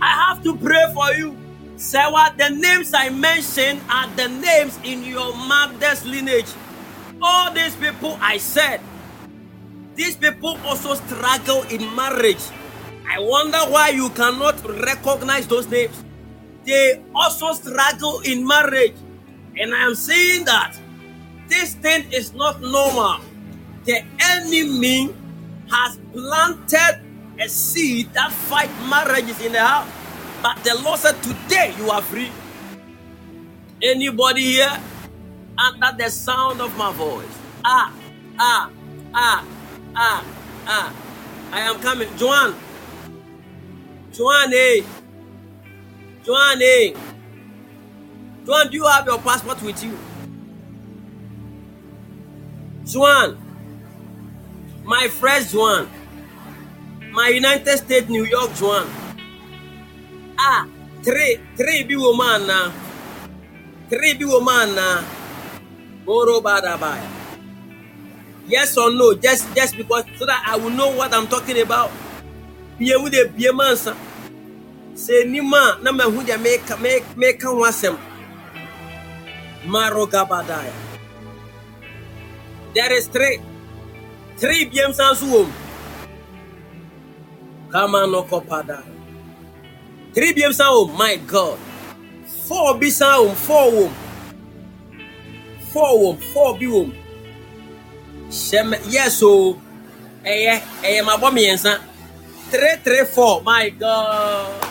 [0.00, 1.36] I have to pray for you.
[1.76, 6.48] Say what the names I mentioned are the names in your mother's lineage.
[7.20, 8.80] All these people I said,
[9.94, 12.42] these people also struggle in marriage.
[13.08, 16.02] I wonder why you cannot recognize those names.
[16.64, 18.94] They also struggle in marriage.
[19.56, 20.76] And I am saying that
[21.48, 23.20] this thing is not normal.
[23.84, 25.14] The enemy
[25.74, 27.00] has planted
[27.40, 29.88] a seed that fight marriages in the house.
[30.42, 32.30] But the Lord said, Today you are free.
[33.82, 34.80] Anybody here
[35.58, 37.38] under the sound of my voice?
[37.64, 37.92] Ah,
[38.38, 38.70] ah,
[39.14, 39.44] ah,
[39.96, 40.24] ah,
[40.66, 40.94] ah.
[41.52, 42.08] I am coming.
[42.16, 42.54] Joanne.
[44.12, 44.84] Joanne, hey.
[46.24, 46.94] Joanne, hey.
[48.46, 49.98] Joanne, do you have your passport with you?
[52.86, 53.43] Joanne.
[54.84, 55.88] My fresh Joanne.
[57.10, 58.90] My United States, New York Joanne.
[60.36, 60.68] Ah,
[61.00, 62.68] three, three be woman na.
[63.88, 65.00] Three be woman na.
[66.04, 67.08] Badabaya.
[68.44, 69.14] Yes or no?
[69.16, 71.88] Just just because so that I will know what I'm talking about.
[72.76, 73.96] Bie mu de bie mansa.
[74.92, 77.96] Say ni ma na me hu de make make make asem.
[79.64, 80.76] Maro gabadaya.
[82.76, 83.53] There is three.
[84.36, 85.48] Three biem sansu wom.
[87.70, 88.82] Kama no kopada.
[90.14, 90.96] Three biem san wom.
[90.96, 91.58] My God.
[92.48, 93.34] Four bi san wom.
[93.34, 93.92] Four wom.
[95.72, 96.16] Four wom.
[96.18, 96.90] Four bi wom.
[98.30, 99.56] Shem yes o.
[100.26, 101.78] Eye eye mabɔ mmiɛnsa.
[102.50, 103.42] Three three four.
[103.42, 104.64] My God.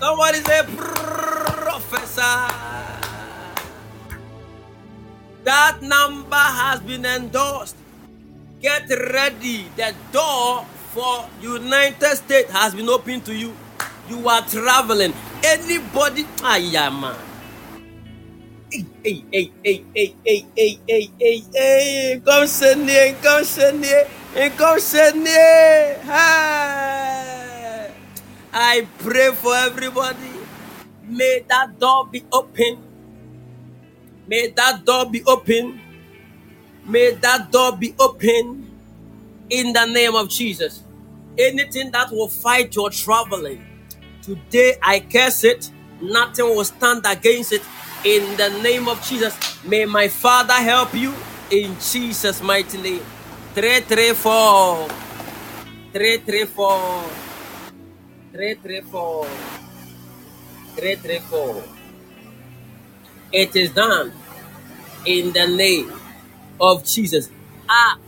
[0.00, 2.48] Somebody say professor.
[5.44, 7.76] That number has been endorsed.
[8.60, 9.66] Get ready.
[9.76, 10.64] The door
[10.94, 13.54] for United States has been opened to you.
[14.08, 15.12] You are traveling.
[15.44, 16.26] Anybody,
[16.58, 17.16] yeah, man.
[18.72, 23.84] Hey, hey, hey, hey, hey, hey, hey, hey, hey, hey, come send it, come send
[24.36, 25.98] and come send it.
[26.02, 27.92] Hey.
[28.52, 30.32] I pray for everybody.
[31.04, 32.78] May that door be open.
[34.28, 35.80] May that door be open.
[36.88, 38.66] May that door be open
[39.50, 40.82] in the name of Jesus.
[41.38, 43.64] Anything that will fight your traveling,
[44.22, 45.70] today I curse it.
[46.00, 47.62] Nothing will stand against it
[48.04, 49.36] in the name of Jesus.
[49.64, 51.14] May my Father help you
[51.50, 53.02] in Jesus' mighty name.
[53.54, 54.88] 334
[55.92, 57.10] 334
[58.32, 59.26] 334
[60.76, 61.64] 334
[63.32, 64.12] It is done
[65.06, 65.92] in the name
[66.60, 67.30] of Jesus.
[67.68, 67.98] Ah,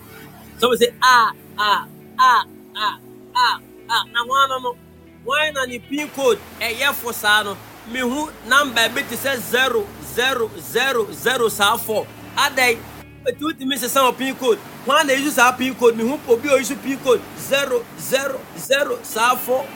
[0.59, 1.87] someone say ah ah
[2.19, 2.45] ah
[2.77, 2.99] ah
[3.35, 3.61] ah
[3.91, 4.05] ah.
[4.13, 4.77] Now one no no.
[5.25, 7.57] Why na ni pin code ɛyɛ fo saa no
[7.93, 12.07] mehu number bi te sɛ zero zero zero zero saa fo
[12.37, 12.79] adai
[13.27, 16.53] etu wotumi sesa wɔ pin code wɔn na eyi saa pin code mehu obi a
[16.53, 19.67] oyi pin code zero zero zero saa fo.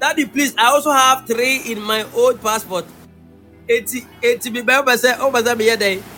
[0.00, 2.84] Daddy, please, I also have three in my old passport.
[3.68, 5.96] Eighty, eighty, be better say, oh, but I'm here day.
[5.96, 6.17] Say why,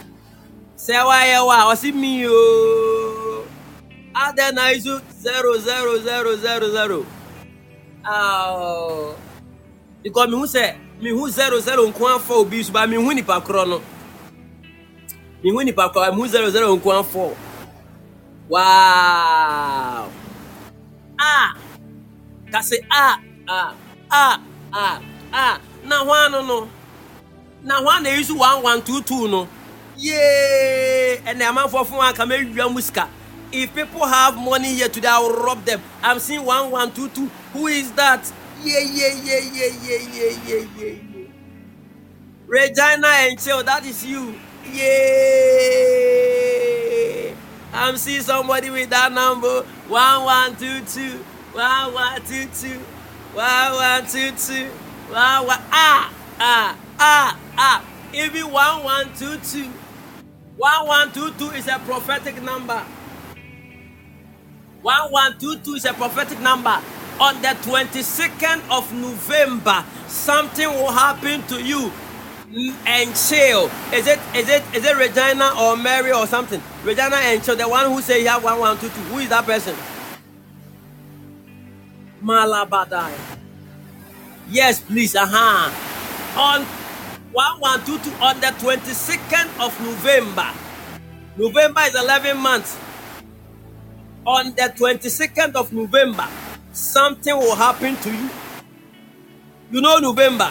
[0.81, 3.45] sewayewa zero.
[4.15, 7.05] adena izu 000000
[8.05, 9.15] uh,
[10.03, 13.81] because mihu sɛ mihu zero nko afɔ obi suba ba mihu nipa korɔ no
[15.45, 17.35] mihu nipa korɔ mihu zero nko afɔ
[18.49, 20.09] waaw
[21.21, 21.55] a
[22.53, 23.75] kasi a a
[24.11, 24.41] a
[24.73, 25.01] a
[25.33, 26.69] a na hwan no no
[27.63, 28.03] na hwan
[28.35, 29.47] one one two two no
[30.01, 33.09] two no yee ɛnna amanfoɔ fún wa kàmé wia mu sika
[33.53, 37.09] if people have money here today i will rob them i'm seeing one one two
[37.09, 38.33] two who is that
[38.63, 40.95] yeah yeah yeah yeah yeah yeah
[42.47, 44.35] regina and chill that is you
[44.73, 44.91] yeah
[47.75, 51.19] i'm seeing somebody with that number one one two two
[51.53, 52.81] one one two two.
[53.33, 54.67] One, one, two, two.
[55.09, 55.61] One, one.
[55.71, 57.85] Ah, ah, ah, ah.
[58.13, 59.71] Even one, one, two, two.
[60.61, 62.85] One, one, two, two is a prophetic number.
[64.83, 66.79] One, one, two, two is a prophetic number.
[67.19, 71.91] On the 22nd of November, something will happen to you.
[72.85, 73.71] And chill.
[73.91, 76.61] Is it is it is it Regina or Mary or something?
[76.85, 77.57] Regina and chill.
[77.57, 79.01] The one who say you have one, one, two, two.
[79.09, 79.75] Who is that person?
[82.23, 83.15] Malabadai.
[84.51, 85.17] Yes, please.
[85.17, 85.71] Uh-huh.
[86.39, 86.67] On
[87.33, 90.51] 1122 on the 22nd of November.
[91.39, 92.77] November is 11 months.
[94.27, 96.27] On the 22nd of November,
[96.73, 98.29] something will happen to you.
[99.71, 100.51] You know November.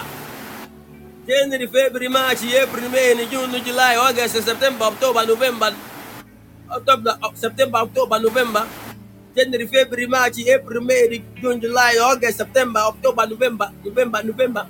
[1.28, 5.76] January, February, March, April, May, June, July, August, September, October, November,
[6.72, 8.66] October, uh, September, October, November.
[9.36, 14.66] January, February, March, April, May, June, July, August, September, October, November, November, November.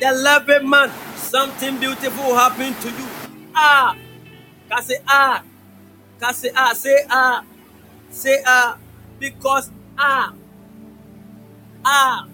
[0.00, 3.06] 11th month, something beautiful happened to you.
[3.54, 3.96] Ah,
[4.68, 5.42] can ah,
[6.20, 7.44] can ah, say ah,
[8.10, 8.78] say ah,
[9.18, 10.32] because ah,
[11.84, 12.26] ah.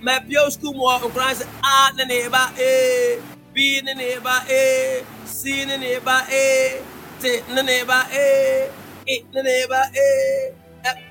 [0.00, 3.18] My pure school more Christ ah, the neighbor eh,
[3.54, 6.78] B the neighbor eh, C the neighbor eh,
[7.20, 8.68] T the neighbor eh.
[9.08, 10.50] Eh, the neighbor, eh,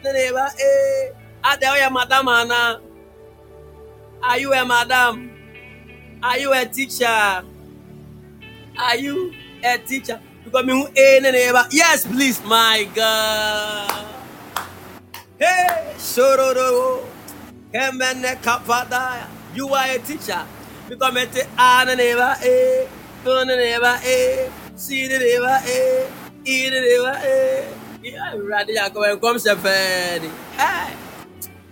[0.04, 1.12] the neighbor, eh.
[1.46, 2.82] Are there a madam, Anna?
[4.26, 5.30] Are you a madam?
[6.24, 7.06] Are you a teacher?
[7.06, 9.32] Are you
[9.64, 10.20] a teacher?
[10.44, 11.64] Because me eh.
[11.72, 14.06] Yes, please, my God.
[15.38, 17.06] Hey, sororo.
[17.72, 19.28] Kemene kapada.
[19.54, 20.42] You are a teacher.
[20.90, 21.42] Because me te
[21.96, 22.88] neighbor, eh,
[23.26, 26.08] neighbor, eh, see the neighbor, eh,
[26.46, 27.74] eat the neighbor, eh.
[29.22, 29.58] Come said,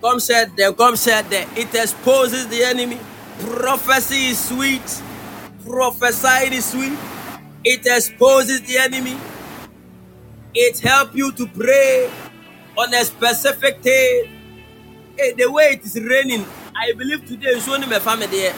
[0.03, 1.47] Come said there, come said there.
[1.55, 2.99] It exposes the enemy.
[3.39, 4.83] Prophecy is sweet.
[5.65, 6.99] Prophesy is sweet.
[7.63, 9.15] It exposes the enemy.
[10.53, 12.11] It helps you to pray
[12.77, 14.29] on a specific day.
[15.17, 18.53] Hey, the way it is raining, I believe today is only my family there.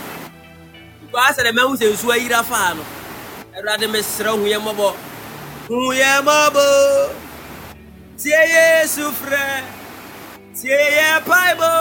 [1.06, 4.40] Because the man who says, "Who are you?" I'd rather me strong.
[4.40, 4.96] Who am I?
[5.68, 7.14] Who am I?
[8.18, 9.12] tie yesu
[10.68, 11.72] yɛ paebɔ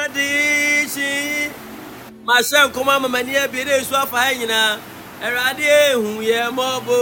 [0.00, 1.12] adekyi
[2.26, 4.72] mahyɛ nkɔmɔ ama m'ani abie dɛ esu afa ha nyinaa
[5.24, 6.98] awurade ehu yɛ mmɔbɔ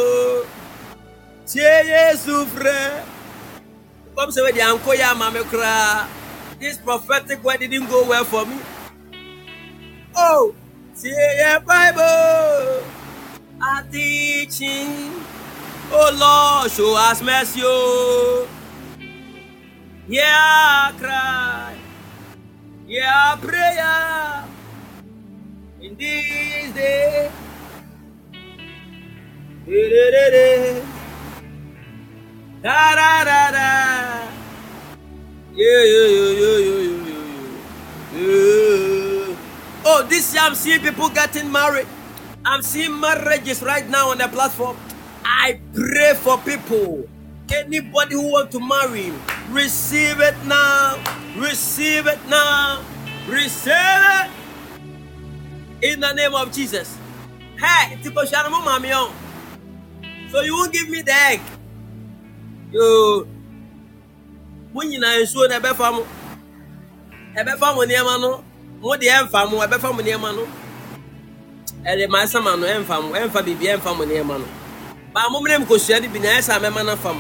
[1.49, 2.79] tie yesu frɛ
[4.15, 6.07] kɔm sɛ wɔde anko yɛ ama me koraa
[6.61, 8.57] this prophetic word didn't go well for me.
[10.17, 10.55] Oh
[10.99, 12.09] tie yɛ paebɔ
[13.73, 14.77] adekyi.
[15.93, 17.61] Oh Lord, show us mercy.
[17.65, 18.49] Oh.
[20.09, 21.79] Our cry.
[23.03, 24.45] Our prayer.
[25.81, 27.31] In this day,
[29.67, 30.83] Da-da-da-da.
[32.63, 34.31] Da-da-da-da.
[35.55, 37.07] Yeah, yeah, yeah, yeah, yeah, yeah,
[38.15, 39.37] yeah, yeah.
[39.85, 41.87] Oh, this year I'm seeing people getting married.
[42.45, 44.77] I'm seeing marriages right now on the platform.
[45.25, 47.09] I pray for people.
[47.53, 49.13] Anybody who want to marry,
[49.51, 50.97] receive it now.
[51.37, 52.83] Receive it now.
[53.29, 54.31] Receive it
[55.83, 56.97] in the name of Jesus.
[57.59, 59.11] Hey, Tiko Shanamo Mamion.
[60.31, 61.41] So you won't give me the egg.
[62.73, 63.29] You
[64.75, 66.03] mo nyinaa nsuo na ɛbɛfa mo
[67.41, 68.45] ɛbɛfa mo nneɛma no
[68.81, 70.45] mo deɛ ɛmfa mo ɛbɛfa mo nneɛma no
[71.89, 74.47] ɛde maa sama no ɛmfa mo ɛmfa biribi ɛmfa mo nneɛma no
[75.15, 77.15] baa mo mene mu kosua de bi na ɛsɛ amɛma no afa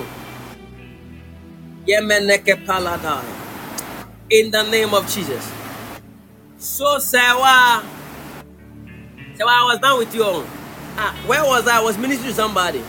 [4.30, 5.52] in the name of Jesus.
[6.58, 7.82] So sɛ wa
[9.36, 11.78] sɛ wa I was done with you ah where was I?
[11.78, 12.82] I was ministering to somebody.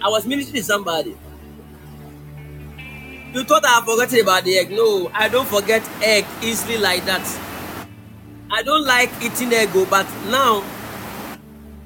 [0.00, 1.16] I was ministering to somebody.
[3.34, 4.70] You thought I forgot about the egg.
[4.70, 7.26] No, I don't forget egg easily like that.
[8.50, 10.62] I don't like eating egg, oh, but now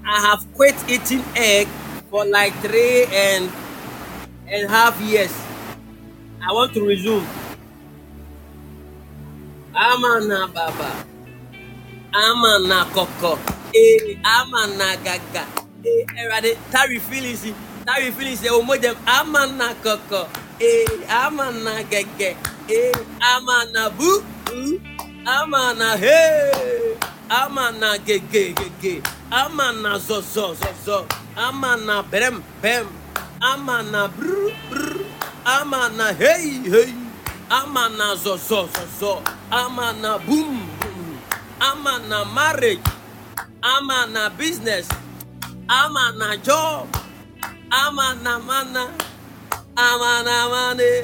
[0.05, 1.69] I have quit eating egg
[2.11, 3.51] for like three and
[4.49, 5.33] and half years.
[6.47, 7.27] I want to resume.
[9.75, 11.05] Amana baba.
[12.15, 13.39] Amana koko.
[13.75, 15.45] Eh, amana gaga.
[15.85, 16.57] Eh, erade.
[16.71, 17.45] Tari feelings.
[17.85, 18.45] Tari feelings.
[18.45, 18.97] Eh, omo dem.
[19.07, 20.29] Amana koko.
[20.61, 22.37] Eh, amana gege.
[22.71, 24.23] Eh, amana boo.
[25.27, 26.97] Amana hey.
[27.29, 29.03] Amana gege gege.
[29.31, 30.55] Amana zo zo
[30.85, 31.07] zo.
[31.37, 32.87] Amana brem bem.
[33.43, 35.05] Amana bru bru.
[35.45, 36.95] Amana hey hey.
[37.51, 39.23] Amana zo zo zo zo.
[39.53, 41.19] Amana boom boom.
[41.61, 42.81] Amana marriage.
[43.63, 44.89] Amana business.
[45.69, 46.89] Amana job.
[47.71, 48.91] Amana mana.
[49.77, 51.03] Amana money.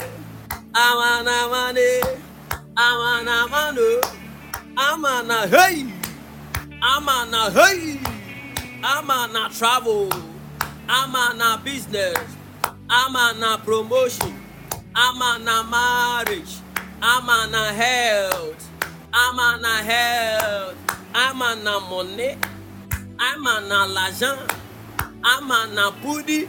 [0.75, 2.01] Amana money.
[2.77, 4.01] Amana money.
[4.77, 5.87] Amana hey.
[6.83, 8.01] Amana hey.
[8.83, 10.09] Amana travel.
[10.93, 12.19] Amana business.
[12.91, 14.35] Amana promotion.
[14.95, 16.57] Amana marriage.
[17.01, 18.69] Amana health.
[19.15, 20.77] Amana health.
[21.15, 22.37] Amana money.
[23.19, 24.53] Amana l'argent.
[25.25, 26.47] Amana booty.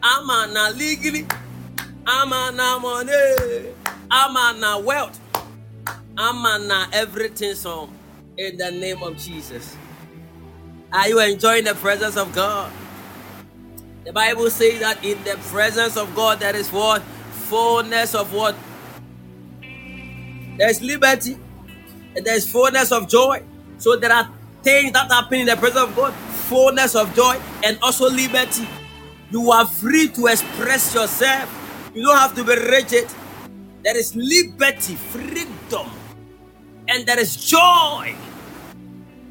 [0.00, 1.26] Amana legally.
[2.06, 3.74] Amana money.
[4.12, 5.18] Amana wealth.
[6.16, 7.90] Amana everything so
[8.38, 9.76] in the name of Jesus.
[10.92, 12.70] Are you enjoying the presence of God?
[14.06, 17.02] The Bible says that in the presence of God there is what?
[17.50, 18.54] Fullness of what?
[20.56, 21.36] There's liberty
[22.14, 23.42] and there's fullness of joy.
[23.78, 24.30] So there are
[24.62, 26.14] things that happen in the presence of God,
[26.46, 28.68] fullness of joy and also liberty.
[29.32, 31.50] You are free to express yourself.
[31.92, 33.08] You don't have to be rigid.
[33.82, 35.90] There is liberty, freedom,
[36.86, 38.14] and there is joy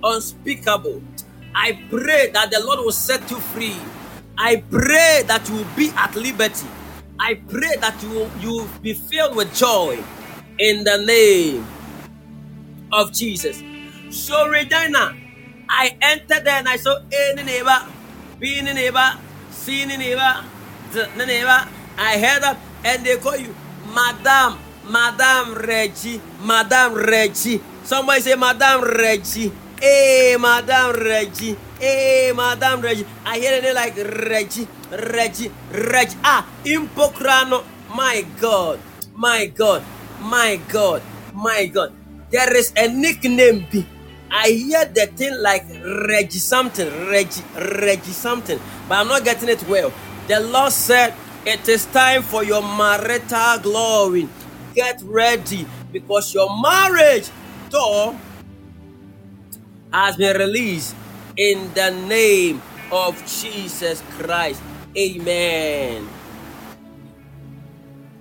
[0.04, 1.02] unspeakable.
[1.56, 3.80] I pray that the Lord will set you free.
[4.38, 6.68] I pray that you will be at liberty.
[7.20, 10.04] I pray that you will, you will be filled with joy
[10.60, 11.66] in the name
[12.92, 13.64] of Jesus.
[14.10, 15.16] So, Regina,
[15.70, 17.78] I entered there and I saw any neighbor,
[18.40, 19.18] being a neighbor,
[19.52, 20.44] seeing a neighbor,
[20.94, 21.68] the neighbor.
[21.98, 23.56] I heard that, and they call you
[23.94, 24.60] Madame,
[24.90, 27.62] Madame Reggie, Madame Reggie.
[27.84, 29.52] Somebody say Madame Reggie.
[29.80, 31.58] Hey, Madame Reggie.
[31.80, 33.06] Hey, Madame Reggie.
[33.26, 36.18] I hear name like Reggie, Reggie, Reggie.
[36.24, 37.64] Ah, Impocrano.
[37.96, 38.80] My God,
[39.16, 39.84] my God,
[40.20, 41.02] my God,
[41.34, 41.92] my God.
[42.32, 43.68] There is a nickname.
[43.72, 43.86] Be.
[44.32, 45.66] I hear the thing like
[46.08, 49.94] Reggie something, Reggie, Reggie something, but I'm not getting it well.
[50.28, 51.14] The Lord said,
[51.46, 54.30] It is time for your marital glory.
[54.74, 57.30] Get ready because your marriage
[57.70, 58.18] door
[59.94, 60.96] has been released
[61.38, 64.62] in the name of Jesus Christ.
[64.98, 66.08] Amen.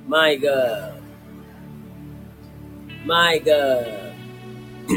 [0.07, 1.03] My God.
[3.07, 4.15] My God.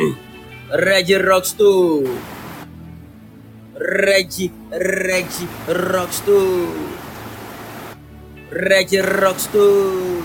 [0.85, 2.05] Reggie rocks too.
[3.77, 6.69] Reggie, Reggie rocks too.
[8.51, 10.23] Reggie rocks too.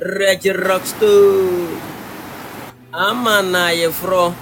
[0.00, 1.78] Reggie rocks too.
[2.94, 4.34] Amana ye fro.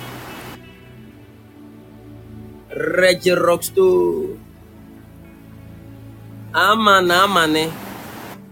[2.75, 3.37] Reggie
[3.75, 4.41] too.
[6.55, 7.73] Amani amani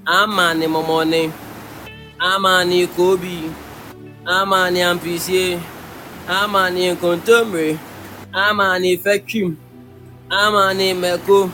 [0.07, 1.33] amani momoni
[2.21, 3.53] amani Kobe.
[4.27, 5.61] Amani Ampisie.
[6.29, 7.79] Amani Nkontomire.
[8.33, 9.57] Amani Fekim
[10.31, 11.51] amani Meko.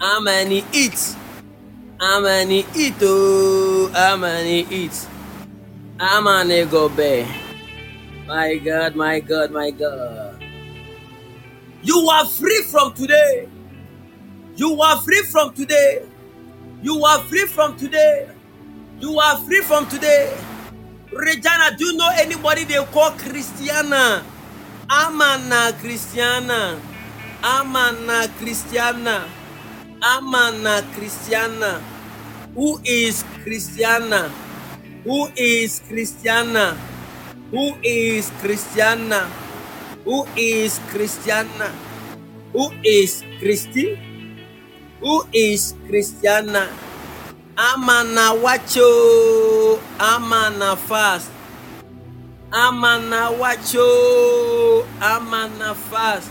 [0.00, 1.16] Amani It.
[2.00, 5.06] Amani Ito, ooo amani It.
[6.00, 7.26] Amani Gobe.
[8.26, 10.31] My God, my God, my God.
[11.82, 13.48] You are free from today.
[14.54, 16.04] You are free from today.
[16.80, 18.28] You are free from today.
[19.00, 20.32] You are free from today.
[21.12, 24.24] Regina, do you know anybody they call Christiana?
[24.88, 26.80] Amana Christiana.
[27.42, 29.28] Amana Christiana.
[30.02, 31.82] Amana Christiana.
[32.54, 34.28] Who is Christiana?
[35.02, 36.76] Who is Christiana?
[37.50, 39.28] Who is Christiana?
[40.04, 41.70] Who is Christiana?
[42.52, 43.98] Who is Christy?
[45.00, 46.68] Who is Christiana?
[47.56, 49.78] Amana wacho.
[50.00, 51.30] Amana fast.
[52.52, 54.84] Amana wacho.
[55.00, 56.30] Amana fast.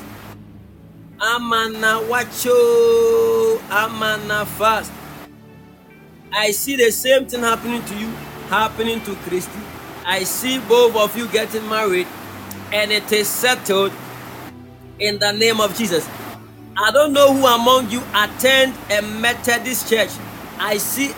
[1.20, 3.62] Amana wacho.
[3.72, 4.92] Amana fast.
[6.34, 8.08] I see the same thing happening to you,
[8.50, 9.60] happening to Christy.
[10.06, 12.08] I see both of you getting married,
[12.72, 13.92] and it is settled
[15.00, 16.08] in the name of Jesus.
[16.78, 20.10] I don't know who among you attend a Methodist church.
[20.58, 21.14] I see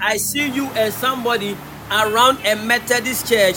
[0.00, 1.56] I see you as somebody
[1.90, 3.56] around a Methodist church,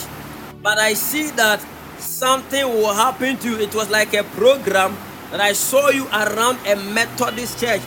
[0.61, 1.59] but I see that
[1.97, 3.57] something will happen to you.
[3.59, 4.95] It was like a program
[5.31, 7.81] that I saw you around a Methodist church,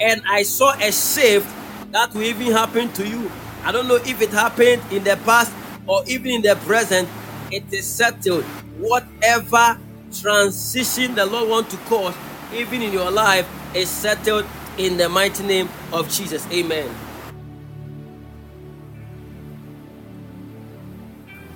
[0.00, 1.48] and I saw a shift
[1.92, 3.30] that will even happen to you.
[3.64, 5.52] I don't know if it happened in the past
[5.86, 7.08] or even in the present.
[7.52, 8.44] It is settled.
[8.80, 9.78] Whatever
[10.12, 12.16] transition the Lord wants to cause,
[12.54, 14.46] even in your life, is settled
[14.78, 16.46] in the mighty name of Jesus.
[16.52, 16.90] Amen.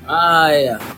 [0.09, 0.97] Ah, yeah.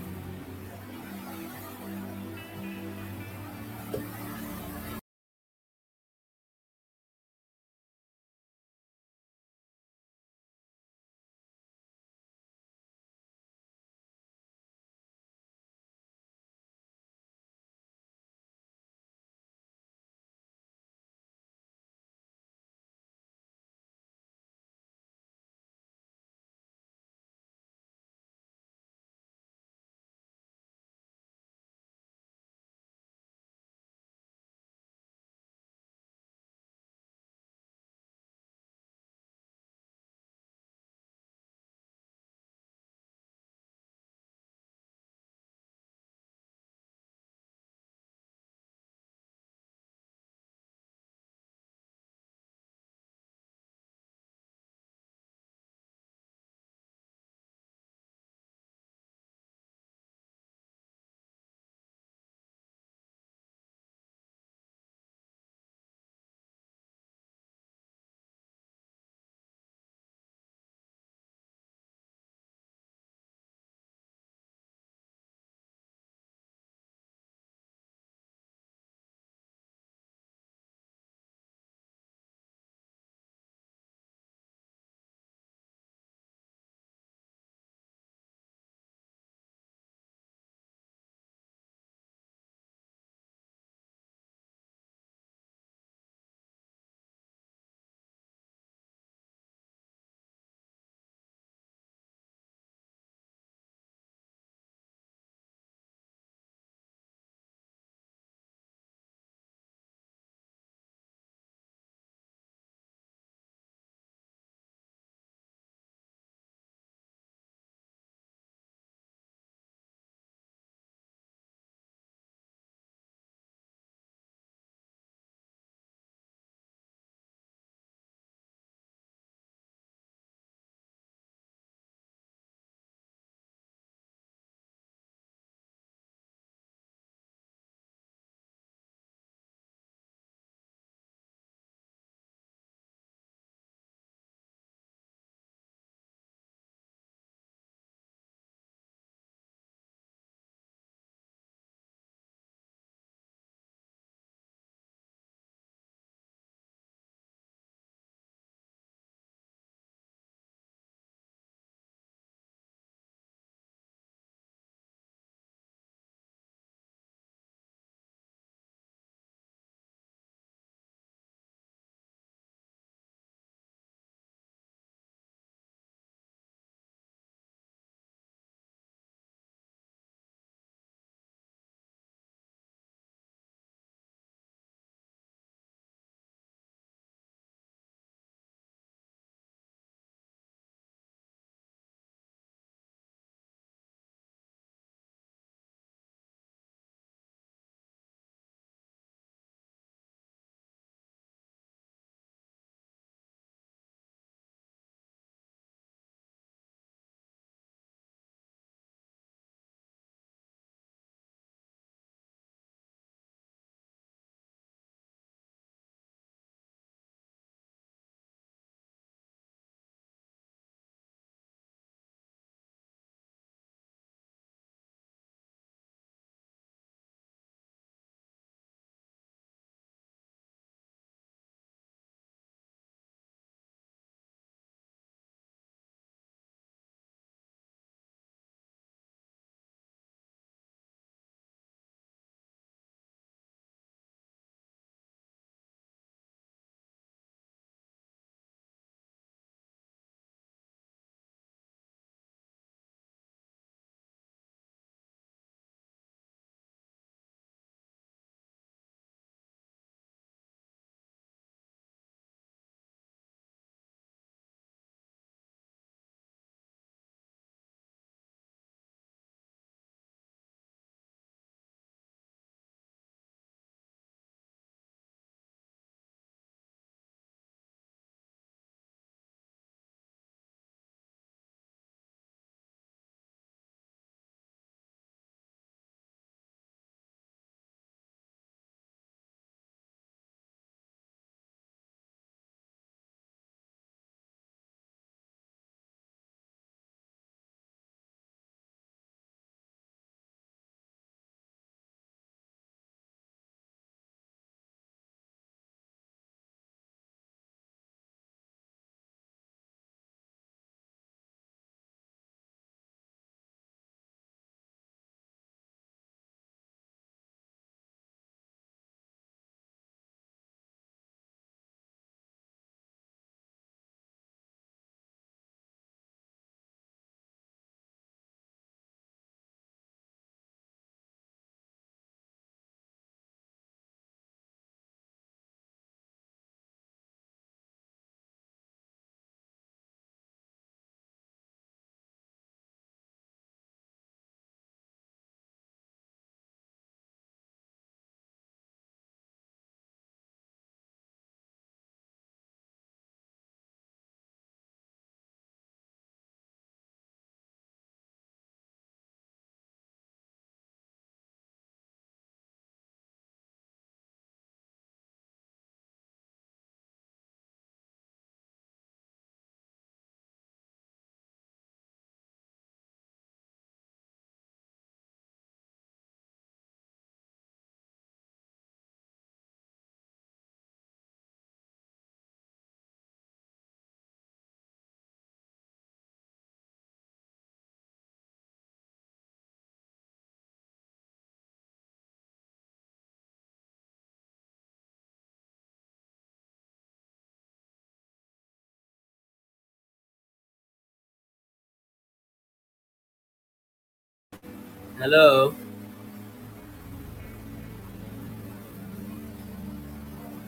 [404.99, 405.55] Hello.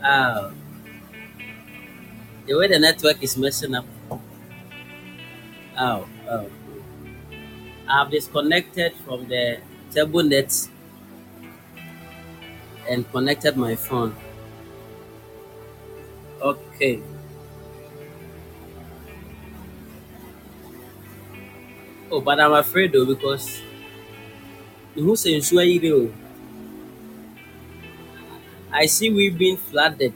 [0.02, 0.52] Oh,
[2.46, 3.84] the way the network is messing up.
[5.76, 6.50] Oh, oh.
[7.88, 9.58] I've disconnected from the
[9.92, 10.50] table net
[12.88, 14.14] and connected my phone.
[16.40, 17.00] Okay.
[22.10, 23.62] Oh, but I'm afraid though because
[24.96, 26.14] says you
[28.72, 30.14] I see we've been flooded.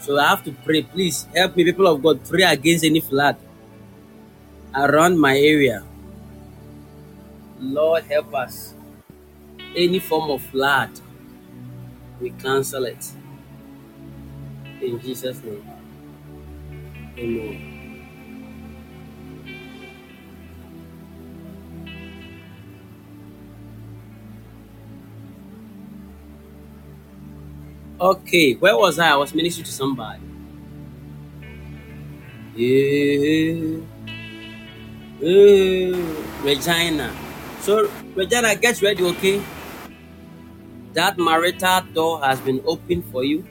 [0.00, 0.82] So I have to pray.
[0.82, 3.36] Please help me, people of God, pray against any flood
[4.74, 5.84] around my area.
[7.60, 8.74] Lord, help us.
[9.76, 10.90] Any form of flood,
[12.20, 13.12] we cancel it.
[14.80, 15.64] In Jesus' name.
[17.18, 17.69] Amen.
[28.00, 29.10] Okay, where was I?
[29.10, 30.22] I was ministering to somebody.
[32.56, 33.80] Yeah.
[35.20, 35.96] Yeah.
[36.42, 37.12] Regina.
[37.60, 39.42] So, Regina, get ready, okay?
[40.94, 43.44] That marital door has been opened for you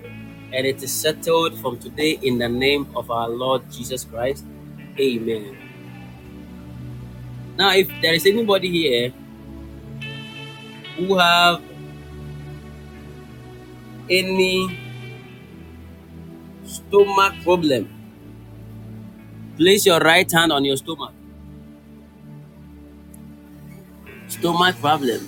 [0.51, 4.45] and it is settled from today in the name of our Lord Jesus Christ.
[4.99, 5.57] Amen.
[7.57, 9.13] Now, if there is anybody here
[10.97, 11.61] who have
[14.09, 14.69] any
[16.63, 17.87] stomach problem,
[19.57, 21.13] place your right hand on your stomach.
[24.27, 25.19] Stomach problem.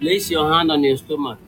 [0.00, 1.38] Place your hand on your stomach.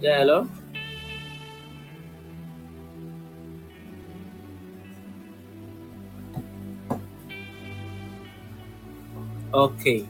[0.00, 0.48] Yeah, hello?
[9.52, 10.06] Okay.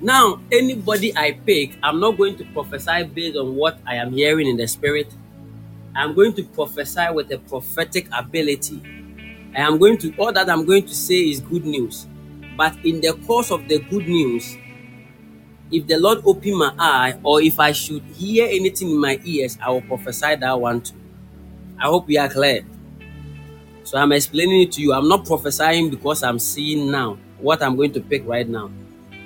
[0.00, 4.46] Now, anybody I pick, I'm not going to prophesy based on what I am hearing
[4.46, 5.12] in the spirit.
[5.94, 8.82] I'm going to prophesy with a prophetic ability.
[9.54, 12.08] I am going to, all that I'm going to say is good news.
[12.56, 14.56] But in the course of the good news,
[15.70, 19.58] if the Lord open my eye or if I should hear anything in my ears,
[19.62, 20.94] I will prophesy that one too.
[21.78, 22.64] I hope we are clear.
[23.84, 24.92] So I'm explaining it to you.
[24.92, 28.70] I'm not prophesying because I'm seeing now what I'm going to pick right now.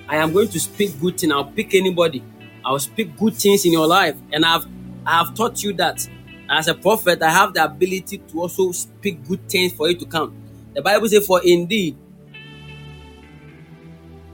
[0.09, 1.33] I am going to speak good things.
[1.33, 2.23] I'll pick anybody.
[2.65, 4.17] I'll speak good things in your life.
[4.33, 4.67] And I've
[5.05, 6.07] I have taught you that
[6.49, 10.07] as a prophet, I have the ability to also speak good things for you to
[10.07, 10.33] come.
[10.75, 11.97] The Bible says, For indeed,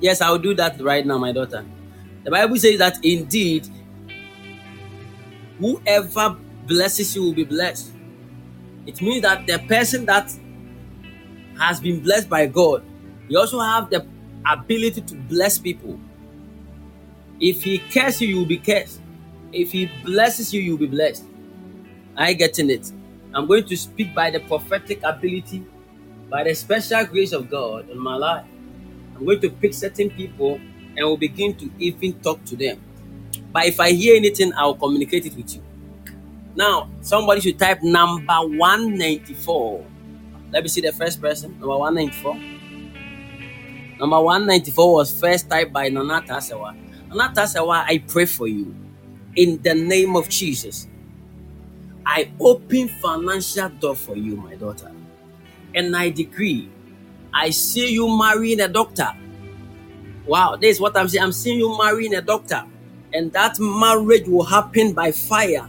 [0.01, 1.64] yes, I'll do that right now, my daughter.
[2.28, 3.66] The Bible says that indeed,
[5.59, 6.36] whoever
[6.66, 7.90] blesses you will be blessed.
[8.86, 10.30] It means that the person that
[11.59, 12.84] has been blessed by God,
[13.30, 14.06] he also have the
[14.46, 15.98] ability to bless people.
[17.40, 19.00] If he curses you, you will be cursed.
[19.50, 21.24] If he blesses you, you will be blessed.
[22.14, 22.92] I getting it.
[23.32, 25.64] I'm going to speak by the prophetic ability,
[26.28, 28.44] by the special grace of God in my life.
[29.16, 30.60] I'm going to pick certain people
[30.98, 32.80] and will begin to even talk to them.
[33.52, 35.62] But if I hear anything, I'll communicate it with you.
[36.56, 39.86] Now, somebody should type number 194.
[40.50, 41.52] Let me see the first person.
[41.52, 42.34] Number 194.
[44.00, 46.76] Number 194 was first typed by Nana Tasewa.
[47.08, 48.74] Nana Tasewa, I pray for you.
[49.36, 50.88] In the name of Jesus.
[52.04, 54.90] I open financial door for you, my daughter.
[55.74, 56.70] And I decree,
[57.32, 59.12] I see you marrying a doctor.
[60.28, 61.24] Wow, this is what I'm saying.
[61.24, 62.62] I'm seeing you marrying a doctor.
[63.14, 65.66] And that marriage will happen by fire.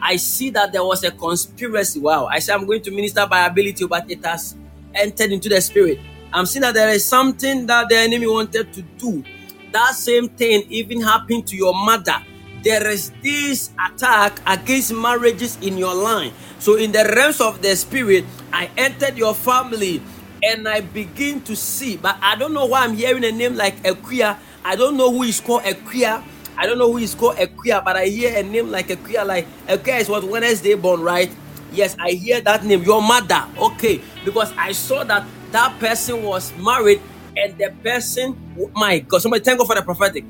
[0.00, 1.98] I see that there was a conspiracy.
[1.98, 2.26] Wow.
[2.26, 4.54] I say I'm going to minister by ability, but it has
[4.94, 5.98] entered into the spirit.
[6.32, 9.24] I'm seeing that there is something that the enemy wanted to do.
[9.72, 12.22] That same thing even happened to your mother.
[12.62, 16.32] There is this attack against marriages in your line.
[16.58, 20.02] So, in the realms of the spirit, I entered your family
[20.46, 23.82] and I begin to see, but I don't know why I'm hearing a name like
[23.82, 24.38] Ekua.
[24.64, 26.22] I don't know who is called Ekua.
[26.56, 29.26] I don't know who is called Ekua, but I hear a name like Ekua.
[29.26, 31.30] Like Ekua is what Wednesday born, right?
[31.72, 32.84] Yes, I hear that name.
[32.84, 34.00] Your mother, okay?
[34.24, 37.02] Because I saw that that person was married,
[37.36, 40.24] and the person, oh my God, somebody thank God for the prophetic.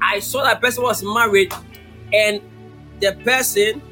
[0.00, 1.52] I saw that person was married,
[2.12, 2.40] and
[3.00, 3.82] the person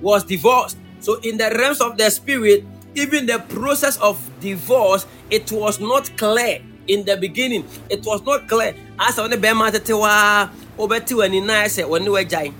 [0.00, 0.78] was divorced.
[1.00, 2.64] So in the realms of the spirit,
[2.96, 7.64] even the process of divorce, it was not clear in the beginning.
[7.90, 8.74] It was not clear.
[8.98, 10.48] As on the bema tete wa
[10.78, 12.52] obeti wani na I said wani wajai.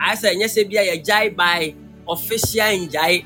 [0.00, 1.74] I said yes be a jai by
[2.08, 3.24] official in jai.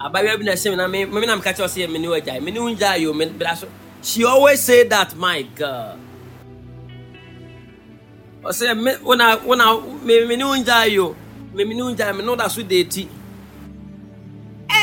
[0.00, 2.42] Abawi bi na say na me me na mka say me ni wajai.
[2.42, 3.68] Me ni unjai yo me braso.
[4.02, 5.98] She always say that my God.
[8.44, 11.14] I say me when I when I me me ni unjai yo.
[11.54, 13.08] Me me ni unjai me no da so date.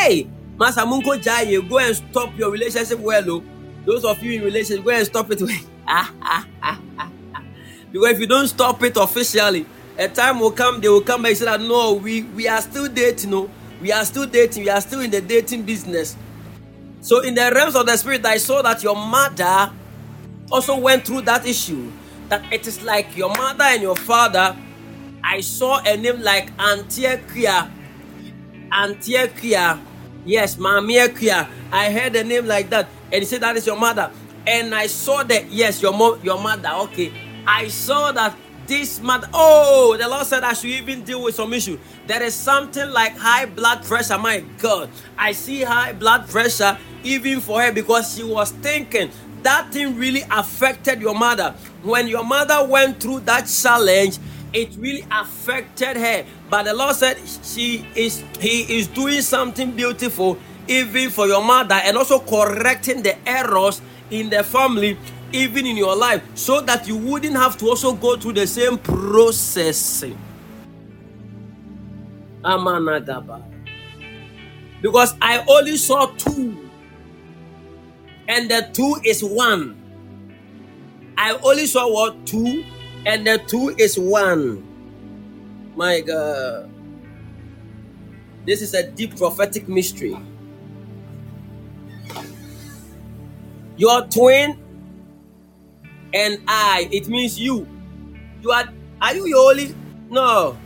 [0.02, 0.28] Hey,
[0.60, 0.82] Master
[1.22, 3.44] Jai, go and stop your relationship well, oh.
[3.86, 5.40] Those of you in relationship, go and stop it.
[7.92, 9.66] because if you don't stop it officially,
[9.98, 12.62] a time will come, they will come back and say that no, we, we are
[12.62, 13.50] still dating, no.
[13.82, 16.16] We are still dating, we are still in the dating business.
[17.02, 19.72] So in the realms of the spirit, I saw that your mother
[20.52, 21.92] also went through that issue.
[22.30, 24.56] That it is like your mother and your father.
[25.24, 27.72] I saw a name like Antiochia
[28.76, 29.80] Antiochia.
[30.26, 32.88] Yes, Mamia I heard a name like that.
[33.12, 34.12] And he said that is your mother.
[34.48, 36.70] And I saw that, yes, your mom, your mother.
[36.90, 37.14] Okay.
[37.48, 38.36] I saw that
[38.68, 39.30] this mother.
[39.34, 41.80] Oh, the Lord said I should even deal with some issue.
[42.08, 44.18] There is something like high blood pressure.
[44.18, 44.90] My God.
[45.18, 49.12] I see high blood pressure even for her because she was thinking
[49.44, 51.52] that thing really affected your mother.
[51.84, 54.18] When your mother went through that challenge,
[54.56, 56.26] it really affected her.
[56.50, 60.38] But the Lord said she is He is doing something beautiful
[60.68, 64.98] even for your mother and also correcting the errors in the family,
[65.32, 68.78] even in your life, so that you wouldn't have to also go through the same
[68.78, 70.18] processing.
[72.44, 73.44] Amanagaba.
[74.82, 76.70] Because I only saw two,
[78.28, 79.82] and the two is one.
[81.18, 82.64] I only saw what two
[83.06, 84.64] and the two is one.
[85.76, 86.70] My God.
[88.46, 90.16] This is a deep prophetic mystery.
[93.78, 94.58] Your twin
[96.14, 97.68] and I, it means you.
[98.42, 98.66] You are
[99.02, 99.76] are you your only
[100.10, 100.58] no.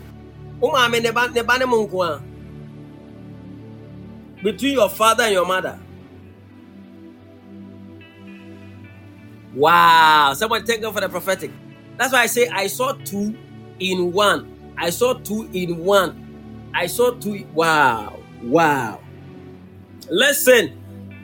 [4.43, 5.79] Between your father and your mother.
[9.53, 10.33] Wow.
[10.35, 11.51] Someone thank God for the prophetic.
[11.99, 13.37] That's why I say I saw two
[13.79, 14.73] in one.
[14.77, 16.71] I saw two in one.
[16.73, 17.45] I saw two.
[17.53, 18.17] Wow.
[18.41, 19.01] Wow.
[20.09, 20.79] Listen,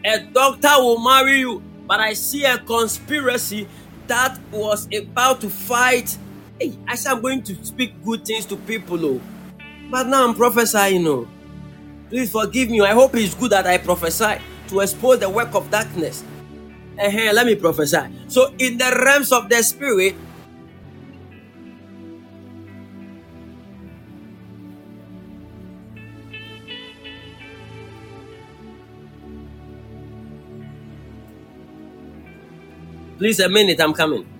[0.05, 3.69] a doctor will marry you, but I see a conspiracy
[4.07, 6.17] that was about to fight.
[6.59, 9.21] Hey, I said I'm going to speak good things to people, oh.
[9.89, 11.27] But now I'm prophesying, oh.
[12.09, 12.81] Please forgive me.
[12.81, 16.23] I hope it's good that I prophesy to expose the work of darkness.
[16.99, 17.99] Uh-huh, let me prophesy.
[18.27, 20.15] So, in the realms of the spirit,
[33.25, 34.34] Please, a minute, I'm coming.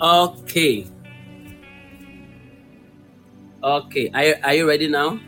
[0.00, 0.86] Okay.
[3.62, 4.10] Okay.
[4.14, 5.20] Are you, are you ready now?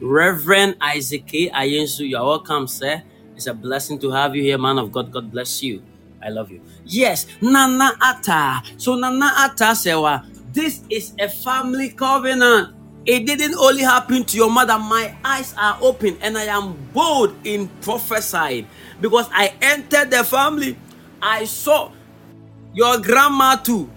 [0.00, 3.02] Reverend Isaac Ayensu, you are welcome, sir.
[3.36, 5.10] It's a blessing to have you here, man of God.
[5.12, 5.82] God bless you.
[6.22, 6.62] I love you.
[6.84, 8.62] Yes, Nana Ata.
[8.76, 12.74] So Nana Atta Sewa, this is a family covenant.
[13.06, 14.78] It didn't only happen to your mother.
[14.78, 18.68] My eyes are open and I am bold in prophesying
[19.00, 20.76] because I entered the family.
[21.22, 21.92] I saw
[22.78, 23.90] your grandma too.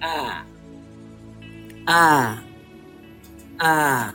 [0.00, 0.40] Ah.
[1.86, 2.40] Ah.
[3.60, 4.14] Ah.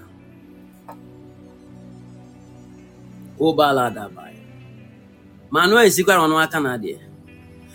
[3.38, 4.42] Obaladabaya.
[5.52, 6.34] Manuel is equal on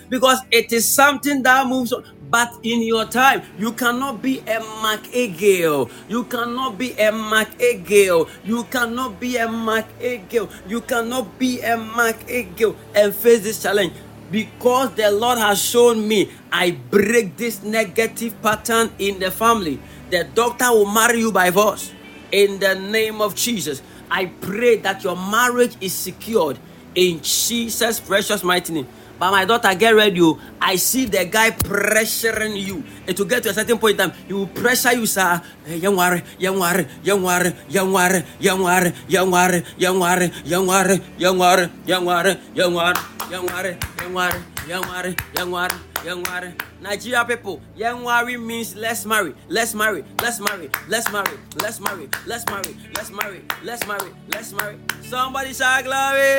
[0.09, 2.03] Because it is something that moves on.
[2.29, 5.89] But in your time, you cannot be a Mark Agale.
[6.09, 8.29] You cannot be a Mark Agale.
[8.45, 10.51] You cannot be a Mark Agale.
[10.67, 13.93] You cannot be a Mark Agale and face this challenge.
[14.31, 19.81] Because the Lord has shown me, I break this negative pattern in the family.
[20.11, 21.93] The doctor will marry you by force.
[22.33, 26.59] In the name of Jesus, I pray that your marriage is secured
[26.95, 28.89] in Jesus' precious mighty name.
[29.19, 30.21] But my daughter, get ready.
[30.21, 30.39] Oh.
[30.61, 32.85] I see the guy pressuring you.
[33.07, 34.19] It will get to a certain point in time.
[34.27, 35.41] He will pressure you, sir.
[35.67, 40.67] Young worry, young worry, young worry, young worry, young worry, young worry, young worry, young
[40.69, 42.99] worry, young worry, young worry, young worry,
[43.31, 44.37] young worry, young worry,
[44.69, 45.75] young worry, young worry,
[46.05, 46.53] young worry.
[46.81, 52.09] Nigeria people, young worry means let's marry, let's marry, let's marry, let's marry, let's marry,
[52.27, 54.77] let's marry, let's marry, let's marry, let's marry.
[55.03, 56.37] Somebody shout glory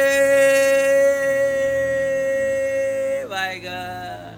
[3.37, 4.37] my God.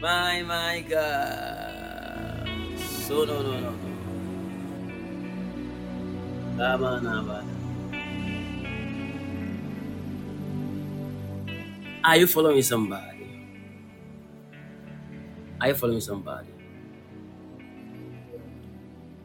[0.00, 2.48] My, my God.
[3.04, 3.72] So, no, no, no.
[6.56, 7.44] Come on, Abba.
[12.02, 13.28] Are you following somebody?
[15.60, 16.48] Are you following somebody?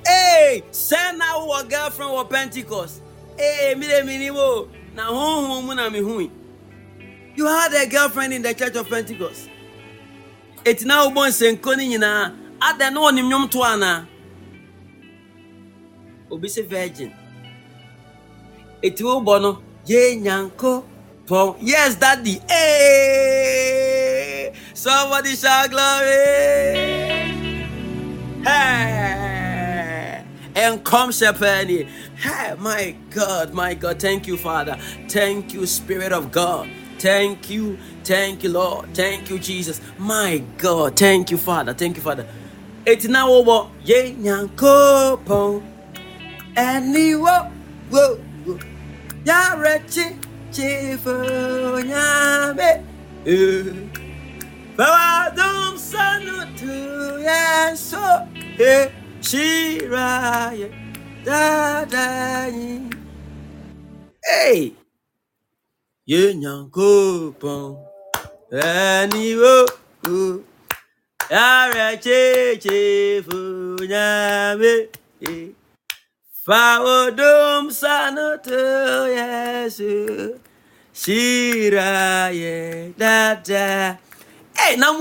[0.05, 3.01] hey sɛ na girlfriend wɔ pentecost.
[3.37, 6.29] Hey menim o na honhom mu na mehui
[7.35, 9.49] you had a girlfriend in the church of pentecost.
[10.63, 12.31] Ɛti na wobɔ nsɛnko no nyinaa
[12.61, 13.57] adɛn na wɔnim nnwom to
[16.33, 17.11] obi sɛ virgin
[18.81, 19.51] eti wo bɔ no
[19.87, 20.83] yɛ nyanko
[21.27, 26.25] pɔn yes daddy hey somebody shout glory
[28.45, 30.23] hey
[30.55, 31.87] hyɛ pɛɛ nie
[32.23, 33.99] Hey, my God, my God.
[33.99, 34.77] Thank you, Father.
[35.09, 36.69] Thank you, Spirit of God.
[36.99, 38.93] Thank you, thank you, Lord.
[38.93, 39.81] Thank you, Jesus.
[39.97, 41.73] My God, thank you, Father.
[41.73, 42.25] Thank you, Father.
[43.09, 43.69] Now over.
[43.83, 45.19] Ye nyanko
[46.55, 46.57] pon.
[46.57, 47.51] Any wo
[47.91, 48.59] wo wo.
[49.25, 50.15] Ya rechi
[50.51, 52.83] chifu nyame.
[53.25, 53.65] Eh.
[54.77, 58.27] Bawadum sanu tu yeso.
[58.59, 58.89] Eh.
[59.21, 60.71] Shira ye.
[61.25, 62.89] Da da yi.
[64.23, 64.73] Hey.
[66.05, 67.77] Ye nyanko pon.
[68.51, 69.65] Any wo
[70.05, 70.43] wo.
[71.31, 74.89] Ara cheche funyame
[76.45, 80.37] Faodum sanoto yesu
[80.91, 83.97] Shira ye dada
[84.53, 84.99] Hey, now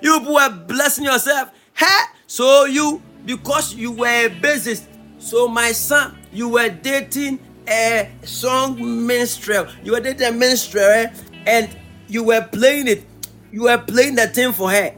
[0.00, 1.50] You were blessing yourself.
[1.74, 4.84] Hey, so you because you were a bassist.
[5.18, 9.66] So my son, you were dating a song minstrel.
[9.84, 11.12] You were dating a minstrel, eh?
[11.46, 11.76] and
[12.08, 13.04] you were playing it.
[13.52, 14.94] You were playing the thing for her.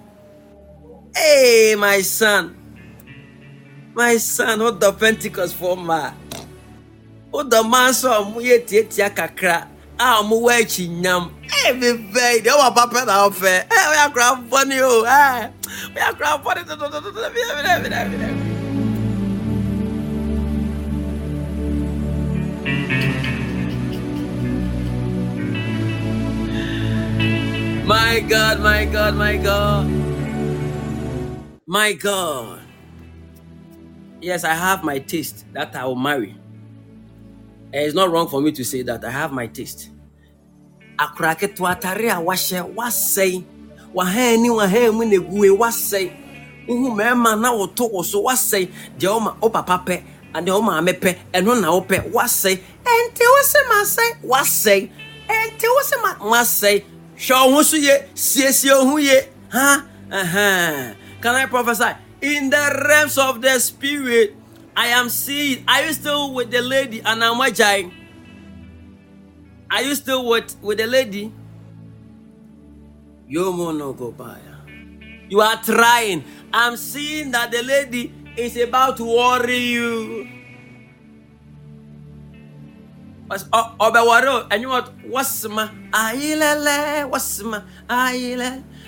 [1.14, 2.59] Hey, my son.
[3.94, 6.12] My son, what the Pentecost for ma?
[7.30, 9.66] What the man saw mu ye tietia kakra.
[9.98, 11.30] Ah, mu wa chi nyam.
[11.42, 12.40] Hey, me very.
[12.40, 13.66] They wa papa na ofe.
[13.70, 15.04] Hey, we crap funny oh.
[15.04, 15.50] Hey.
[15.94, 16.64] We crap funny.
[27.86, 29.86] My God, my God, my God.
[31.66, 32.59] My God.
[34.20, 36.36] Yes, I have my taste that I will marry.
[37.72, 39.04] And it's not wrong for me to say that.
[39.04, 39.90] I have my taste.
[40.98, 43.44] Akora ketewa atare a wahyɛ wasɛe
[43.94, 46.12] wahan ni wahan mu na egu yi wasɛe
[46.68, 48.68] wohu mmarima na wɔto wɔ so wasɛe
[48.98, 50.02] deɛ ɔma wo papa pɛ
[50.34, 51.16] deɛ wo maame pɛ
[51.60, 54.90] na wopɛ wasɛe ɛnte wo sɛ masɛe wasɛe
[55.28, 56.84] ɛnte wo sɛ ma wasɛe
[57.16, 59.86] hwɛ wo ho so yie siesie ho yie ha?
[60.10, 64.34] Can I prophesy in the realms of the spirit
[64.76, 67.92] I am seeing are you still with the lady watching
[69.70, 71.32] are you still with with the lady.
[73.30, 73.46] You
[75.40, 76.24] are trying.
[76.52, 80.26] I'm seeing that the lady is about to worry you.
[83.30, 83.46] Mas
[83.78, 87.62] ọbẹwọrẹ ẹni wọn wọsima ayilẹlẹ wọsima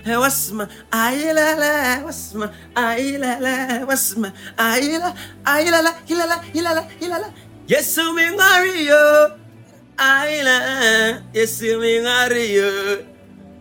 [0.04, 5.10] ayilẹ wọsima ayilẹlẹ wọsima ayilẹlẹ wọsima ayilẹ
[5.44, 7.28] ayilẹlẹ yilẹlẹ yilẹlẹ yilẹlẹ.
[7.68, 9.28] Yesu mi ngari yo
[9.96, 12.70] ayilẹ Yesu mi ngari yo.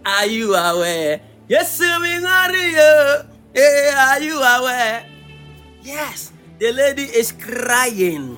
[0.03, 1.22] Are you aware?
[1.47, 3.22] Yes, we are you.
[3.53, 5.05] Hey, are you aware?
[5.84, 8.38] Yes, the lady is crying.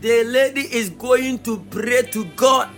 [0.00, 2.68] The lady is going to pray to God.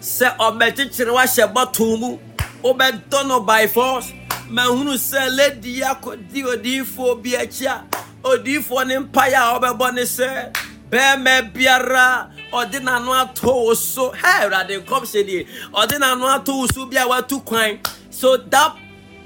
[0.00, 2.18] Say, Obechichiri wa sheba tumu.
[2.62, 4.12] Obedono by force.
[4.48, 7.84] Mahunu say, lady akodi odifo bi achia.
[8.22, 10.50] Odifo ni mpaya obebo ni say.
[10.90, 16.66] Bẹ́ẹ̀mẹ̀ biara ọdị n'anụ atọ wo so hey rade nkọmhyɛ nie ọdị n'anụ atọ wo
[16.74, 17.78] so bi a watu kwan
[18.10, 18.74] so that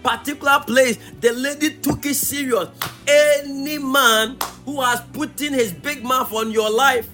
[0.02, 2.69] particular place the lady took it serious
[3.09, 4.36] any man
[4.66, 7.09] who has put in his big mouth on your life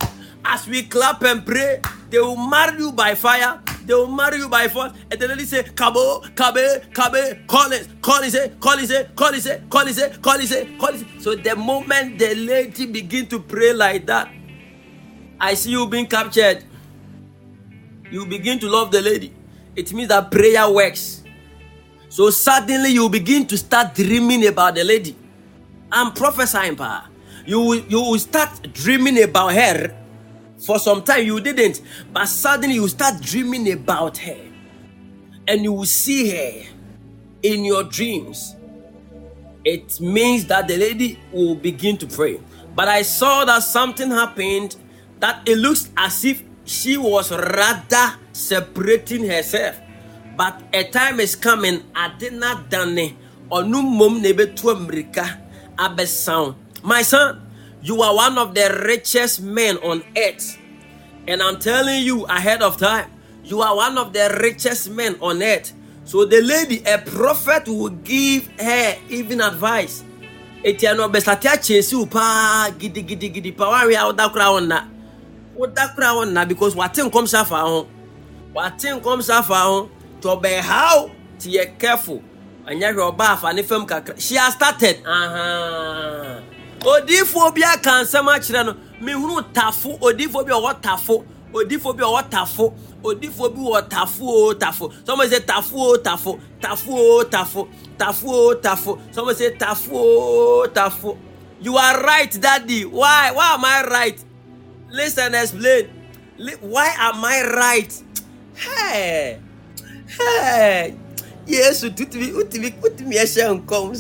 [0.45, 1.81] as we clap and pray
[2.11, 5.45] they will marry you by fire they will marry you by force and the lady
[5.45, 12.35] say kabo kabe kabe collins collins collins collins collins collins collins so the moment the
[12.35, 14.29] lady begin to pray like that
[15.41, 16.63] I see you being captured.
[18.11, 19.33] You begin to love the lady.
[19.75, 21.23] It means that prayer works.
[22.11, 25.17] So suddenly you begin to start dreaming about the lady.
[25.91, 27.09] I'm prophesying, pa.
[27.47, 29.97] You you will start dreaming about her.
[30.65, 31.81] For some time you didn't,
[32.13, 34.37] but suddenly you start dreaming about her,
[35.49, 36.67] and you will see her
[37.43, 38.57] in your dreams.
[39.65, 42.41] It means that the lady will begin to pray.
[42.75, 44.77] But I saw that something happened
[45.19, 49.77] that it looks as if she was rather separating herself.
[50.37, 53.17] But a time is coming, Adina Dane,
[53.51, 55.41] or no mom nebe to America,
[55.79, 56.55] Abe sound.
[56.83, 57.50] My son,
[57.83, 60.59] you are one of the richest men on earth.
[61.27, 63.11] And I'm telling you ahead of time,
[63.45, 65.73] you are one of the richest men on earth.
[66.05, 70.05] So the lady, a prophet will give her even advice.
[70.65, 74.85] Eti ano besate akyesi wo gidi gidi gidi pa wanwe a woda kora wo nna
[75.57, 77.89] woda kora wo nna because wate nkɔmhyɛ afa ho
[78.53, 79.91] wate nkɔmhyɛ afa ho.
[80.21, 82.23] Nti ɔbɛhaw nti yɛ careful.
[82.67, 84.21] Ɛnyɛ hwɛ ɔba afa ne kakra.
[84.21, 85.01] She has started.
[85.07, 86.43] Aha
[86.81, 89.99] odiifoɔ bi aka nsɛm akyerɛ no mehunu tafo.
[90.01, 91.25] Odiifo bi ɔwɔ tafo.
[91.53, 92.73] Odiifo bi ɔwɔ tafo.
[93.03, 94.93] Odiifo bi wɔ tafo tafo.
[95.05, 96.41] Somebody say tafo tafo.
[96.61, 97.69] Tafo tafo.
[97.99, 98.99] Tafo tafo.
[99.13, 101.17] Somebody say tafo tafo.
[101.61, 102.85] You are right daddy.
[102.85, 104.25] Why why am i right?
[104.91, 105.89] Listen explain.
[106.61, 108.03] Why am i right?
[108.55, 109.39] Hey
[110.07, 110.95] hey.
[111.47, 113.95] Yesu tutumi utumi utumi ɛhyɛ nkɔm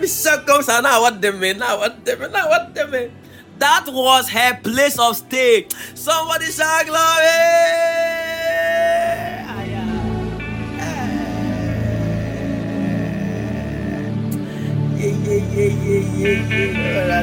[0.00, 3.10] mehyɛ nkɔm saa na wɔde me na wɔde me na wɔde me
[3.58, 7.98] that was her place of stay somebody shout glory.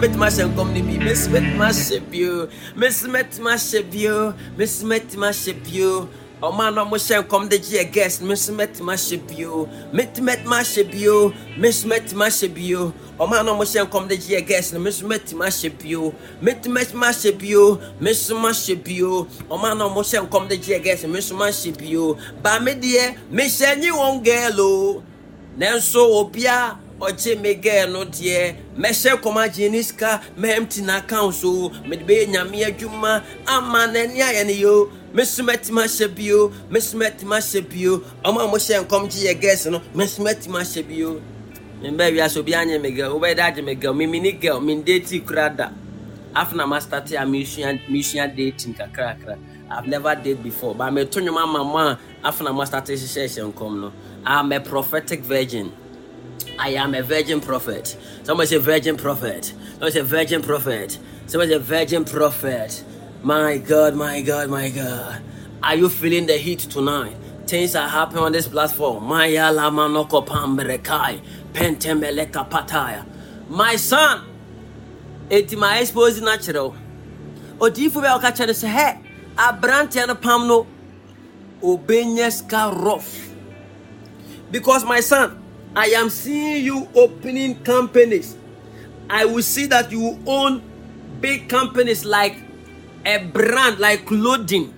[0.00, 2.48] met ma shen kom met ma shebio.
[2.76, 4.34] Miss met ma shebio.
[4.56, 5.30] Miss met ma.
[5.30, 9.68] Ọma na mo hyɛ nkɔm de gye yɛ guest me nso mɛtumi ahyɛ bio.
[9.92, 11.32] Mɛtumi ahyɛ bio.
[11.56, 12.92] Me nso mɛtumi ahyɛ bio.
[13.18, 16.14] Ɔma na mo hyɛ nkɔm de gye yɛ guest no me nso mɛtumi ahyɛ bio.
[16.42, 17.80] Mɛtumi ahyɛ bio.
[18.00, 19.28] Me nso mahyɛ bio.
[19.48, 22.18] Ɔma na mo hyɛ nkɔm de gye yɛ guest me nso mahyɛ bio.
[22.42, 25.02] Ba me deɛ mehyɛ nye wɔn girl o.
[25.56, 31.70] Nanso obia ɔgye me girl no deɛ mɛhyɛ kɔm agye ne sika mɛmti n'account so
[31.86, 32.26] mede bɛyɛ
[35.14, 39.66] meso mɛtumi ahyɛ bio meso mɛtumi ahyɛ bio ɔmo a mohyɛ nkɔm gye yɛ girls
[39.66, 41.20] no mɛtumi ahyɛ bio
[41.82, 45.50] mbɛ wiase obi anye me girl wobɛyɛ dɛ agye me girl memini girl mendati kora
[45.50, 45.68] da
[46.34, 49.36] after ma start a mesua mesua dating kakrakra
[49.72, 53.92] I've never date before, but me to my mama after ma start hyehyɛ nkɔm no.
[54.24, 55.72] I'm a prophetic virgin.
[56.58, 57.96] I am a virgin prophet.
[58.22, 59.46] Somebody say virgin prophet.
[59.72, 60.98] Somebody say virgin prophet.
[61.26, 62.84] Somebody say virgin prophet.
[63.22, 65.22] My God, my God, my God.
[65.62, 67.16] Are you feeling the heat tonight?
[67.46, 69.04] Things are happening on this platform.
[69.04, 71.20] Maya lama noko pambrekai.
[71.52, 73.06] Pentemeleka pataya.
[73.48, 74.24] My son,
[75.30, 76.74] eti ma expose natural.
[77.58, 79.02] Odiifo bɛ ɔka kyerɛ no sɛ hɛ
[79.36, 80.66] aberanteɛ no pam no
[81.62, 83.30] obenya sika rough
[84.50, 85.42] because my son
[85.76, 88.36] i am seeing you opening companies
[89.08, 90.60] i will see that you own
[91.20, 92.36] big companies like
[93.04, 94.72] a brand like clothing.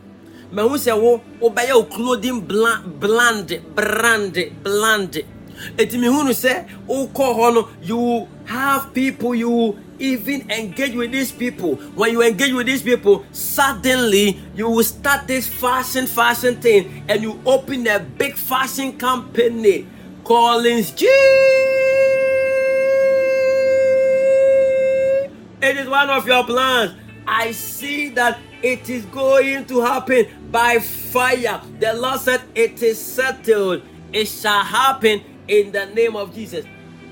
[0.52, 5.22] Mahu sɛ wo wobɛyɛ wo clothing brand brand brand
[5.78, 11.76] eti mehunu sɛ wokɔ no you have people you even engage with these people.
[11.94, 17.22] When you engage with these people suddenly you will start this fashion fashion thing and
[17.22, 19.86] you open a big fashion company
[20.24, 21.06] collins g
[25.62, 27.03] it is one of your plans.
[27.26, 31.60] I see that it is going to happen by fire.
[31.80, 33.82] The Lord said, It is settled.
[34.12, 36.64] It shall happen in the name of Jesus.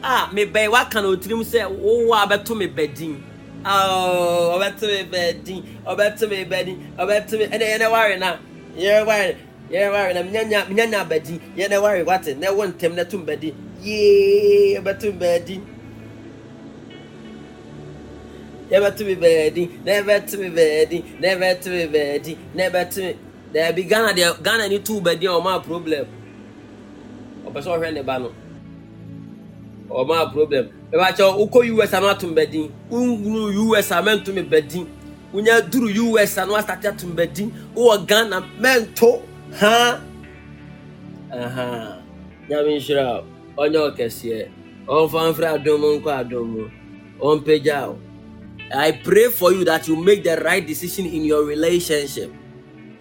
[0.02, 1.62] Ah, me bay what can you trim say?
[1.64, 3.22] Oh, I bet to me bedding.
[3.64, 5.78] Oh, I bet to me bedding.
[5.86, 6.94] I bet to me bedding.
[6.98, 7.44] I bet to me.
[7.44, 8.38] And then worry now.
[8.76, 9.36] You're worried.
[9.70, 10.16] You're worried.
[10.16, 11.40] I'm nyanya bedding.
[11.56, 12.06] You're not worried.
[12.06, 12.26] What?
[12.26, 13.54] Ne one tem ne tum bedding.
[13.80, 15.66] Yeah, I bet to bedding.
[18.72, 23.16] Never to me bedi, never to me bedi, never to me bedi, never to me.
[23.52, 26.06] There be Ghana, there Ghana need two bedi or my problem.
[27.44, 28.32] Or person friend the bano.
[29.90, 30.70] Or my problem.
[30.90, 34.42] If I tell Uko US I'm not to bedi, Ungru US I'm meant to me
[34.42, 34.88] bedi.
[35.34, 37.52] Unya duru US and was started to bedi.
[37.74, 39.22] Or Ghana mento,
[39.52, 40.00] huh?
[41.30, 42.02] Aha.
[42.48, 43.24] Nyame nhyira wo.
[43.58, 44.48] Ɔnyɛ wo kɛseɛ.
[44.88, 46.70] Ɔmfa mfra adom mu nkɔ adom mu.
[47.20, 47.98] Ɔmpagya wo.
[48.74, 52.32] I pray for you that you make the right decision in your relationship.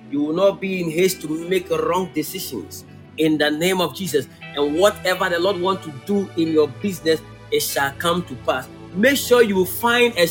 [0.10, 2.84] You will not be in haste to make wrong decisions
[3.18, 4.28] in the name of Jesus.
[4.56, 7.22] And whatever the Lord wants to do in your business,
[7.52, 8.68] it shall come to pass.
[8.94, 10.28] Make sure you find a a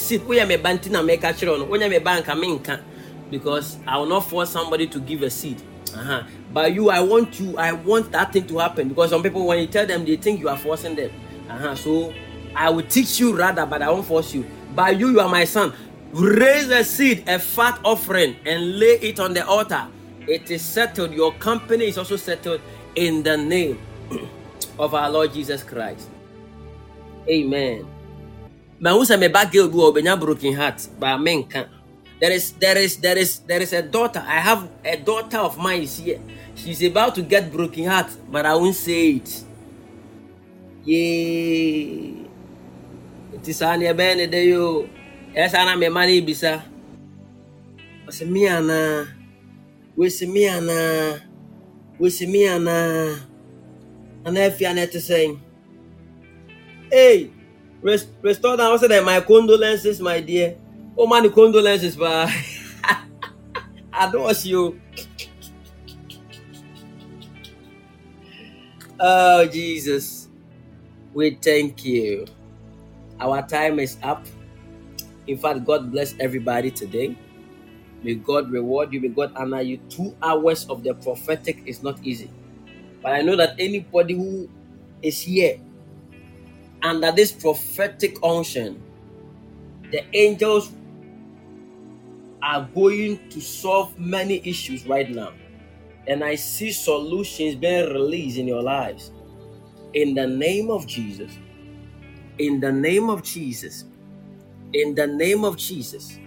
[3.30, 5.62] because I will not force somebody to give a seed.
[5.94, 6.24] Uh-huh.
[6.52, 9.60] But you, I want you, I want that thing to happen because some people, when
[9.60, 11.10] you tell them, they think you are forcing them.
[11.48, 11.74] Uh-huh.
[11.74, 12.12] So
[12.54, 14.44] I will teach you rather, but I won't force you.
[14.74, 15.72] By you, you are my son.
[16.12, 19.86] Raise a seed, a fat offering, and lay it on the altar.
[20.26, 21.12] It is settled.
[21.12, 22.60] Your company is also settled
[22.96, 23.78] in the name
[24.78, 26.08] of our Lord Jesus Christ.
[27.28, 27.86] Amen.
[28.80, 30.88] Broken heart.
[32.20, 34.22] There is there is there is there is a daughter.
[34.26, 36.20] I have a daughter of mine is here.
[36.54, 39.44] She's about to get broken heart, but I won't say it.
[40.84, 42.19] Yay.
[43.40, 44.62] Nti saa neɛ eh, ɛbɛyɛ ne dɛ yo
[45.34, 46.52] ɛyɛ saa na mema no ebisa
[48.08, 49.06] ɔsɛ me anaa
[49.98, 51.20] wesi me anaa
[52.00, 53.30] wesi me anaa
[54.24, 55.40] And if you're not saying,
[56.90, 57.30] hey,
[57.80, 58.70] rest, restore that.
[58.70, 60.56] I said, my condolences, my dear.
[60.96, 62.28] Oh, man, the condolences, but
[63.92, 64.78] I don't you.
[68.98, 70.28] Oh, Jesus,
[71.14, 72.26] we thank you.
[73.20, 74.26] Our time is up.
[75.26, 77.16] In fact, God bless everybody today.
[78.02, 79.00] May God reward you.
[79.00, 79.78] May God honor you.
[79.88, 82.30] Two hours of the prophetic is not easy.
[83.02, 84.48] But I know that anybody who
[85.02, 85.58] is here
[86.82, 88.82] under this prophetic unction,
[89.92, 90.72] the angels
[92.42, 95.32] are going to solve many issues right now.
[96.06, 99.12] And I see solutions being released in your lives.
[99.94, 101.38] In the name of Jesus.
[102.40, 103.86] In the name of Jesus.
[104.72, 106.20] In the name of Jesus.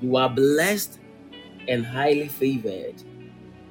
[0.00, 1.00] You are blessed
[1.68, 3.02] and highly favored.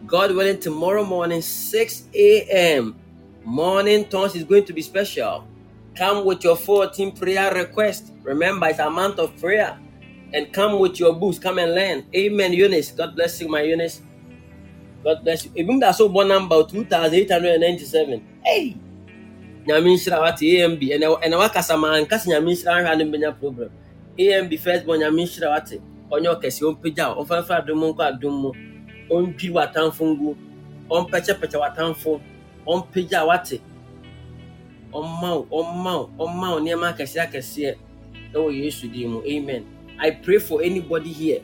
[0.05, 2.95] God willing, tomorrow morning, 6 a.m.,
[3.43, 5.47] morning tongues is going to be special.
[5.95, 8.13] Come with your 14 prayer request.
[8.23, 9.79] Remember, it's a month of prayer.
[10.33, 11.39] And come with your books.
[11.39, 12.05] Come and learn.
[12.15, 12.91] Amen, Eunice.
[12.91, 14.01] God bless you, my Eunice.
[15.03, 15.51] God bless you.
[15.55, 18.23] Even that's so one number 2897.
[18.45, 18.77] Hey!
[19.67, 23.69] Nyame nhyira wate amb ɛna wakasa ma ankasa nyame nhyira ahwɛ no mbɛnya program
[24.17, 25.81] amb first born nyame nhyira wate
[26.11, 28.51] ɔnyɛ ɔkɛseɛ ɔmpagya wo ɔmfamfa adom mu nkɔ adom mu
[29.09, 30.35] ɔndwiri w'atamfo ngu
[30.89, 32.21] ɔmpɛkyɛpɛkyɛ w'atamfo
[32.67, 33.61] ɔmpagya wate.
[34.93, 37.75] Ɔmma wo ɔmma wo ɔmma wo nneɛma akɛseɛ akɛseɛ
[38.33, 39.65] ɛwɔ yesu din mu amen.
[39.99, 41.41] I pray for anybody here.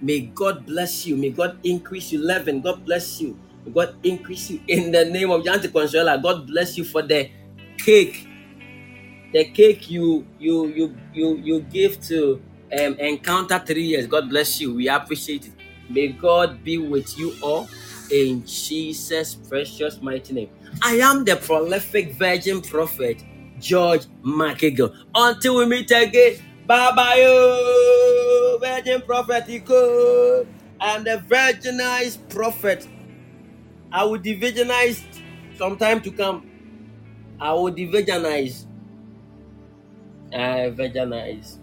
[0.00, 1.16] May god bless you.
[1.16, 2.22] May god increase you.
[2.22, 2.60] Eleven.
[2.60, 3.36] god bless you.
[3.74, 4.60] God increase you.
[4.68, 6.22] In the name of Janti Consuela.
[6.22, 7.30] god bless you for the
[7.78, 8.26] cake.
[9.32, 12.42] The cake you you you you you give to
[12.78, 14.06] um, encounter three years.
[14.06, 14.74] God bless you.
[14.74, 15.54] We appreciate it.
[15.88, 17.68] May god be with you all
[18.10, 20.50] in jesus precious mighty name.
[20.82, 23.22] I am the prolific virgin prophet
[23.58, 26.36] george mcgill until we meet again
[26.66, 27.16] bye bye
[28.60, 29.44] virgin prophet
[30.80, 32.86] and the virginized prophet.
[33.92, 35.02] I will divisionize
[35.56, 36.47] some time to come
[37.40, 38.66] I will de-veganize.
[40.32, 41.58] I veganize.